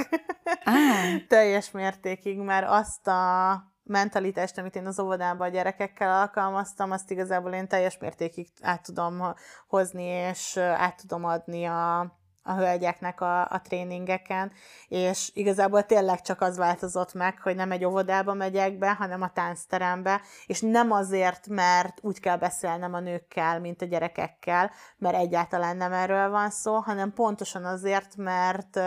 Ah. 0.64 1.26
Teljes 1.28 1.72
mértékig, 1.72 2.38
mert 2.38 2.68
azt 2.70 3.07
a 3.07 3.74
mentalitást, 3.84 4.57
amit 4.57 4.76
én 4.76 4.86
az 4.86 4.99
óvodában 4.99 5.47
a 5.47 5.51
gyerekekkel 5.51 6.20
alkalmaztam, 6.20 6.91
azt 6.91 7.11
igazából 7.11 7.51
én 7.51 7.68
teljes 7.68 7.97
mértékig 7.97 8.47
át 8.61 8.84
tudom 8.84 9.22
hozni, 9.68 10.03
és 10.03 10.57
át 10.57 10.97
tudom 10.97 11.24
adni 11.24 11.66
a, 11.66 12.16
a 12.44 12.54
hölgyeknek 12.54 13.22
a, 13.22 13.41
a 13.41 13.62
tréningeken, 13.64 14.52
és 14.88 15.32
igazából 15.34 15.84
tényleg 15.84 16.22
csak 16.22 16.41
az 16.41 16.58
változott 16.58 17.14
meg, 17.14 17.39
hogy 17.41 17.56
nem 17.56 17.72
egy 17.72 17.86
óvodába 17.86 18.34
megyek 18.34 18.78
be, 18.78 18.94
hanem 18.94 19.22
a 19.22 19.32
táncterembe, 19.34 20.22
és 20.46 20.62
nem 20.62 20.91
azért, 20.91 21.48
mert 21.48 21.98
úgy 22.02 22.20
kell 22.20 22.38
beszélnem 22.38 22.94
a 22.94 23.00
nőkkel, 23.00 23.60
mint 23.60 23.82
a 23.82 23.86
gyerekekkel, 23.86 24.72
mert 24.98 25.16
egyáltalán 25.16 25.78
nem 25.78 25.94
erről 25.94 26.30
van 26.30 26.50
szó, 26.50 26.76
hanem 26.76 27.14
pontosan 27.14 27.66
azért, 27.66 28.16
mert 28.16 28.80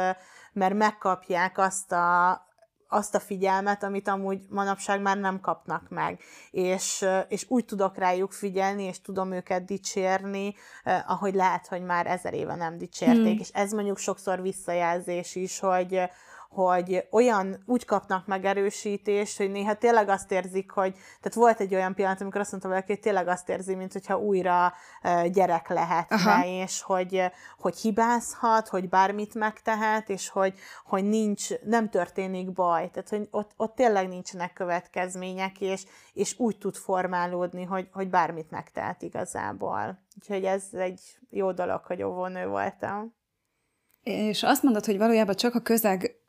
mert 0.57 0.75
megkapják 0.75 1.59
azt 1.59 1.93
a, 1.93 2.46
azt 2.89 3.15
a 3.15 3.21
figyelmet, 3.21 3.83
amit 3.83 4.09
amúgy 4.09 4.41
manapság 4.49 5.01
már 5.01 5.19
nem 5.19 5.41
kapnak 5.41 5.89
meg. 5.89 6.21
És, 6.51 7.07
és 7.29 7.45
úgy 7.49 7.65
tudok 7.65 7.97
rájuk 7.97 8.33
figyelni, 8.33 8.83
és 8.83 9.01
tudom 9.01 9.33
őket 9.33 9.65
dicsérni, 9.65 10.55
ahogy 11.07 11.35
lehet, 11.35 11.67
hogy 11.67 11.83
már 11.83 12.07
ezer 12.07 12.35
éve 12.35 12.55
nem 12.55 12.79
dicsérték. 12.79 13.33
Hmm. 13.33 13.39
És 13.41 13.49
ez 13.53 13.73
mondjuk 13.73 13.99
sokszor 13.99 14.43
visszajelzés 14.43 15.35
is, 15.35 15.59
hogy, 15.59 16.01
hogy 16.49 17.07
olyan, 17.11 17.63
úgy 17.67 17.85
kapnak 17.85 18.27
megerősítést, 18.27 19.37
hogy 19.37 19.51
néha 19.51 19.75
tényleg 19.75 20.09
azt 20.09 20.33
érzik, 20.33 20.71
hogy, 20.71 20.93
tehát 20.93 21.35
volt 21.35 21.61
egy 21.61 21.75
olyan 21.75 21.95
pillanat, 21.95 22.21
amikor 22.21 22.41
azt 22.41 22.51
mondta 22.51 22.69
valaki, 22.69 22.93
hogy 22.93 23.01
tényleg 23.01 23.29
azt 23.29 23.49
érzi, 23.49 23.75
mint 23.75 23.93
hogyha 23.93 24.19
újra 24.19 24.73
gyerek 25.33 25.69
lehetne, 25.69 26.63
és 26.63 26.83
hogy, 26.83 27.23
hogy 27.59 27.77
hibázhat, 27.77 28.69
hogy 28.69 28.89
bármit 28.89 29.35
megtehet, 29.35 30.09
és 30.09 30.29
hogy, 30.29 30.55
hogy 30.85 31.05
nincs, 31.05 31.61
nem 31.65 31.91
történik 31.91 32.53
baj, 32.53 32.91
tehát 32.91 33.09
hogy 33.09 33.29
ott, 33.31 33.51
ott 33.57 33.75
tényleg 33.75 34.09
nincsenek 34.09 34.53
következmények, 34.53 35.61
és, 35.61 35.85
és 36.13 36.39
úgy 36.39 36.59
tud 36.59 36.75
formálódni, 36.75 37.65
hogy, 37.65 37.89
hogy 37.93 38.09
bármit 38.09 38.51
megtehet 38.51 39.03
igazából. 39.03 40.05
Úgyhogy 40.19 40.45
ez 40.45 40.65
egy 40.73 41.01
jó 41.31 41.53
dolog, 41.53 41.85
hogy 41.85 42.03
óvónő 42.03 42.47
voltam. 42.47 43.15
És 44.03 44.43
azt 44.43 44.63
mondod, 44.63 44.85
hogy 44.85 44.99
valójában 44.99 45.35
csak 45.35 45.55
a 45.55 45.61
közeg 45.61 46.26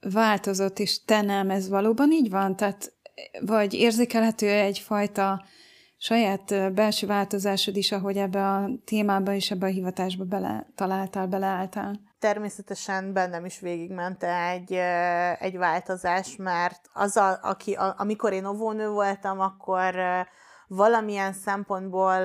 változott, 0.00 0.78
és 0.78 1.04
te 1.04 1.44
ez 1.48 1.68
valóban 1.68 2.12
így 2.12 2.30
van? 2.30 2.56
Tehát 2.56 2.92
vagy 3.40 3.74
érzékelhető 3.74 4.48
egyfajta 4.48 5.44
saját 5.96 6.74
belső 6.74 7.06
változásod 7.06 7.76
is, 7.76 7.92
ahogy 7.92 8.16
ebbe 8.16 8.46
a 8.46 8.68
témába 8.84 9.32
és 9.32 9.50
ebbe 9.50 9.66
a 9.66 9.70
hivatásba 9.70 10.24
bele 10.24 10.66
találtál, 10.74 11.26
beleálltál? 11.26 12.00
Természetesen 12.18 13.12
bennem 13.12 13.44
is 13.44 13.60
végigment 13.60 14.24
egy, 14.24 14.72
egy 15.38 15.56
változás, 15.56 16.36
mert 16.36 16.80
az, 16.92 17.16
a, 17.16 17.38
aki, 17.42 17.72
a, 17.72 17.94
amikor 17.98 18.32
én 18.32 18.46
óvónő 18.46 18.88
voltam, 18.88 19.40
akkor 19.40 19.94
valamilyen 20.68 21.32
szempontból 21.32 22.18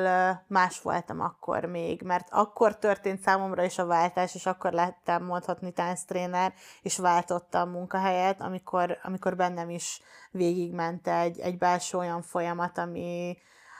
más 0.48 0.82
voltam 0.82 1.20
akkor 1.20 1.66
még, 1.66 2.02
mert 2.02 2.28
akkor 2.30 2.78
történt 2.78 3.22
számomra 3.22 3.64
is 3.64 3.78
a 3.78 3.86
váltás, 3.86 4.36
és 4.36 4.46
akkor 4.46 4.72
lettem 4.72 5.24
mondhatni 5.24 5.72
tánctréner, 5.72 6.54
és 6.82 6.98
váltottam 6.98 7.70
munkahelyet, 7.70 8.41
amikor, 8.41 8.98
amikor 9.04 9.36
bennem 9.36 9.70
is 9.70 10.02
végigment 10.32 11.08
egy, 11.08 11.39
egy 11.39 11.58
belső 11.58 11.98
olyan 11.98 12.22
folyamat, 12.22 12.78
ami, 12.78 13.38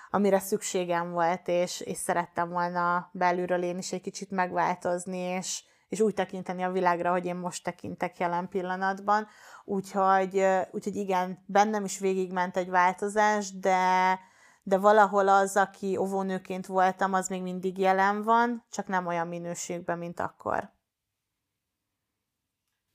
amire 0.09 0.39
szükségem 0.39 1.11
volt, 1.11 1.47
és, 1.47 1.82
és 1.82 1.97
szerettem 1.97 2.49
volna 2.49 3.09
belülről 3.11 3.64
én 3.64 3.78
is 3.78 3.91
egy 3.91 4.01
kicsit 4.01 4.32
megváltozni, 4.32 5.18
és, 5.18 5.64
és 5.89 5.99
úgy 5.99 6.14
tekinteni 6.14 6.64
a 6.64 6.72
világra, 6.72 7.11
hogy 7.11 7.26
én 7.26 7.36
most 7.36 7.64
tekintek 7.64 8.18
jelen 8.18 8.47
pillanatban. 8.47 9.28
Úgyhogy, 9.66 10.45
úgyhogy 10.72 10.95
igen, 10.95 11.43
bennem 11.45 11.84
is 11.84 11.99
végigment 11.99 12.57
egy 12.57 12.70
változás, 12.70 13.51
de, 13.59 14.20
de 14.64 14.78
valahol 14.78 15.28
az, 15.28 15.55
aki 15.55 15.97
óvónőként 15.97 16.66
voltam, 16.66 17.14
az 17.14 17.28
még 17.28 17.41
mindig 17.41 17.78
jelen 17.78 18.24
van, 18.24 18.66
csak 18.70 18.88
nem 18.88 19.07
olyan 19.07 19.28
minőségben, 19.28 19.97
mint 19.97 20.20
akkor. 20.20 20.72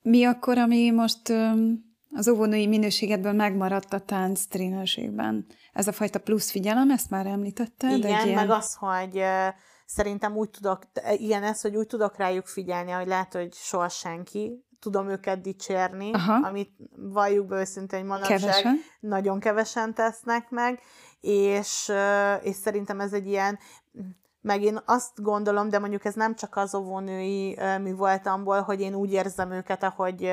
Mi 0.02 0.24
akkor, 0.24 0.58
ami 0.58 0.90
most 0.90 1.32
az 2.14 2.28
óvónői 2.28 2.66
minőségedből 2.66 3.32
megmaradt 3.32 3.92
a 3.92 4.00
tánc 4.00 4.46
trénerségben? 4.46 5.46
Ez 5.72 5.88
a 5.88 5.92
fajta 5.92 6.18
plusz 6.18 6.50
figyelem, 6.50 6.90
ezt 6.90 7.10
már 7.10 7.26
említetted? 7.26 7.98
Igen, 7.98 8.26
ilyen... 8.26 8.34
meg 8.34 8.50
az, 8.50 8.74
hogy 8.74 9.22
szerintem 9.86 10.36
úgy 10.36 10.50
tudok, 10.50 10.82
igen, 11.16 11.42
ez, 11.42 11.60
hogy 11.60 11.76
úgy 11.76 11.86
tudok 11.86 12.16
rájuk 12.16 12.46
figyelni, 12.46 12.90
hogy 12.90 13.06
lehet, 13.06 13.32
hogy 13.32 13.52
soha 13.54 13.88
senki, 13.88 14.66
tudom 14.80 15.08
őket 15.08 15.40
dicsérni, 15.40 16.10
Aha. 16.12 16.46
amit 16.48 16.70
valljuk 16.96 17.46
be 17.46 17.60
őszintén, 17.60 17.98
hogy 17.98 18.08
manapság 18.08 18.38
kevesen. 18.38 18.76
nagyon 19.00 19.40
kevesen 19.40 19.94
tesznek 19.94 20.50
meg, 20.50 20.80
és, 21.20 21.92
és 22.42 22.56
szerintem 22.56 23.00
ez 23.00 23.12
egy 23.12 23.26
ilyen, 23.26 23.58
meg 24.40 24.62
én 24.62 24.80
azt 24.84 25.22
gondolom, 25.22 25.68
de 25.68 25.78
mondjuk 25.78 26.04
ez 26.04 26.14
nem 26.14 26.34
csak 26.34 26.56
az 26.56 26.74
óvónői 26.74 27.58
mi 27.80 27.92
voltamból, 27.92 28.60
hogy 28.60 28.80
én 28.80 28.94
úgy 28.94 29.12
érzem 29.12 29.52
őket, 29.52 29.82
ahogy, 29.82 30.30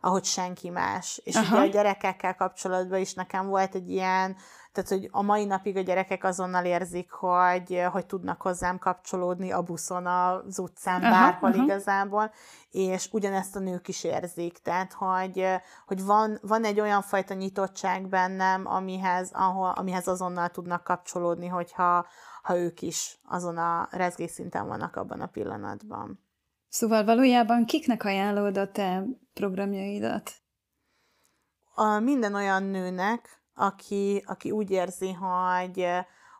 ahogy 0.00 0.24
senki 0.24 0.70
más. 0.70 1.20
És 1.24 1.34
Aha. 1.34 1.56
ugye 1.56 1.66
a 1.66 1.70
gyerekekkel 1.70 2.34
kapcsolatban 2.34 2.98
is 2.98 3.14
nekem 3.14 3.46
volt 3.46 3.74
egy 3.74 3.90
ilyen 3.90 4.36
tehát, 4.72 4.90
hogy 4.90 5.08
a 5.10 5.22
mai 5.22 5.44
napig 5.44 5.76
a 5.76 5.80
gyerekek 5.80 6.24
azonnal 6.24 6.64
érzik, 6.64 7.10
hogy, 7.10 7.82
hogy 7.92 8.06
tudnak 8.06 8.42
hozzám 8.42 8.78
kapcsolódni 8.78 9.50
a 9.52 9.62
buszon, 9.62 10.06
az 10.06 10.58
utcán, 10.58 11.02
aha, 11.02 11.10
bárhol 11.10 11.52
aha. 11.52 11.62
igazából, 11.62 12.32
és 12.70 13.08
ugyanezt 13.12 13.56
a 13.56 13.58
nők 13.58 13.88
is 13.88 14.04
érzik. 14.04 14.58
Tehát, 14.58 14.92
hogy, 14.92 15.46
hogy 15.86 16.04
van, 16.04 16.38
van 16.42 16.64
egy 16.64 16.80
olyan 16.80 17.02
fajta 17.02 17.34
nyitottság 17.34 18.08
bennem, 18.08 18.66
amihez, 18.66 19.30
ahol, 19.32 19.70
amihez 19.70 20.06
azonnal 20.06 20.48
tudnak 20.48 20.84
kapcsolódni, 20.84 21.46
hogyha 21.46 22.06
ha 22.42 22.56
ők 22.56 22.82
is 22.82 23.20
azon 23.24 23.56
a 23.56 23.88
rezgésszinten 23.90 24.66
vannak 24.66 24.96
abban 24.96 25.20
a 25.20 25.26
pillanatban. 25.26 26.20
Szóval 26.68 27.04
valójában 27.04 27.64
kiknek 27.64 28.04
ajánlod 28.04 28.56
a 28.56 28.70
te 28.70 29.04
programjaidat? 29.34 30.32
A 31.74 31.98
minden 31.98 32.34
olyan 32.34 32.62
nőnek, 32.62 33.39
aki, 33.60 34.22
aki 34.26 34.50
úgy 34.50 34.70
érzi, 34.70 35.12
hogy, 35.12 35.86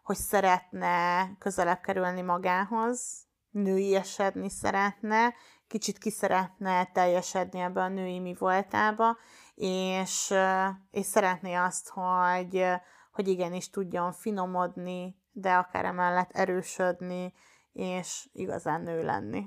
hogy 0.02 0.16
szeretne 0.16 1.28
közelebb 1.38 1.80
kerülni 1.80 2.20
magához, 2.20 3.26
nőiesedni 3.50 4.50
szeretne, 4.50 5.34
kicsit 5.66 5.98
ki 5.98 6.10
szeretne 6.10 6.86
teljesedni 6.92 7.60
ebbe 7.60 7.80
a 7.80 7.88
női 7.88 8.18
mi 8.18 8.34
voltába, 8.38 9.16
és, 9.54 10.34
és 10.90 11.06
szeretné 11.06 11.54
azt, 11.54 11.88
hogy, 11.88 12.64
hogy 13.12 13.28
igenis 13.28 13.70
tudjon 13.70 14.12
finomodni, 14.12 15.16
de 15.32 15.52
akár 15.52 15.84
emellett 15.84 16.30
erősödni, 16.32 17.32
és 17.72 18.28
igazán 18.32 18.80
nő 18.80 19.04
lenni. 19.04 19.44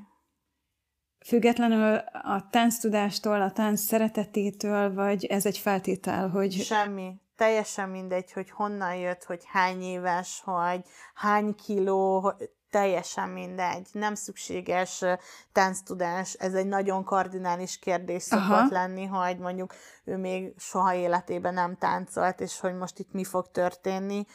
Függetlenül 1.26 1.96
a 2.12 2.48
tánctudástól, 2.50 3.42
a 3.42 3.52
tánc 3.52 3.80
szeretetétől, 3.80 4.94
vagy 4.94 5.26
ez 5.26 5.46
egy 5.46 5.58
feltétel, 5.58 6.30
hogy... 6.30 6.52
Semmi 6.52 7.22
teljesen 7.44 7.90
mindegy, 7.90 8.32
hogy 8.32 8.50
honnan 8.50 8.96
jött, 8.96 9.24
hogy 9.24 9.44
hány 9.46 9.82
éves, 9.82 10.42
hogy 10.46 10.86
hány 11.14 11.56
kiló, 11.56 12.34
teljesen 12.70 13.30
mindegy, 13.30 13.88
nem 13.92 14.16
szükséges 14.16 15.04
tánctudás, 15.52 16.34
ez 16.34 16.54
egy 16.54 16.68
nagyon 16.68 17.04
kardinális 17.04 17.80
kérdés 17.80 18.24
szokott 18.24 18.50
Aha. 18.50 18.68
lenni, 18.70 19.06
hogy 19.06 19.38
mondjuk 19.38 19.74
ő 20.04 20.18
még 20.18 20.54
soha 20.58 20.94
életében 20.94 21.54
nem 21.54 21.76
táncolt, 21.78 22.40
és 22.40 22.60
hogy 22.60 22.74
most 22.74 23.00
itt 23.00 23.12
mi 23.12 23.24
fog 23.24 23.52
történni. 23.52 24.26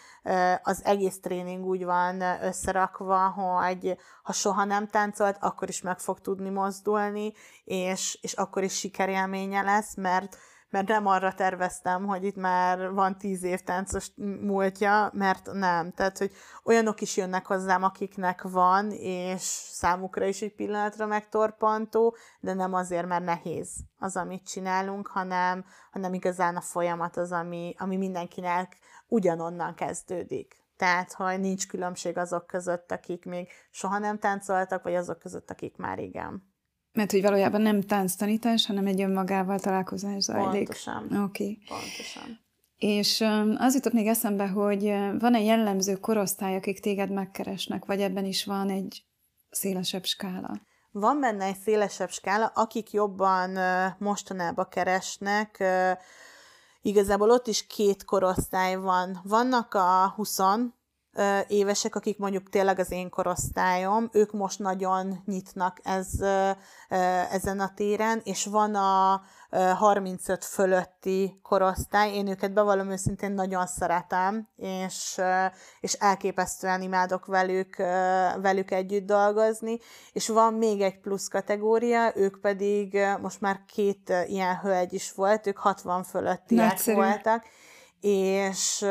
Az 0.62 0.84
egész 0.84 1.20
tréning 1.20 1.64
úgy 1.64 1.84
van 1.84 2.20
összerakva, 2.42 3.28
hogy 3.28 3.96
ha 4.22 4.32
soha 4.32 4.64
nem 4.64 4.86
táncolt, 4.86 5.36
akkor 5.40 5.68
is 5.68 5.82
meg 5.82 5.98
fog 5.98 6.20
tudni 6.20 6.50
mozdulni, 6.50 7.32
és, 7.64 8.18
és 8.22 8.32
akkor 8.32 8.62
is 8.62 8.78
sikerélménye 8.78 9.62
lesz, 9.62 9.96
mert 9.96 10.36
mert 10.71 10.89
nem 10.89 11.07
arra 11.07 11.35
terveztem, 11.35 12.07
hogy 12.07 12.25
itt 12.25 12.37
már 12.37 12.93
van 12.93 13.19
tíz 13.19 13.43
év 13.43 13.61
táncos 13.61 14.11
múltja, 14.41 15.11
mert 15.12 15.53
nem. 15.53 15.93
Tehát, 15.93 16.19
hogy 16.19 16.33
olyanok 16.64 17.01
is 17.01 17.16
jönnek 17.16 17.47
hozzám, 17.47 17.83
akiknek 17.83 18.43
van, 18.43 18.91
és 18.91 19.41
számukra 19.71 20.25
is 20.25 20.43
egy 20.43 20.55
pillanatra 20.55 21.07
megtorpantó, 21.07 22.16
de 22.41 22.55
nem 22.55 22.75
azért, 22.75 23.07
mert 23.07 23.25
nehéz 23.25 23.71
az, 23.99 24.16
amit 24.16 24.49
csinálunk, 24.49 25.07
hanem, 25.07 25.64
hanem 25.91 26.14
igazán 26.14 26.57
a 26.57 26.61
folyamat 26.61 27.16
az, 27.16 27.33
ami, 27.33 27.75
ami 27.79 27.97
mindenkinek 27.97 28.77
ugyanonnan 29.07 29.75
kezdődik. 29.75 30.66
Tehát, 30.77 31.12
hogy 31.12 31.41
nincs 31.41 31.66
különbség 31.69 32.16
azok 32.19 32.47
között, 32.47 32.93
akik 32.93 33.25
még 33.25 33.49
soha 33.71 33.99
nem 33.99 34.19
táncoltak, 34.19 34.83
vagy 34.83 34.95
azok 34.95 35.19
között, 35.19 35.51
akik 35.51 35.77
már 35.77 35.99
igen. 35.99 36.57
Mert 36.99 37.11
hogy 37.11 37.22
valójában 37.22 37.61
nem 37.61 37.80
tánctanítás, 37.80 38.66
hanem 38.66 38.86
egy 38.86 39.01
önmagával 39.01 39.59
találkozás 39.59 40.22
zajlik. 40.22 40.64
Pontosan. 40.64 41.03
Oké. 41.03 41.20
Okay. 41.22 41.59
Pontosan. 41.68 42.40
És 42.78 43.24
az 43.57 43.74
jutott 43.74 43.92
még 43.92 44.07
eszembe, 44.07 44.49
hogy 44.49 44.82
van-e 45.18 45.40
jellemző 45.40 45.96
korosztály, 45.96 46.57
akik 46.57 46.80
téged 46.80 47.11
megkeresnek, 47.11 47.84
vagy 47.84 48.01
ebben 48.01 48.24
is 48.24 48.44
van 48.44 48.70
egy 48.70 49.05
szélesebb 49.51 50.05
skála? 50.05 50.61
Van 50.90 51.20
benne 51.20 51.44
egy 51.44 51.59
szélesebb 51.59 52.11
skála, 52.11 52.46
akik 52.55 52.90
jobban 52.90 53.59
mostanában 53.99 54.66
keresnek, 54.70 55.64
igazából 56.82 57.30
ott 57.30 57.46
is 57.46 57.66
két 57.66 58.05
korosztály 58.05 58.76
van. 58.76 59.20
Vannak 59.24 59.74
a 59.74 60.12
20 60.16 60.38
évesek, 61.49 61.95
akik 61.95 62.19
mondjuk 62.19 62.49
tényleg 62.49 62.79
az 62.79 62.91
én 62.91 63.11
korosztályom, 63.11 64.09
ők 64.12 64.33
most 64.33 64.59
nagyon 64.59 65.23
nyitnak 65.25 65.79
ez, 65.83 66.09
ezen 67.31 67.61
a 67.61 67.73
téren, 67.75 68.21
és 68.25 68.47
van 68.47 68.75
a 68.75 69.23
35 69.75 70.45
fölötti 70.45 71.39
korosztály, 71.43 72.14
én 72.14 72.27
őket 72.27 72.53
bevallom 72.53 72.91
őszintén 72.91 73.33
nagyon 73.33 73.66
szeretem, 73.66 74.49
és, 74.57 75.21
és 75.81 75.93
elképesztően 75.93 76.83
imádok 76.83 77.27
velük, 77.27 77.77
velük 78.43 78.71
együtt 78.71 79.07
dolgozni, 79.07 79.79
és 80.12 80.29
van 80.29 80.55
még 80.55 80.81
egy 80.81 81.01
plusz 81.01 81.29
kategória, 81.29 82.12
ők 82.16 82.41
pedig 82.41 82.99
most 83.21 83.41
már 83.41 83.61
két 83.66 84.12
ilyen 84.27 84.59
hölgy 84.59 84.93
is 84.93 85.12
volt, 85.12 85.47
ők 85.47 85.59
60 85.59 86.03
fölöttiek 86.03 86.69
Nagyszerű. 86.69 86.97
voltak, 86.97 87.45
és 88.01 88.87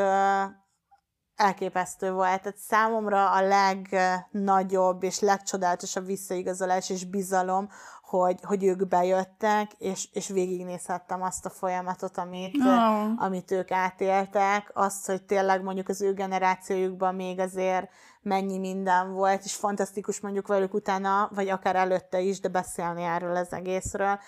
elképesztő 1.38 2.12
volt. 2.12 2.42
Tehát 2.42 2.58
számomra 2.68 3.30
a 3.30 3.40
legnagyobb 3.42 5.02
és 5.02 5.20
legcsodálatosabb 5.20 6.06
visszaigazolás 6.06 6.90
és 6.90 7.04
bizalom, 7.04 7.68
hogy, 8.02 8.38
hogy 8.42 8.64
ők 8.64 8.88
bejöttek, 8.88 9.72
és, 9.78 10.08
és 10.12 10.28
végignézhettem 10.28 11.22
azt 11.22 11.46
a 11.46 11.50
folyamatot, 11.50 12.18
amit, 12.18 12.56
oh. 12.56 13.24
amit 13.24 13.50
ők 13.50 13.70
átéltek, 13.70 14.70
azt, 14.74 15.06
hogy 15.06 15.22
tényleg 15.22 15.62
mondjuk 15.62 15.88
az 15.88 16.02
ő 16.02 16.12
generációjukban 16.12 17.14
még 17.14 17.38
azért 17.38 17.90
mennyi 18.22 18.58
minden 18.58 19.12
volt, 19.12 19.44
és 19.44 19.54
fantasztikus 19.54 20.20
mondjuk 20.20 20.46
velük 20.46 20.74
utána, 20.74 21.30
vagy 21.34 21.48
akár 21.48 21.76
előtte 21.76 22.20
is, 22.20 22.40
de 22.40 22.48
beszélni 22.48 23.02
erről 23.02 23.36
az 23.36 23.52
egészről, 23.52 24.18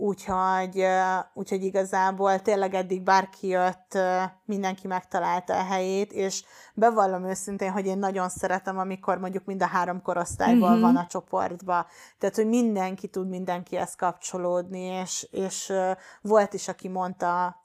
úgyhogy, 0.00 0.86
úgyhogy 1.34 1.64
igazából 1.64 2.40
tényleg 2.40 2.74
eddig 2.74 3.02
bárki 3.02 3.46
jött, 3.48 3.98
mindenki 4.44 4.86
megtalálta 4.86 5.58
a 5.58 5.64
helyét, 5.64 6.12
és 6.12 6.44
bevallom 6.74 7.24
őszintén, 7.24 7.70
hogy 7.70 7.86
én 7.86 7.98
nagyon 7.98 8.28
szeretem, 8.28 8.78
amikor 8.78 9.18
mondjuk 9.18 9.44
mind 9.44 9.62
a 9.62 9.66
három 9.66 10.02
korosztályból 10.02 10.70
mm-hmm. 10.70 10.80
van 10.80 10.96
a 10.96 11.06
csoportba. 11.06 11.86
Tehát, 12.18 12.36
hogy 12.36 12.46
mindenki 12.46 13.08
tud 13.08 13.28
mindenkihez 13.28 13.94
kapcsolódni, 13.94 14.80
és, 14.80 15.28
és 15.30 15.72
volt 16.20 16.54
is, 16.54 16.68
aki 16.68 16.88
mondta, 16.88 17.60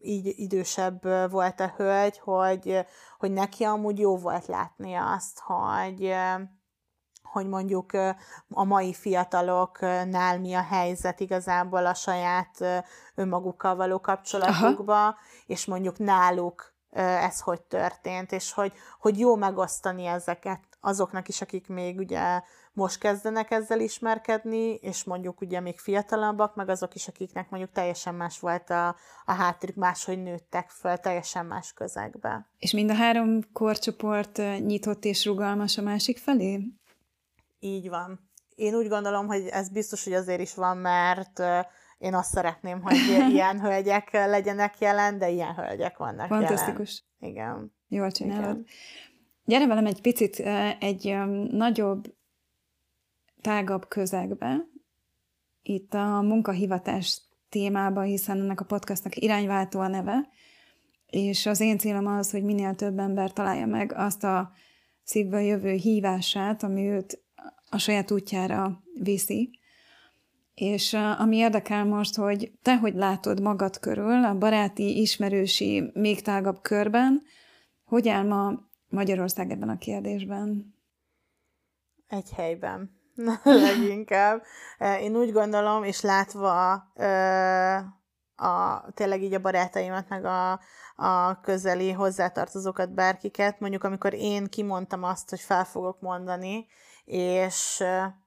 így 0.00 0.32
idősebb 0.36 1.30
volt 1.30 1.60
a 1.60 1.72
hölgy, 1.76 2.18
hogy, 2.18 2.86
hogy 3.18 3.32
neki 3.32 3.64
amúgy 3.64 3.98
jó 3.98 4.16
volt 4.16 4.46
látni 4.46 4.94
azt, 4.94 5.40
hogy 5.40 6.14
hogy 7.32 7.48
mondjuk 7.48 7.92
a 8.48 8.64
mai 8.64 8.94
fiataloknál 8.94 10.38
mi 10.38 10.54
a 10.54 10.62
helyzet 10.62 11.20
igazából 11.20 11.86
a 11.86 11.94
saját 11.94 12.84
önmagukkal 13.14 13.76
való 13.76 14.00
kapcsolatukba, 14.00 15.06
Aha. 15.06 15.16
és 15.46 15.66
mondjuk 15.66 15.98
náluk 15.98 16.74
ez 17.00 17.40
hogy 17.40 17.60
történt, 17.62 18.32
és 18.32 18.52
hogy, 18.52 18.72
hogy 18.98 19.18
jó 19.18 19.36
megosztani 19.36 20.06
ezeket 20.06 20.60
azoknak 20.80 21.28
is, 21.28 21.40
akik 21.40 21.68
még 21.68 21.98
ugye 21.98 22.40
most 22.72 22.98
kezdenek 22.98 23.50
ezzel 23.50 23.80
ismerkedni, 23.80 24.74
és 24.74 25.04
mondjuk 25.04 25.40
ugye 25.40 25.60
még 25.60 25.78
fiatalabbak, 25.78 26.54
meg 26.54 26.68
azok 26.68 26.94
is, 26.94 27.08
akiknek 27.08 27.50
mondjuk 27.50 27.72
teljesen 27.72 28.14
más 28.14 28.38
volt 28.38 28.70
a, 28.70 28.96
a 29.24 29.32
hátterük, 29.32 29.76
máshogy 29.76 30.22
nőttek 30.22 30.70
föl, 30.70 30.96
teljesen 30.96 31.46
más 31.46 31.72
közegbe. 31.72 32.48
És 32.58 32.72
mind 32.72 32.90
a 32.90 32.94
három 32.94 33.40
korcsoport 33.52 34.36
nyitott 34.58 35.04
és 35.04 35.24
rugalmas 35.24 35.78
a 35.78 35.82
másik 35.82 36.18
felé? 36.18 36.60
Így 37.64 37.88
van. 37.88 38.30
Én 38.54 38.74
úgy 38.74 38.88
gondolom, 38.88 39.26
hogy 39.26 39.46
ez 39.46 39.68
biztos, 39.68 40.04
hogy 40.04 40.12
azért 40.12 40.40
is 40.40 40.54
van, 40.54 40.76
mert 40.76 41.42
én 41.98 42.14
azt 42.14 42.32
szeretném, 42.32 42.80
hogy 42.80 42.96
ilyen 43.32 43.60
hölgyek 43.60 44.12
legyenek 44.12 44.78
jelen, 44.78 45.18
de 45.18 45.30
ilyen 45.30 45.54
hölgyek 45.54 45.96
vannak 45.96 46.26
Fantasztikus. 46.26 47.04
jelen. 47.18 47.34
Igen. 47.34 47.74
Jól 47.88 48.10
csinálod. 48.10 48.50
Igen. 48.50 48.66
Gyere 49.44 49.66
velem 49.66 49.86
egy 49.86 50.00
picit 50.00 50.38
egy 50.78 51.16
nagyobb, 51.50 52.14
tágabb 53.40 53.88
közegbe, 53.88 54.66
itt 55.62 55.94
a 55.94 56.20
munkahivatás 56.20 57.22
témába, 57.48 58.00
hiszen 58.00 58.40
ennek 58.40 58.60
a 58.60 58.64
podcastnak 58.64 59.16
irányváltó 59.16 59.80
a 59.80 59.86
neve, 59.86 60.28
és 61.06 61.46
az 61.46 61.60
én 61.60 61.78
célom 61.78 62.06
az, 62.06 62.30
hogy 62.30 62.42
minél 62.42 62.74
több 62.74 62.98
ember 62.98 63.32
találja 63.32 63.66
meg 63.66 63.92
azt 63.92 64.24
a 64.24 64.52
szívből 65.02 65.40
jövő 65.40 65.72
hívását, 65.72 66.62
ami 66.62 66.88
őt 66.88 67.21
a 67.72 67.78
saját 67.78 68.10
útjára 68.10 68.82
viszi. 69.00 69.58
És 70.54 70.92
ami 71.18 71.36
érdekel 71.36 71.84
most, 71.84 72.16
hogy 72.16 72.52
te 72.62 72.78
hogy 72.78 72.94
látod 72.94 73.40
magad 73.40 73.78
körül, 73.78 74.24
a 74.24 74.38
baráti, 74.38 75.00
ismerősi, 75.00 75.90
még 75.94 76.22
tágabb 76.22 76.62
körben, 76.62 77.22
hogy 77.84 78.08
áll 78.08 78.26
ma 78.26 78.52
Magyarország 78.88 79.50
ebben 79.50 79.68
a 79.68 79.78
kérdésben? 79.78 80.74
Egy 82.08 82.30
helyben, 82.32 82.90
leginkább. 83.44 84.42
Én 85.00 85.16
úgy 85.16 85.32
gondolom, 85.32 85.84
és 85.84 86.00
látva 86.00 86.72
a, 88.36 88.84
tényleg 88.94 89.22
így 89.22 89.34
a 89.34 89.40
barátaimat, 89.40 90.08
meg 90.08 90.24
a, 90.24 90.60
a 90.96 91.40
közeli 91.40 91.90
hozzátartozókat, 91.90 92.94
bárkiket, 92.94 93.60
mondjuk 93.60 93.84
amikor 93.84 94.14
én 94.14 94.46
kimondtam 94.46 95.02
azt, 95.02 95.30
hogy 95.30 95.40
fel 95.40 95.64
fogok 95.64 96.00
mondani, 96.00 96.66
és, 97.04 97.84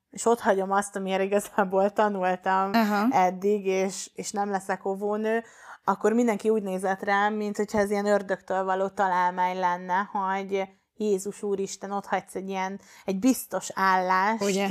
és 0.10 0.26
ott 0.26 0.40
hagyom 0.40 0.72
azt, 0.72 0.96
amire 0.96 1.24
igazából 1.24 1.92
tanultam 1.94 2.74
Aha. 2.74 3.08
eddig, 3.12 3.66
és, 3.66 4.10
és 4.14 4.32
nem 4.32 4.50
leszek 4.50 4.86
óvónő, 4.86 5.44
akkor 5.84 6.14
mindenki 6.14 6.50
úgy 6.50 6.64
nézett 6.64 7.04
rám, 7.04 7.34
mint 7.34 7.58
hogyha 7.58 7.80
ez 7.80 7.92
ilyen 7.92 8.06
ördögtől 8.06 8.64
való 8.64 8.88
találmány 8.88 9.60
lenne, 9.60 10.10
hogy 10.12 10.68
Jézus 10.98 11.44
Úristen, 11.44 11.92
ott 11.92 12.06
hagysz 12.06 12.36
egy 12.36 12.50
ilyen, 12.50 12.80
egy 13.06 13.20
biztos 13.20 13.70
állást, 13.74 14.44
Ugye? 14.44 14.68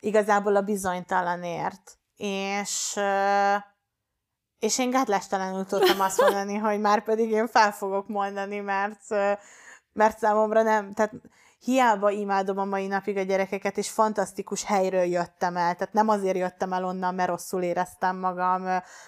igazából 0.00 0.56
a 0.56 0.60
bizonytalanért. 0.60 1.98
És, 2.16 3.00
és 4.58 4.78
én 4.78 4.90
gátlástalanul 4.90 5.66
tudtam 5.66 6.00
azt 6.00 6.20
mondani, 6.22 6.56
hogy 6.56 6.80
már 6.80 7.02
pedig 7.02 7.30
én 7.30 7.46
fel 7.46 7.72
fogok 7.72 8.08
mondani, 8.08 8.58
mert, 8.58 9.08
mert 9.92 10.18
számomra 10.18 10.62
nem, 10.62 10.92
tehát 10.92 11.12
hiába 11.64 12.10
imádom 12.10 12.58
a 12.58 12.64
mai 12.64 12.86
napig 12.86 13.16
a 13.16 13.22
gyerekeket, 13.22 13.78
és 13.78 13.90
fantasztikus 13.90 14.64
helyről 14.64 15.04
jöttem 15.04 15.56
el. 15.56 15.74
Tehát 15.74 15.92
nem 15.92 16.08
azért 16.08 16.36
jöttem 16.36 16.72
el 16.72 16.84
onnan, 16.84 17.14
mert 17.14 17.28
rosszul 17.28 17.62
éreztem 17.62 18.16
magam, 18.16 18.62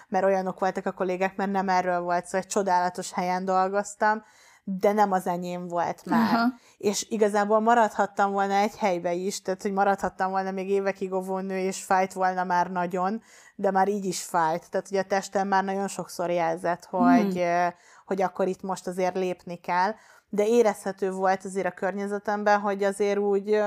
mert 0.09 0.25
olyanok 0.25 0.61
voltak 0.61 0.87
a 0.87 0.93
kollégák, 0.93 1.37
mert 1.37 1.51
nem 1.51 1.69
erről 1.69 2.01
volt 2.01 2.23
szó, 2.23 2.29
szóval 2.29 2.41
egy 2.41 2.47
csodálatos 2.47 3.13
helyen 3.13 3.45
dolgoztam, 3.45 4.23
de 4.65 4.93
nem 4.93 5.13
az 5.13 5.27
enyém 5.27 5.69
volt 5.69 6.05
már. 6.05 6.35
Uh-huh. 6.35 6.53
És 6.79 7.07
igazából 7.09 7.61
maradhattam 7.61 8.33
volna 8.33 8.55
egy 8.55 8.77
helybe 8.77 9.13
is, 9.13 9.43
tehát 9.43 9.63
hogy 9.63 9.73
maradhattam 9.73 10.31
volna 10.31 10.51
még 10.51 10.69
évekig 10.71 11.13
óvónő, 11.13 11.59
és 11.59 11.85
fájt 11.85 12.13
volna 12.13 12.45
már 12.45 12.71
nagyon, 12.71 13.23
de 13.55 13.71
már 13.71 13.89
így 13.89 14.05
is 14.05 14.23
fájt. 14.23 14.71
Tehát 14.71 14.89
ugye 14.91 15.01
a 15.01 15.05
testem 15.05 15.49
már 15.49 15.65
nagyon 15.65 15.89
sokszor 15.89 16.31
jelzett, 16.31 16.85
hogy, 16.85 17.35
hmm 17.35 17.73
hogy 18.13 18.23
akkor 18.23 18.49
itt 18.49 18.63
most 18.63 18.87
azért 18.87 19.15
lépni 19.15 19.57
kell, 19.57 19.95
de 20.35 20.47
érezhető 20.47 21.11
volt 21.11 21.45
azért 21.45 21.67
a 21.67 21.71
környezetemben, 21.71 22.61
hogy 22.61 22.85
azért 22.85 23.19
úgy 23.19 23.63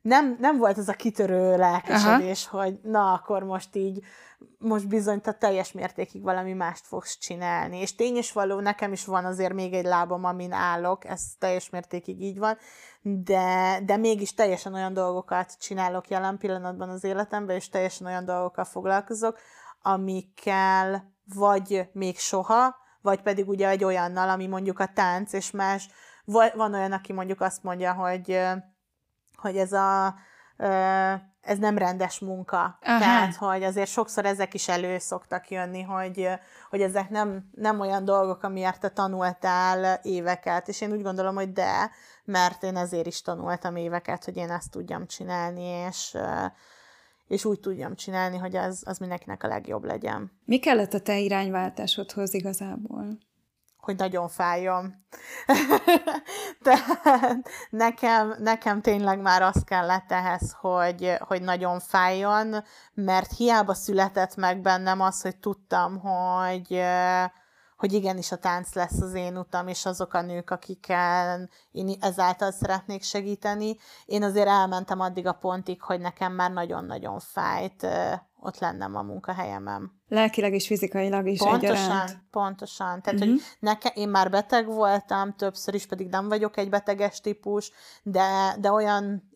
nem, 0.00 0.36
nem 0.40 0.58
volt 0.58 0.78
ez 0.78 0.88
a 0.88 0.92
kitörő 0.92 1.56
lelkesedés, 1.56 2.46
Aha. 2.46 2.62
hogy 2.62 2.80
na, 2.82 3.12
akkor 3.12 3.42
most 3.42 3.76
így, 3.76 4.04
most 4.58 4.88
bizony 4.88 5.20
te 5.20 5.32
teljes 5.32 5.72
mértékig 5.72 6.22
valami 6.22 6.52
mást 6.52 6.86
fogsz 6.86 7.18
csinálni. 7.18 7.80
És 7.80 7.94
tény 7.94 8.16
is 8.16 8.32
való, 8.32 8.60
nekem 8.60 8.92
is 8.92 9.04
van 9.04 9.24
azért 9.24 9.52
még 9.52 9.72
egy 9.72 9.84
lábam, 9.84 10.24
amin 10.24 10.52
állok, 10.52 11.04
ez 11.04 11.22
teljes 11.38 11.70
mértékig 11.70 12.22
így 12.22 12.38
van, 12.38 12.58
de, 13.02 13.80
de 13.84 13.96
mégis 13.96 14.34
teljesen 14.34 14.74
olyan 14.74 14.92
dolgokat 14.92 15.58
csinálok 15.58 16.08
jelen 16.08 16.38
pillanatban 16.38 16.88
az 16.88 17.04
életemben, 17.04 17.56
és 17.56 17.68
teljesen 17.68 18.06
olyan 18.06 18.24
dolgokkal 18.24 18.64
foglalkozok, 18.64 19.38
amikkel 19.82 21.12
vagy 21.34 21.88
még 21.92 22.18
soha, 22.18 22.76
vagy 23.02 23.22
pedig 23.22 23.48
ugye 23.48 23.68
egy 23.68 23.84
olyannal, 23.84 24.28
ami 24.28 24.46
mondjuk 24.46 24.78
a 24.78 24.86
tánc, 24.94 25.32
és 25.32 25.50
más, 25.50 25.88
van 26.54 26.74
olyan, 26.74 26.92
aki 26.92 27.12
mondjuk 27.12 27.40
azt 27.40 27.62
mondja, 27.62 27.92
hogy 27.92 28.40
hogy 29.36 29.56
ez 29.56 29.72
a 29.72 30.14
ez 31.40 31.58
nem 31.58 31.78
rendes 31.78 32.18
munka. 32.18 32.78
Aha. 32.82 32.98
Tehát, 32.98 33.34
hogy 33.34 33.62
azért 33.62 33.90
sokszor 33.90 34.24
ezek 34.24 34.54
is 34.54 34.68
elő 34.68 34.98
szoktak 34.98 35.50
jönni, 35.50 35.82
hogy, 35.82 36.28
hogy 36.70 36.80
ezek 36.80 37.10
nem, 37.10 37.50
nem 37.54 37.80
olyan 37.80 38.04
dolgok, 38.04 38.42
amiért 38.42 38.80
te 38.80 38.88
tanultál 38.88 40.00
éveket, 40.02 40.68
és 40.68 40.80
én 40.80 40.92
úgy 40.92 41.02
gondolom, 41.02 41.34
hogy 41.34 41.52
de, 41.52 41.90
mert 42.24 42.62
én 42.62 42.76
ezért 42.76 43.06
is 43.06 43.22
tanultam 43.22 43.76
éveket, 43.76 44.24
hogy 44.24 44.36
én 44.36 44.50
ezt 44.50 44.70
tudjam 44.70 45.06
csinálni, 45.06 45.62
és, 45.62 46.16
és 47.30 47.44
úgy 47.44 47.60
tudjam 47.60 47.94
csinálni, 47.94 48.36
hogy 48.36 48.56
az, 48.56 48.82
az 48.86 48.98
mindenkinek 48.98 49.42
a 49.42 49.48
legjobb 49.48 49.84
legyen. 49.84 50.32
Mi 50.44 50.58
kellett 50.58 50.94
a 50.94 51.00
te 51.00 51.18
irányváltásodhoz 51.18 52.34
igazából? 52.34 53.18
hogy 53.80 53.96
nagyon 53.96 54.28
fájjon. 54.28 54.94
Tehát 56.62 57.48
nekem, 57.70 58.34
nekem 58.38 58.80
tényleg 58.80 59.20
már 59.20 59.42
az 59.42 59.62
kellett 59.64 60.12
ehhez, 60.12 60.56
hogy, 60.60 61.16
hogy 61.18 61.42
nagyon 61.42 61.80
fájjon, 61.80 62.64
mert 62.94 63.36
hiába 63.36 63.74
született 63.74 64.36
meg 64.36 64.60
bennem 64.60 65.00
az, 65.00 65.22
hogy 65.22 65.36
tudtam, 65.36 65.98
hogy, 65.98 66.82
hogy 67.80 67.92
igenis 67.92 68.32
a 68.32 68.36
tánc 68.36 68.74
lesz 68.74 69.00
az 69.00 69.14
én 69.14 69.36
utam, 69.36 69.68
és 69.68 69.86
azok 69.86 70.14
a 70.14 70.22
nők, 70.22 70.50
akikkel 70.50 71.48
én 71.70 71.96
ezáltal 72.00 72.50
szeretnék 72.50 73.02
segíteni. 73.02 73.76
Én 74.04 74.22
azért 74.22 74.48
elmentem 74.48 75.00
addig 75.00 75.26
a 75.26 75.32
pontig, 75.32 75.82
hogy 75.82 76.00
nekem 76.00 76.32
már 76.32 76.50
nagyon-nagyon 76.50 77.18
fájt 77.18 77.86
ott 78.40 78.58
lennem 78.58 78.96
a 78.96 79.02
munkahelyemen. 79.02 79.99
Lelkileg 80.10 80.52
és 80.52 80.66
fizikailag 80.66 81.28
is 81.28 81.38
Pontosan, 81.38 81.76
egyaránt. 81.76 82.18
pontosan. 82.30 83.02
Tehát, 83.02 83.20
uh-huh. 83.20 83.28
hogy 83.34 83.40
nekem, 83.58 83.92
én 83.94 84.08
már 84.08 84.30
beteg 84.30 84.66
voltam, 84.66 85.34
többször 85.36 85.74
is 85.74 85.86
pedig 85.86 86.08
nem 86.08 86.28
vagyok 86.28 86.56
egy 86.56 86.68
beteges 86.68 87.20
típus, 87.20 87.72
de, 88.02 88.56
de 88.60 88.70
olyan 88.70 89.30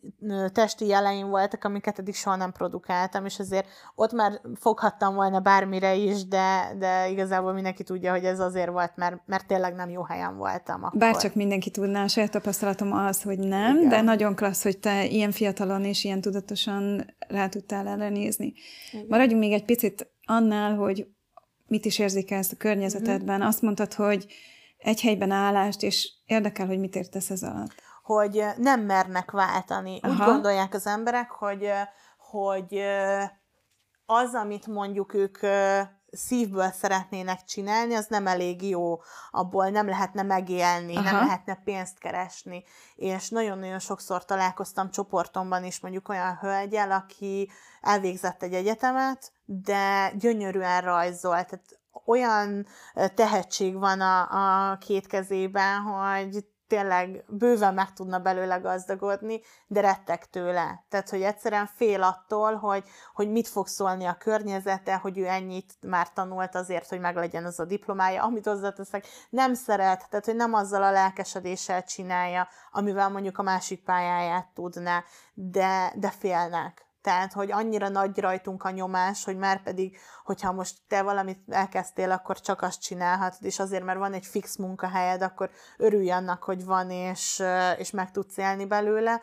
testi 0.53 0.87
jeleim 0.87 1.29
voltak, 1.29 1.63
amiket 1.63 1.99
eddig 1.99 2.15
soha 2.15 2.35
nem 2.35 2.51
produkáltam, 2.51 3.25
és 3.25 3.39
azért 3.39 3.67
ott 3.95 4.11
már 4.11 4.41
foghattam 4.55 5.15
volna 5.15 5.39
bármire 5.39 5.95
is, 5.95 6.27
de, 6.27 6.75
de 6.79 7.09
igazából 7.09 7.53
mindenki 7.53 7.83
tudja, 7.83 8.11
hogy 8.11 8.25
ez 8.25 8.39
azért 8.39 8.69
volt, 8.69 8.91
mert, 8.95 9.21
mert 9.25 9.47
tényleg 9.47 9.75
nem 9.75 9.89
jó 9.89 10.03
helyen 10.03 10.37
voltam 10.37 10.83
akkor. 10.83 10.99
Bárcsak 10.99 11.35
mindenki 11.35 11.69
tudná, 11.69 12.03
a 12.03 12.07
saját 12.07 12.31
tapasztalatom 12.31 12.91
az, 12.91 13.21
hogy 13.21 13.39
nem, 13.39 13.75
Igen. 13.77 13.89
de 13.89 14.01
nagyon 14.01 14.35
klassz, 14.35 14.63
hogy 14.63 14.77
te 14.77 15.05
ilyen 15.05 15.31
fiatalon 15.31 15.83
és 15.83 16.03
ilyen 16.03 16.21
tudatosan 16.21 17.05
rá 17.27 17.47
tudtál 17.47 17.87
ellenézni. 17.87 18.53
Igen. 18.91 19.05
Maradjunk 19.09 19.41
még 19.41 19.51
egy 19.51 19.65
picit 19.65 20.13
annál, 20.25 20.75
hogy 20.75 21.07
mit 21.67 21.85
is 21.85 21.99
érzékelsz 21.99 22.51
a 22.51 22.57
környezetedben. 22.57 23.35
Uh-huh. 23.35 23.47
Azt 23.47 23.61
mondtad, 23.61 23.93
hogy 23.93 24.25
egy 24.77 25.01
helyben 25.01 25.31
állást, 25.31 25.83
és 25.83 26.11
érdekel, 26.25 26.67
hogy 26.67 26.79
mit 26.79 26.95
értesz 26.95 27.29
ez 27.29 27.43
alatt. 27.43 27.73
Hogy 28.03 28.45
nem 28.57 28.81
mernek 28.81 29.31
váltani. 29.31 29.99
Aha. 30.01 30.13
Úgy 30.13 30.31
gondolják 30.31 30.73
az 30.73 30.87
emberek, 30.87 31.29
hogy, 31.29 31.71
hogy 32.17 32.81
az, 34.05 34.33
amit 34.33 34.67
mondjuk 34.67 35.13
ők 35.13 35.37
szívből 36.15 36.71
szeretnének 36.71 37.43
csinálni, 37.43 37.93
az 37.93 38.05
nem 38.07 38.27
elég 38.27 38.69
jó, 38.69 39.01
abból 39.31 39.69
nem 39.69 39.87
lehetne 39.87 40.21
megélni, 40.21 40.95
Aha. 40.95 41.11
nem 41.11 41.15
lehetne 41.15 41.61
pénzt 41.63 41.97
keresni. 41.97 42.63
És 42.95 43.29
nagyon-nagyon 43.29 43.79
sokszor 43.79 44.25
találkoztam 44.25 44.91
csoportomban 44.91 45.63
is 45.63 45.79
mondjuk 45.79 46.09
olyan 46.09 46.37
hölgyel, 46.37 46.91
aki 46.91 47.51
elvégzett 47.81 48.43
egy 48.43 48.53
egyetemet, 48.53 49.31
de 49.45 50.11
gyönyörűen 50.17 50.81
rajzol, 50.81 51.43
tehát 51.43 51.79
olyan 52.05 52.65
tehetség 53.15 53.77
van 53.79 54.01
a, 54.01 54.71
a 54.71 54.77
két 54.77 55.07
kezében, 55.07 55.81
hogy 55.81 56.45
tényleg 56.67 57.23
bőven 57.27 57.73
meg 57.73 57.93
tudna 57.93 58.19
belőle 58.19 58.57
gazdagodni, 58.57 59.41
de 59.67 59.81
rettek 59.81 60.29
tőle. 60.29 60.85
Tehát, 60.89 61.09
hogy 61.09 61.21
egyszerűen 61.21 61.65
fél 61.75 62.03
attól, 62.03 62.55
hogy, 62.55 62.83
hogy 63.13 63.31
mit 63.31 63.47
fog 63.47 63.67
szólni 63.67 64.05
a 64.05 64.17
környezete, 64.17 64.95
hogy 64.95 65.17
ő 65.17 65.25
ennyit 65.25 65.73
már 65.81 66.13
tanult 66.13 66.55
azért, 66.55 66.89
hogy 66.89 66.99
meglegyen 66.99 67.45
az 67.45 67.59
a 67.59 67.65
diplomája, 67.65 68.23
amit 68.23 68.45
hozzáteszek, 68.45 69.05
nem 69.29 69.53
szeret, 69.53 70.09
tehát, 70.09 70.25
hogy 70.25 70.35
nem 70.35 70.53
azzal 70.53 70.83
a 70.83 70.91
lelkesedéssel 70.91 71.83
csinálja, 71.83 72.47
amivel 72.71 73.09
mondjuk 73.09 73.37
a 73.37 73.43
másik 73.43 73.83
pályáját 73.83 74.47
tudná, 74.53 75.03
de, 75.33 75.93
de 75.95 76.09
félnek. 76.09 76.84
Tehát, 77.05 77.33
hogy 77.33 77.51
annyira 77.51 77.89
nagy 77.89 78.19
rajtunk 78.19 78.63
a 78.63 78.69
nyomás, 78.69 79.23
hogy 79.23 79.37
már 79.37 79.63
pedig, 79.63 79.97
hogyha 80.23 80.51
most 80.51 80.77
te 80.87 81.01
valamit 81.01 81.39
elkezdtél, 81.49 82.11
akkor 82.11 82.39
csak 82.39 82.61
azt 82.61 82.81
csinálhatod, 82.81 83.43
és 83.45 83.59
azért, 83.59 83.83
mert 83.83 83.99
van 83.99 84.13
egy 84.13 84.25
fix 84.25 84.57
munkahelyed, 84.57 85.21
akkor 85.21 85.49
örülj 85.77 86.11
annak, 86.11 86.43
hogy 86.43 86.65
van, 86.65 86.91
és, 86.91 87.43
és 87.77 87.91
meg 87.91 88.11
tudsz 88.11 88.37
élni 88.37 88.65
belőle, 88.65 89.21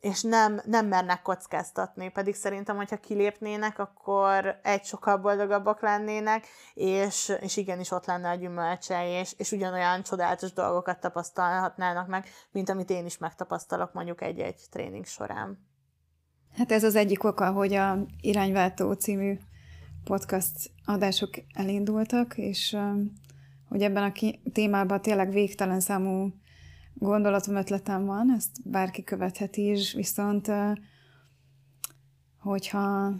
és 0.00 0.22
nem, 0.22 0.60
nem 0.64 0.86
mernek 0.86 1.22
kockáztatni, 1.22 2.08
pedig 2.08 2.34
szerintem, 2.34 2.76
hogyha 2.76 2.96
kilépnének, 2.96 3.78
akkor 3.78 4.58
egy 4.62 4.84
sokkal 4.84 5.16
boldogabbak 5.16 5.80
lennének, 5.80 6.46
és, 6.74 7.32
és 7.40 7.56
igenis 7.56 7.90
ott 7.90 8.06
lenne 8.06 8.30
a 8.30 8.34
gyümölcse, 8.34 9.20
és, 9.20 9.34
és 9.36 9.52
ugyanolyan 9.52 10.02
csodálatos 10.02 10.52
dolgokat 10.52 11.00
tapasztalhatnának 11.00 12.06
meg, 12.06 12.26
mint 12.50 12.68
amit 12.68 12.90
én 12.90 13.06
is 13.06 13.18
megtapasztalok 13.18 13.92
mondjuk 13.92 14.22
egy-egy 14.22 14.60
tréning 14.70 15.06
során. 15.06 15.67
Hát 16.58 16.72
ez 16.72 16.84
az 16.84 16.94
egyik 16.94 17.24
oka, 17.24 17.52
hogy 17.52 17.74
a 17.74 18.06
Irányváltó 18.20 18.92
című 18.92 19.38
podcast 20.04 20.70
adások 20.84 21.30
elindultak, 21.54 22.38
és 22.38 22.76
hogy 23.68 23.82
ebben 23.82 24.02
a 24.02 24.12
témában 24.52 25.00
tényleg 25.02 25.30
végtelen 25.30 25.80
számú 25.80 26.32
gondolatom, 26.94 27.54
ötletem 27.54 28.04
van, 28.04 28.32
ezt 28.36 28.70
bárki 28.70 29.04
követheti 29.04 29.70
is, 29.70 29.92
viszont 29.92 30.50
hogyha 32.40 33.14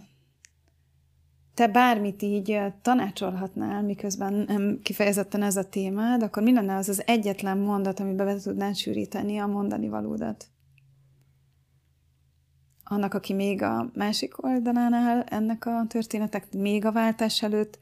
te 1.53 1.67
bármit 1.67 2.21
így 2.21 2.59
tanácsolhatnál, 2.81 3.81
miközben 3.81 4.33
nem 4.33 4.79
kifejezetten 4.83 5.43
ez 5.43 5.57
a 5.57 5.69
témád, 5.69 6.23
akkor 6.23 6.43
mi 6.43 6.53
lenne 6.53 6.75
az 6.75 6.89
az 6.89 7.03
egyetlen 7.05 7.57
mondat, 7.57 7.99
amiben 7.99 8.25
be 8.25 8.35
tudnád 8.35 8.75
sűríteni 8.75 9.37
a 9.37 9.45
mondani 9.45 9.87
valódat? 9.87 10.47
Annak, 12.89 13.13
aki 13.13 13.33
még 13.33 13.61
a 13.61 13.89
másik 13.93 14.43
oldalán 14.43 14.93
áll 14.93 15.21
ennek 15.21 15.65
a 15.65 15.85
történetek, 15.87 16.53
még 16.53 16.85
a 16.85 16.91
váltás 16.91 17.43
előtt, 17.43 17.79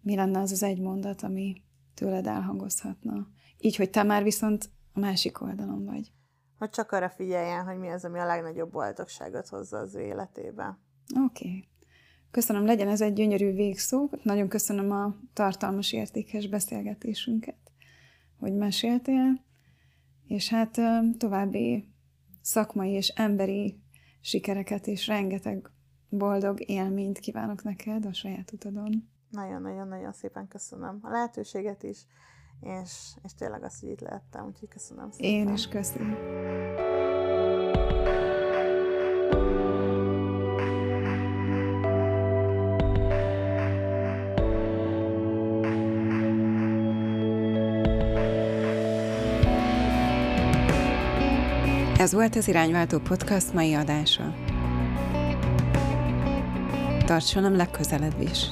mi 0.00 0.14
lenne 0.14 0.40
az 0.40 0.52
az 0.52 0.62
egy 0.62 0.80
mondat, 0.80 1.22
ami 1.22 1.62
tőled 1.94 2.26
elhangozhatna? 2.26 3.26
Így, 3.58 3.76
hogy 3.76 3.90
te 3.90 4.02
már 4.02 4.22
viszont 4.22 4.70
a 4.92 5.00
másik 5.00 5.40
oldalon 5.40 5.84
vagy. 5.84 6.12
Hogy 6.58 6.70
csak 6.70 6.92
arra 6.92 7.08
figyeljen, 7.08 7.64
hogy 7.64 7.78
mi 7.78 7.88
az, 7.88 8.04
ami 8.04 8.18
a 8.18 8.26
legnagyobb 8.26 8.70
boldogságot 8.70 9.48
hozza 9.48 9.78
az 9.78 9.94
ő 9.94 10.00
életébe. 10.00 10.78
Oké. 11.24 11.48
Okay. 11.48 11.68
Köszönöm, 12.30 12.64
legyen 12.64 12.88
ez 12.88 13.00
egy 13.00 13.12
gyönyörű 13.12 13.52
végszó. 13.52 14.10
Nagyon 14.22 14.48
köszönöm 14.48 14.90
a 14.90 15.14
tartalmas, 15.32 15.92
értékes 15.92 16.48
beszélgetésünket, 16.48 17.72
hogy 18.38 18.54
meséltél, 18.54 19.44
és 20.26 20.48
hát 20.48 20.80
további 21.18 21.92
szakmai 22.40 22.90
és 22.90 23.08
emberi 23.08 23.81
sikereket 24.22 24.86
és 24.86 25.06
rengeteg 25.06 25.70
boldog 26.08 26.68
élményt 26.70 27.18
kívánok 27.18 27.62
neked 27.62 28.04
a 28.04 28.12
saját 28.12 28.52
utadon. 28.52 29.08
Nagyon-nagyon-nagyon 29.30 30.12
szépen 30.12 30.48
köszönöm 30.48 30.98
a 31.02 31.10
lehetőséget 31.10 31.82
is, 31.82 32.06
és, 32.60 33.14
és 33.24 33.34
tényleg 33.34 33.62
azt, 33.62 33.80
hogy 33.80 33.90
itt 33.90 34.00
lehettem, 34.00 34.46
úgyhogy 34.46 34.68
köszönöm 34.68 35.10
szépen. 35.10 35.30
Én 35.30 35.52
is 35.52 35.68
köszönöm. 35.68 37.11
Ez 52.02 52.12
volt 52.12 52.36
az 52.36 52.48
Irányváltó 52.48 52.98
Podcast 52.98 53.52
mai 53.52 53.74
adása. 53.74 54.34
Tarts 57.04 57.34
velem 57.34 57.56
legközelebb 57.56 58.20
is! 58.20 58.46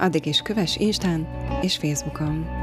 Addig 0.00 0.26
is 0.26 0.40
kövess 0.40 0.76
Instán 0.76 1.28
és 1.60 1.76
Facebookon. 1.76 2.59